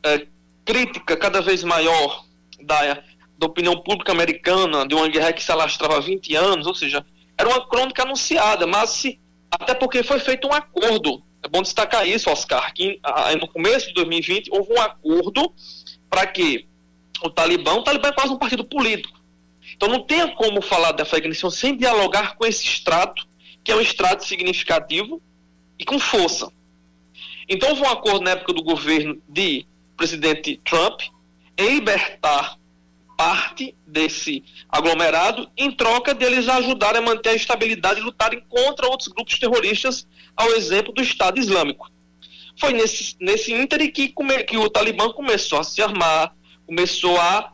[0.04, 0.28] é,
[0.66, 2.26] crítica cada vez maior
[2.62, 3.04] da,
[3.38, 7.06] da opinião pública americana, de uma guerra que se alastrava há 20 anos, ou seja,
[7.38, 9.20] era uma crônica anunciada, mas se,
[9.52, 11.24] até porque foi feito um acordo.
[11.44, 13.00] É bom destacar isso, Oscar, que
[13.40, 15.54] no começo de 2020 houve um acordo
[16.10, 16.68] para que
[17.22, 19.20] o Talibã, o Talibã é quase um partido político.
[19.76, 23.28] Então não tem como falar da Afeganistão sem dialogar com esse extrato,
[23.64, 25.22] que é um extrato significativo
[25.78, 26.52] e com força.
[27.48, 31.02] Então houve um acordo na época do governo de presidente Trump
[31.58, 32.58] em libertar
[33.18, 39.08] parte desse aglomerado em troca deles ajudarem a manter a estabilidade e lutarem contra outros
[39.08, 40.06] grupos terroristas,
[40.36, 41.90] ao exemplo do Estado Islâmico.
[42.60, 44.14] Foi nesse, nesse ínter que,
[44.46, 46.36] que o Talibã começou a se armar,
[46.66, 47.54] começou a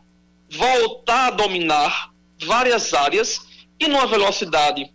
[0.50, 2.10] voltar a dominar
[2.44, 3.40] várias áreas
[3.78, 4.90] e numa velocidade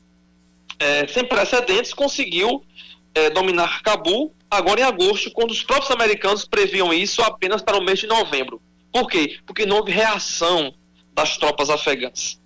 [0.79, 2.63] é, sem precedentes conseguiu
[3.13, 7.83] é, dominar Cabul agora em agosto, quando os próprios americanos previam isso apenas para o
[7.83, 8.61] mês de novembro.
[8.91, 9.37] Por quê?
[9.45, 10.73] Porque não houve reação
[11.13, 12.39] das tropas afegãs.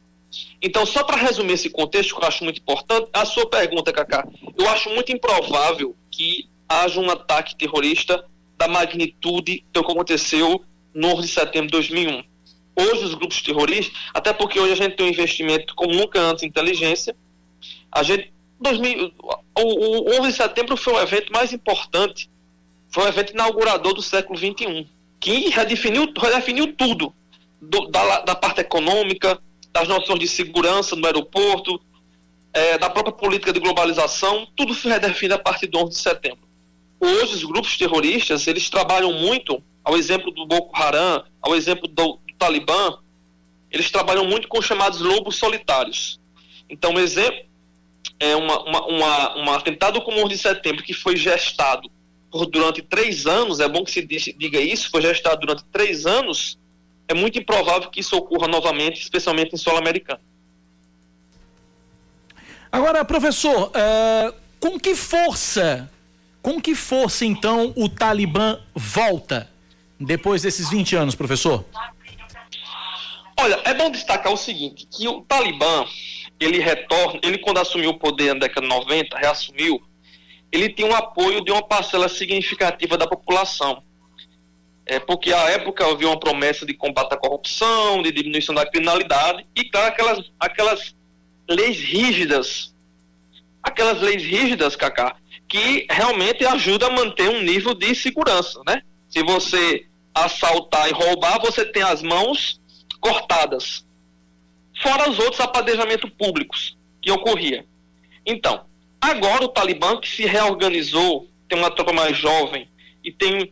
[0.61, 4.27] Então, só para resumir esse contexto, que eu acho muito importante, a sua pergunta, Cacá,
[4.57, 8.25] eu acho muito improvável que haja um ataque terrorista
[8.57, 10.63] da magnitude que aconteceu
[10.93, 12.23] no 11 de setembro de 2001.
[12.75, 16.43] Hoje, os grupos terroristas, até porque hoje a gente tem um investimento como nunca antes
[16.43, 17.15] em inteligência,
[17.91, 19.13] a gente 2000,
[19.57, 22.29] o, o 11 de setembro foi o evento mais importante,
[22.89, 24.87] foi o evento inaugurador do século XXI,
[25.19, 27.13] que redefiniu, redefiniu tudo,
[27.59, 29.39] do, da, da, parte econômica,
[29.71, 31.81] das noções de segurança no aeroporto,
[32.53, 36.51] é, da própria política de globalização, tudo foi redefinido a partir do 11 de setembro.
[36.99, 42.19] Hoje, os grupos terroristas, eles trabalham muito, ao exemplo do Boko Haram, ao exemplo do,
[42.27, 42.97] do Talibã,
[43.71, 46.19] eles trabalham muito com os chamados lobos solitários.
[46.69, 47.50] Então, exemplo,
[48.19, 51.89] é uma, uma, uma, um atentado como o 11 de setembro que foi gestado
[52.31, 56.57] por, durante três anos, é bom que se diga isso, foi gestado durante três anos,
[57.07, 60.21] é muito improvável que isso ocorra novamente, especialmente em solo americano.
[62.71, 65.91] Agora, professor, uh, com que força,
[66.41, 69.49] com que força então o Talibã volta
[69.99, 71.65] depois desses 20 anos, professor?
[73.37, 75.85] Olha, é bom destacar o seguinte, que o Talibã,
[76.45, 79.81] ele retorna, ele quando assumiu o poder na década de 90, reassumiu,
[80.51, 83.83] ele tinha um apoio de uma parcela significativa da população.
[84.85, 89.45] É, porque à época havia uma promessa de combate à corrupção, de diminuição da criminalidade,
[89.55, 90.95] e claro, aquelas, aquelas
[91.47, 92.73] leis rígidas,
[93.61, 95.15] aquelas leis rígidas, Cacá,
[95.47, 98.81] que realmente ajudam a manter um nível de segurança, né?
[99.09, 102.59] Se você assaltar e roubar, você tem as mãos
[102.99, 103.85] cortadas
[104.81, 107.65] fora os outros apadejamentos públicos que ocorria.
[108.25, 108.65] Então,
[108.99, 112.67] agora o Talibã que se reorganizou, tem uma tropa mais jovem
[113.03, 113.51] e tem,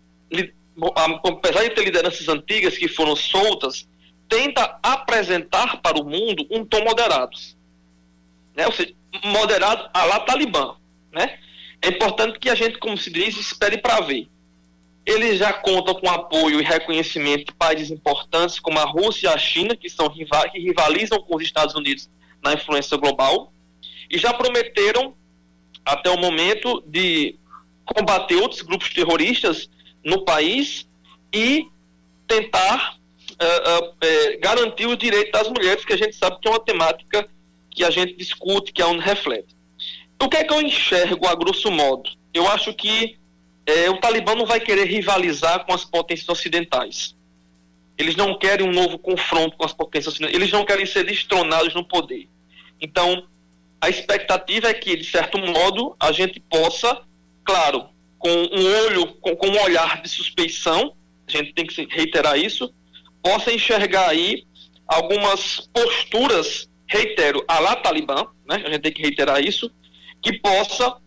[1.23, 3.88] apesar de ter lideranças antigas que foram soltas,
[4.27, 7.35] tenta apresentar para o mundo um tom moderado.
[8.56, 8.65] Né?
[8.68, 8.93] Ou seja,
[9.23, 10.76] moderado a lá Talibã.
[11.11, 11.39] Né?
[11.81, 14.27] É importante que a gente, como se diz, espere para ver.
[15.10, 19.38] Eles já contam com apoio e reconhecimento de países importantes como a Rússia e a
[19.40, 20.23] China, que, são, que
[20.60, 22.07] rivalizam com os Estados Unidos
[22.44, 23.52] na influência global,
[24.07, 25.15] e já prometeram,
[25.84, 27.36] até o momento, de
[27.84, 29.68] combater outros grupos terroristas
[30.06, 30.88] no país
[31.34, 31.65] e
[32.27, 32.99] tentar
[33.31, 37.27] uh, uh, garantir o direito das mulheres, que a gente sabe que é uma temática
[37.72, 39.56] que a gente discute, que é onde reflete.
[40.22, 42.11] O que é que eu enxergo, a grosso modo?
[42.31, 43.19] Eu acho que
[43.70, 47.16] é, o Talibã não vai querer rivalizar com as potências ocidentais.
[47.98, 50.36] Eles não querem um novo confronto com as potências ocidentais.
[50.36, 52.28] Eles não querem ser destronados no poder.
[52.82, 53.28] Então,
[53.80, 57.02] a expectativa é que, de certo modo, a gente possa,
[57.44, 60.94] claro, com um olho, com, com um olhar de suspeição,
[61.28, 62.74] a gente tem que reiterar isso,
[63.22, 64.46] possa enxergar aí
[64.88, 68.64] algumas posturas, reitero, a lá Talibã, né?
[68.66, 69.72] A gente tem que reiterar isso,
[70.22, 70.98] que possa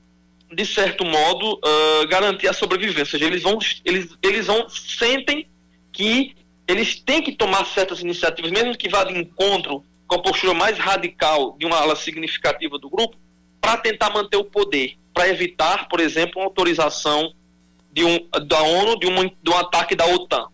[0.54, 3.02] de certo modo uh, garantir a sobrevivência.
[3.02, 5.46] Ou seja, eles vão eles eles vão sentem
[5.92, 6.34] que
[6.66, 10.78] eles têm que tomar certas iniciativas, mesmo que vá de encontro com a postura mais
[10.78, 13.16] radical de uma ala significativa do grupo,
[13.60, 17.32] para tentar manter o poder, para evitar, por exemplo, uma autorização
[17.92, 20.48] de um, da ONU de um, de um ataque da OTAN.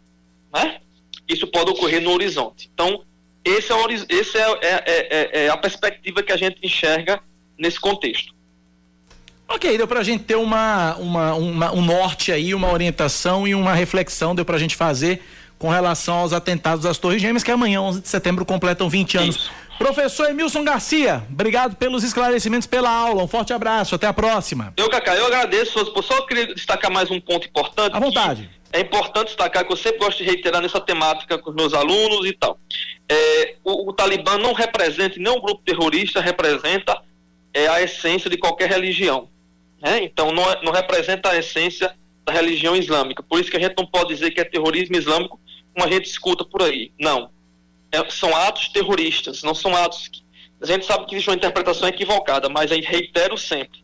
[0.52, 0.80] Né?
[1.28, 2.70] Isso pode ocorrer no horizonte.
[2.72, 3.02] Então,
[3.44, 3.76] esse é,
[4.08, 7.20] esse é, é, é, é a perspectiva que a gente enxerga
[7.56, 8.34] nesse contexto.
[9.48, 13.54] Ok, deu para a gente ter uma, uma, uma, um norte aí, uma orientação e
[13.54, 15.22] uma reflexão, deu para a gente fazer
[15.58, 19.36] com relação aos atentados às Torres Gêmeas, que amanhã, 11 de setembro, completam 20 anos.
[19.36, 19.50] Isso.
[19.78, 23.22] Professor Emilson Garcia, obrigado pelos esclarecimentos, pela aula.
[23.22, 24.72] Um forte abraço, até a próxima.
[24.76, 25.72] Eu, Cacá, eu agradeço.
[26.02, 27.96] Só queria destacar mais um ponto importante.
[27.96, 28.50] À vontade.
[28.72, 32.26] É importante destacar que eu sempre gosto de reiterar nessa temática com os meus alunos
[32.26, 32.58] e tal.
[33.08, 37.00] É, o, o, Talibã não representa, nem um grupo terrorista representa
[37.54, 39.28] é, a essência de qualquer religião.
[39.80, 40.04] Né?
[40.04, 41.94] Então, não, é, não representa a essência
[42.24, 43.22] da religião islâmica.
[43.22, 45.40] Por isso que a gente não pode dizer que é terrorismo islâmico
[45.72, 46.92] como a gente escuta por aí.
[46.98, 47.30] Não.
[47.90, 50.08] É, são atos terroristas, não são atos.
[50.08, 50.22] Que,
[50.60, 53.82] a gente sabe que existe uma interpretação equivocada, mas aí reitero sempre: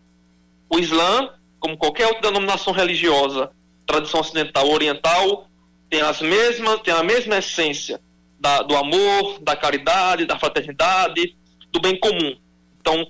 [0.69, 3.51] o Islã, como qualquer outra denominação religiosa,
[3.87, 5.49] tradição ocidental oriental,
[5.89, 8.01] tem as mesmas, tem a mesma essência
[8.39, 11.37] da, do amor, da caridade, da fraternidade,
[11.71, 12.37] do bem comum.
[12.81, 13.07] Então,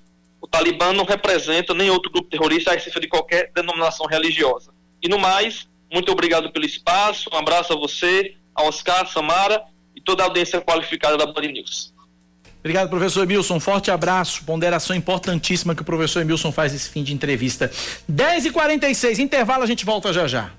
[0.55, 4.71] Talibã não representa nem outro grupo terrorista a essência de qualquer denominação religiosa.
[5.03, 9.65] E no mais, muito obrigado pelo espaço, um abraço a você, a Oscar, Samara
[9.97, 11.93] e toda a audiência qualificada da Band News.
[12.61, 13.59] Obrigado, professor Emilson.
[13.59, 14.45] Forte abraço.
[14.45, 17.69] Ponderação importantíssima que o professor Emilson faz esse fim de entrevista.
[18.11, 20.53] 10h46, intervalo, a gente volta já já.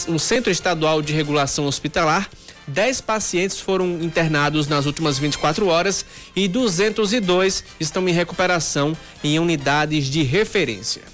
[0.08, 2.28] o, Centro Estadual de Regulação Hospitalar,
[2.68, 6.04] 10 pacientes foram internados nas últimas 24 horas
[6.36, 11.13] e 202 estão em recuperação em unidades de referência.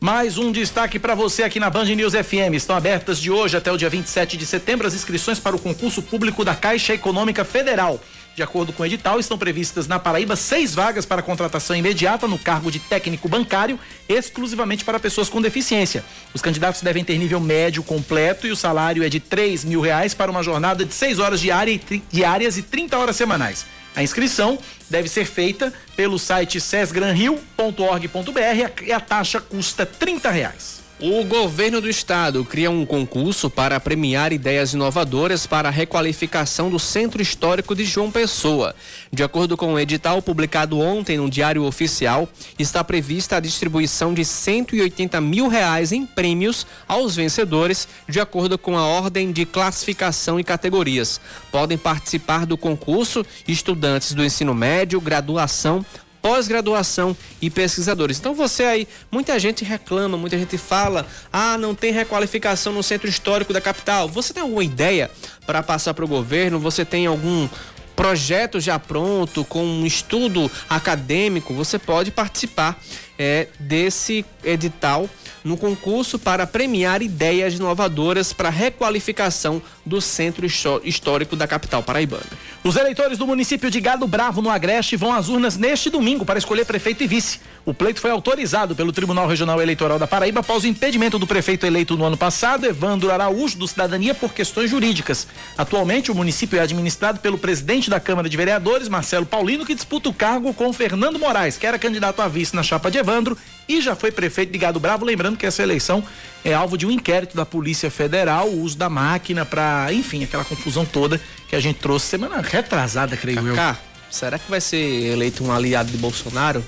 [0.00, 2.54] Mais um destaque para você aqui na Band News FM.
[2.54, 6.02] Estão abertas de hoje até o dia 27 de setembro as inscrições para o concurso
[6.02, 7.98] público da Caixa Econômica Federal.
[8.36, 12.36] De acordo com o edital, estão previstas na Paraíba seis vagas para contratação imediata no
[12.36, 16.04] cargo de técnico bancário, exclusivamente para pessoas com deficiência.
[16.34, 20.14] Os candidatos devem ter nível médio completo e o salário é de três mil reais
[20.14, 23.64] para uma jornada de seis horas diárias e 30 horas semanais.
[23.96, 24.58] A inscrição
[24.90, 30.73] deve ser feita pelo site sesgranrio.org.br e a taxa custa 30 reais.
[31.06, 36.78] O governo do estado cria um concurso para premiar ideias inovadoras para a requalificação do
[36.78, 38.74] Centro Histórico de João Pessoa.
[39.12, 42.26] De acordo com o edital publicado ontem no Diário Oficial,
[42.58, 48.74] está prevista a distribuição de 180 mil reais em prêmios aos vencedores, de acordo com
[48.74, 51.20] a ordem de classificação e categorias.
[51.52, 55.84] Podem participar do concurso estudantes do ensino médio, graduação,
[56.24, 58.18] pós-graduação e pesquisadores.
[58.18, 63.06] Então você aí, muita gente reclama, muita gente fala, ah, não tem requalificação no centro
[63.06, 64.08] histórico da capital.
[64.08, 65.10] Você tem alguma ideia
[65.44, 66.58] para passar para o governo?
[66.58, 67.46] Você tem algum
[67.94, 71.52] projeto já pronto, com um estudo acadêmico?
[71.52, 72.82] Você pode participar
[73.18, 75.10] é, desse edital
[75.44, 80.46] no concurso para premiar ideias inovadoras para requalificação do centro
[80.82, 82.24] histórico da capital paraibana.
[82.64, 86.38] Os eleitores do município de Gado Bravo, no Agreste, vão às urnas neste domingo para
[86.38, 87.38] escolher prefeito e vice.
[87.66, 91.66] O pleito foi autorizado pelo Tribunal Regional Eleitoral da Paraíba após o impedimento do prefeito
[91.66, 95.26] eleito no ano passado, Evandro Araújo, do Cidadania, por questões jurídicas.
[95.58, 100.08] Atualmente, o município é administrado pelo presidente da Câmara de Vereadores, Marcelo Paulino, que disputa
[100.08, 103.36] o cargo com Fernando Moraes, que era candidato a vice na chapa de Evandro
[103.68, 105.04] e já foi prefeito de Gado Bravo.
[105.04, 106.04] Lembrando que essa eleição
[106.44, 110.44] é alvo de um inquérito da Polícia Federal, o uso da máquina para, enfim, aquela
[110.44, 114.12] confusão toda que a gente trouxe semana retrasada, creio Cacá, eu.
[114.12, 116.64] será que vai ser eleito um aliado de Bolsonaro?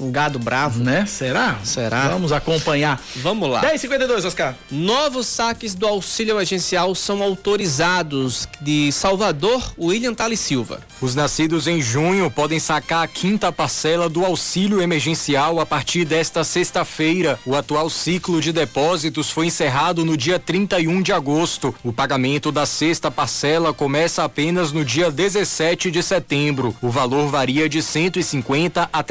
[0.00, 0.82] Um gado bravo?
[0.82, 1.04] Né?
[1.06, 1.58] Será?
[1.64, 2.08] Será?
[2.08, 3.00] Vamos acompanhar.
[3.16, 3.62] Vamos lá.
[3.62, 4.54] 10h52, Oscar.
[4.70, 8.48] Novos saques do auxílio emergencial são autorizados.
[8.60, 10.80] De Salvador, William Tali Silva.
[11.00, 16.44] Os nascidos em junho podem sacar a quinta parcela do auxílio emergencial a partir desta
[16.44, 17.38] sexta-feira.
[17.44, 21.74] O atual ciclo de depósitos foi encerrado no dia 31 de agosto.
[21.82, 26.76] O pagamento da sexta parcela começa apenas no dia 17 de setembro.
[26.80, 29.02] O valor varia de 150 a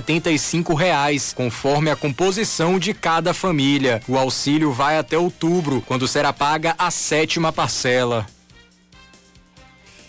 [0.00, 4.00] 375 reais, conforme a composição de cada família.
[4.08, 8.26] O auxílio vai até outubro, quando será paga a sétima parcela.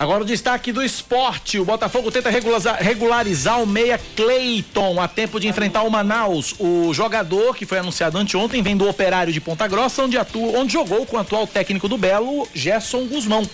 [0.03, 1.57] Agora o destaque do esporte.
[1.57, 6.53] O Botafogo tenta regularizar, o meia Cleiton a tempo de enfrentar o Manaus.
[6.59, 10.73] O jogador que foi anunciado anteontem vem do Operário de Ponta Grossa, onde, atua, onde
[10.73, 13.47] jogou com o atual técnico do Belo, Gerson Guzmão.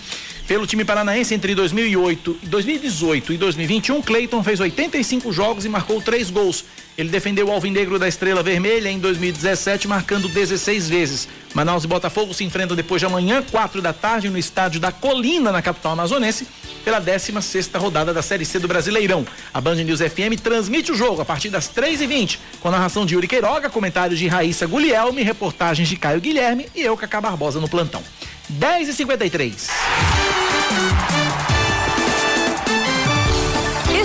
[0.48, 6.32] Pelo time paranaense entre 2008, 2018 e 2021, Cleiton fez 85 jogos e marcou três
[6.32, 6.66] gols.
[7.00, 11.30] Ele defendeu o Alvinegro da Estrela Vermelha em 2017, marcando 16 vezes.
[11.54, 15.50] Manaus e Botafogo se enfrentam depois de amanhã, 4 da tarde, no estádio da Colina,
[15.50, 16.46] na capital amazonense,
[16.84, 19.26] pela 16 sexta rodada da Série C do Brasileirão.
[19.54, 23.16] A Band News FM transmite o jogo a partir das 3h20, com a narração de
[23.16, 27.70] Yuri Queiroga, comentários de Raíssa Guglielmi, reportagens de Caio Guilherme e eu, Cacá Barbosa, no
[27.70, 28.04] plantão.
[28.50, 29.70] 10 e 53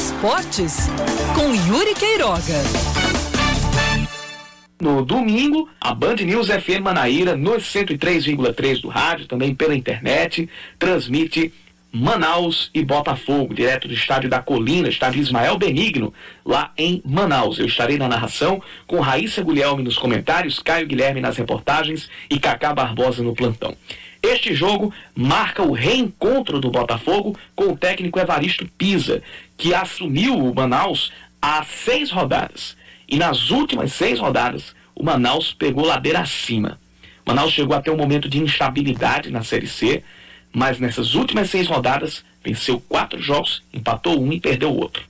[0.05, 0.91] Esportes
[1.35, 2.61] com Yuri Queiroga.
[4.79, 10.47] No domingo, a Band News FM Manaíra, no 103,3 do rádio, também pela internet,
[10.79, 11.55] transmite
[11.91, 16.13] Manaus e Botafogo, direto do estádio da Colina, estádio Ismael Benigno,
[16.45, 17.59] lá em Manaus.
[17.59, 22.75] Eu estarei na narração com Raíssa Guilherme nos comentários, Caio Guilherme nas reportagens e Cacá
[22.75, 23.75] Barbosa no plantão.
[24.25, 29.23] Este jogo marca o reencontro do Botafogo com o técnico Evaristo Pisa,
[29.57, 32.77] que assumiu o Manaus há seis rodadas.
[33.09, 36.79] E nas últimas seis rodadas, o Manaus pegou ladeira acima.
[37.25, 40.03] O Manaus chegou até um momento de instabilidade na Série C,
[40.53, 45.03] mas nessas últimas seis rodadas, venceu quatro jogos, empatou um e perdeu o outro.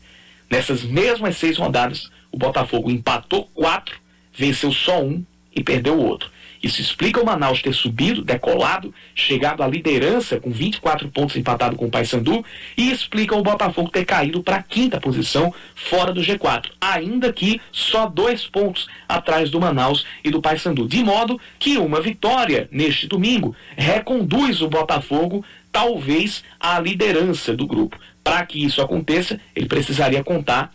[0.48, 3.96] Nessas mesmas seis rodadas, o Botafogo empatou quatro,
[4.32, 6.30] venceu só um e perdeu o outro.
[6.64, 11.84] Isso explica o Manaus ter subido, decolado, chegado à liderança com 24 pontos empatado com
[11.84, 12.42] o Paysandu
[12.74, 17.60] e explica o Botafogo ter caído para a quinta posição fora do G4, ainda que
[17.70, 20.88] só dois pontos atrás do Manaus e do Paysandu.
[20.88, 27.98] De modo que uma vitória neste domingo reconduz o Botafogo talvez à liderança do grupo.
[28.22, 30.72] Para que isso aconteça, ele precisaria contar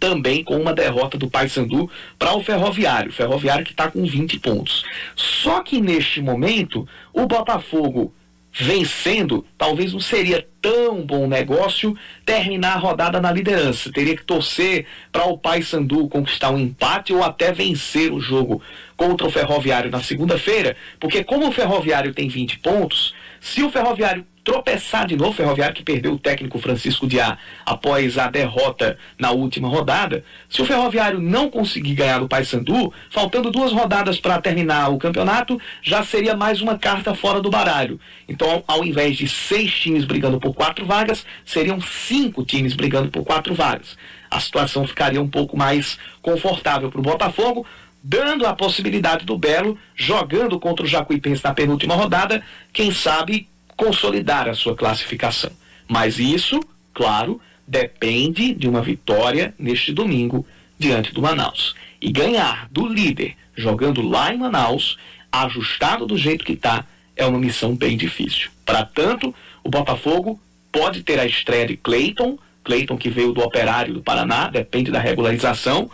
[0.00, 4.82] também com uma derrota do Paysandu para o Ferroviário, Ferroviário que está com 20 pontos.
[5.14, 8.12] Só que neste momento, o Botafogo
[8.52, 11.96] vencendo, talvez não seria tão bom negócio
[12.26, 13.92] terminar a rodada na liderança.
[13.92, 18.60] Teria que torcer para o Paysandu conquistar um empate ou até vencer o jogo
[18.96, 24.26] contra o Ferroviário na segunda-feira, porque como o Ferroviário tem 20 pontos, se o Ferroviário
[24.44, 29.30] tropeçar de novo, o Ferroviário que perdeu o técnico Francisco Diá após a derrota na
[29.30, 34.90] última rodada, se o Ferroviário não conseguir ganhar do Paysandu, faltando duas rodadas para terminar
[34.90, 38.00] o campeonato, já seria mais uma carta fora do baralho.
[38.28, 43.24] Então, ao invés de seis times brigando por quatro vagas, seriam cinco times brigando por
[43.24, 43.96] quatro vagas.
[44.30, 47.66] A situação ficaria um pouco mais confortável para o Botafogo,
[48.02, 52.42] dando a possibilidade do Belo, jogando contra o Jacuipense na penúltima rodada,
[52.72, 53.48] quem sabe
[53.80, 55.50] consolidar a sua classificação.
[55.88, 56.60] Mas isso,
[56.92, 60.46] claro, depende de uma vitória neste domingo
[60.78, 61.74] diante do Manaus.
[61.98, 64.98] E ganhar do líder jogando lá em Manaus,
[65.32, 66.84] ajustado do jeito que está,
[67.16, 68.50] é uma missão bem difícil.
[68.66, 69.34] Para tanto,
[69.64, 70.38] o Botafogo
[70.70, 75.00] pode ter a estreia de Cleiton, Cleiton que veio do Operário do Paraná, depende da
[75.00, 75.90] regularização,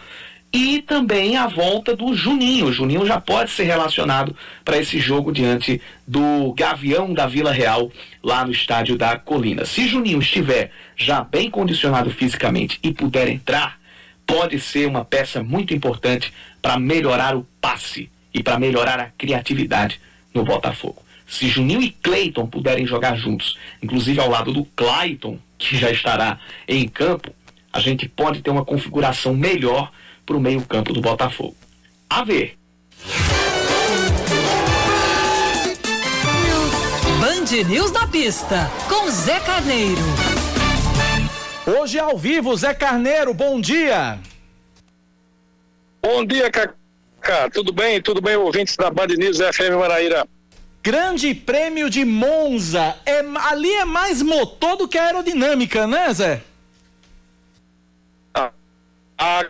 [0.53, 2.67] e também a volta do Juninho.
[2.67, 7.91] O Juninho já pode ser relacionado para esse jogo diante do Gavião da Vila Real,
[8.23, 9.65] lá no estádio da Colina.
[9.65, 13.79] Se Juninho estiver já bem condicionado fisicamente e puder entrar,
[14.27, 20.01] pode ser uma peça muito importante para melhorar o passe e para melhorar a criatividade
[20.35, 21.03] no Botafogo.
[21.27, 26.39] Se Juninho e Cleiton puderem jogar juntos, inclusive ao lado do Clayton, que já estará
[26.69, 27.35] em campo,
[27.73, 29.91] a gente pode ter uma configuração melhor
[30.27, 31.57] para o meio-campo do Botafogo.
[32.11, 32.59] A ver.
[37.21, 40.03] Band News na pista, com Zé Carneiro.
[41.65, 44.19] Hoje ao vivo, Zé Carneiro, bom dia.
[46.03, 47.49] Bom dia, Cacá.
[47.53, 48.03] Tudo bem?
[48.03, 50.27] Tudo bem, ouvintes da Band News FM Maraíra?
[50.83, 52.97] Grande Prêmio de Monza.
[53.05, 53.21] É,
[53.51, 56.43] ali é mais motor do que aerodinâmica, né, Zé?
[58.33, 58.51] Ah,
[59.19, 59.47] a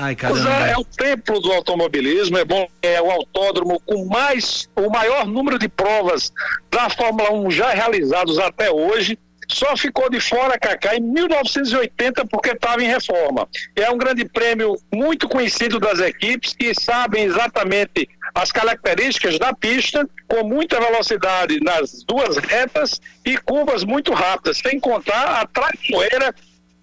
[0.00, 0.48] Ai, caramba.
[0.48, 5.58] É o templo do automobilismo, é bom, é o autódromo com mais, o maior número
[5.58, 6.32] de provas
[6.70, 9.18] da Fórmula 1 já realizados até hoje.
[9.50, 13.48] Só ficou de fora, Cacá, em 1980, porque estava em reforma.
[13.74, 20.08] É um grande prêmio muito conhecido das equipes que sabem exatamente as características da pista,
[20.28, 26.32] com muita velocidade nas duas retas e curvas muito rápidas, sem contar a traiçoeira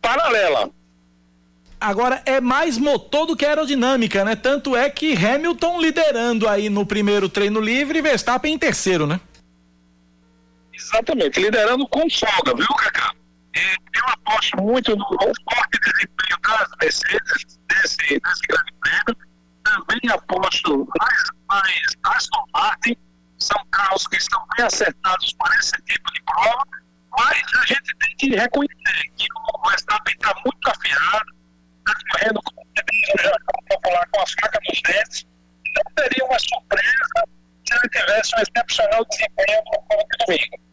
[0.01, 0.69] paralela.
[1.85, 4.35] Agora é mais motor do que aerodinâmica, né?
[4.35, 9.19] Tanto é que Hamilton liderando aí no primeiro treino livre e Verstappen em terceiro, né?
[10.73, 13.13] Exatamente, liderando com folga, viu, Cacá?
[13.55, 19.17] eu aposto muito no forte desempenho das Mercedes desse, desse grande prêmio.
[19.63, 22.97] Também aposto mais, mais Aston Martin.
[23.37, 26.65] São carros que estão bem acertados para esse tipo de prova.
[27.15, 31.35] Mas a gente tem que reconhecer que o Verstappen está muito afiado,
[31.85, 35.25] está correndo com, falar, com a faca nos dentes.
[35.75, 37.27] Não teria uma surpresa
[37.67, 40.65] se ele tivesse um excepcional desempenho no domingo.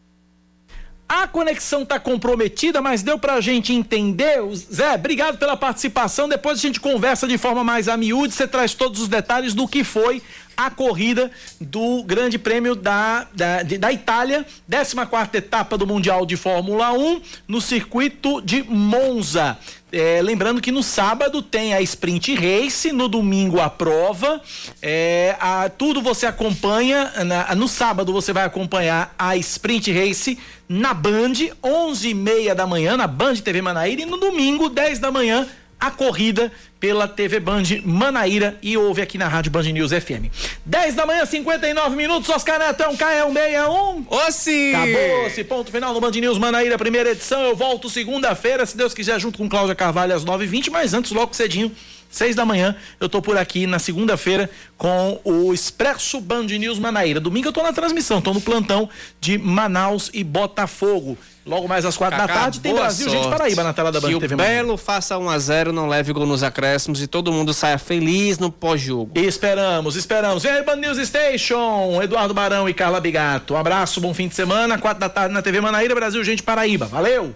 [1.07, 4.39] A conexão está comprometida, mas deu para a gente entender.
[4.55, 6.27] Zé, obrigado pela participação.
[6.27, 8.33] Depois a gente conversa de forma mais a miúde.
[8.33, 10.23] Você traz todos os detalhes do que foi
[10.55, 16.91] a corrida do Grande Prêmio da, da, da Itália, 14 etapa do Mundial de Fórmula
[16.93, 19.57] 1, no circuito de Monza.
[19.91, 24.41] É, lembrando que no sábado tem a Sprint Race, no domingo a prova.
[24.81, 27.11] É, a, tudo você acompanha.
[27.23, 32.65] Na, no sábado você vai acompanhar a Sprint Race na Band, 11 e meia da
[32.65, 34.01] manhã, na Band TV Manaíra.
[34.01, 35.47] E no domingo, 10 da manhã,
[35.83, 36.49] a corrida
[36.79, 40.31] pela TV Band Manaíra e ouve aqui na Rádio Band News FM.
[40.65, 44.05] 10 da manhã, 59 minutos, Oscar Neto é um K161.
[44.07, 44.73] Ossi!
[44.73, 47.41] Acabou esse ponto final no Band News Manaíra, primeira edição.
[47.41, 51.33] Eu volto segunda-feira, se Deus quiser, junto com Cláudia Carvalho às 9h20, mas antes, logo
[51.33, 51.69] cedinho,
[52.13, 57.19] seis da manhã, eu tô por aqui na segunda-feira com o Expresso Band News Manaíra.
[57.19, 58.87] Domingo eu tô na transmissão, tô no plantão
[59.19, 61.17] de Manaus e Botafogo.
[61.45, 63.21] Logo mais às quatro Cacá, da tarde tem Brasil, sorte.
[63.21, 64.33] gente Paraíba na tela da Band que TV.
[64.33, 67.77] o Belo faça 1 a 0 não leve gol nos acréscimos e todo mundo saia
[67.77, 69.11] feliz no pós-jogo.
[69.19, 70.43] Esperamos, esperamos.
[70.43, 73.55] Vem aí, Band News Station, Eduardo Barão e Carla Bigato.
[73.55, 76.85] Um abraço, bom fim de semana, quatro da tarde na TV Manaíra, Brasil, gente Paraíba.
[76.85, 77.35] Valeu!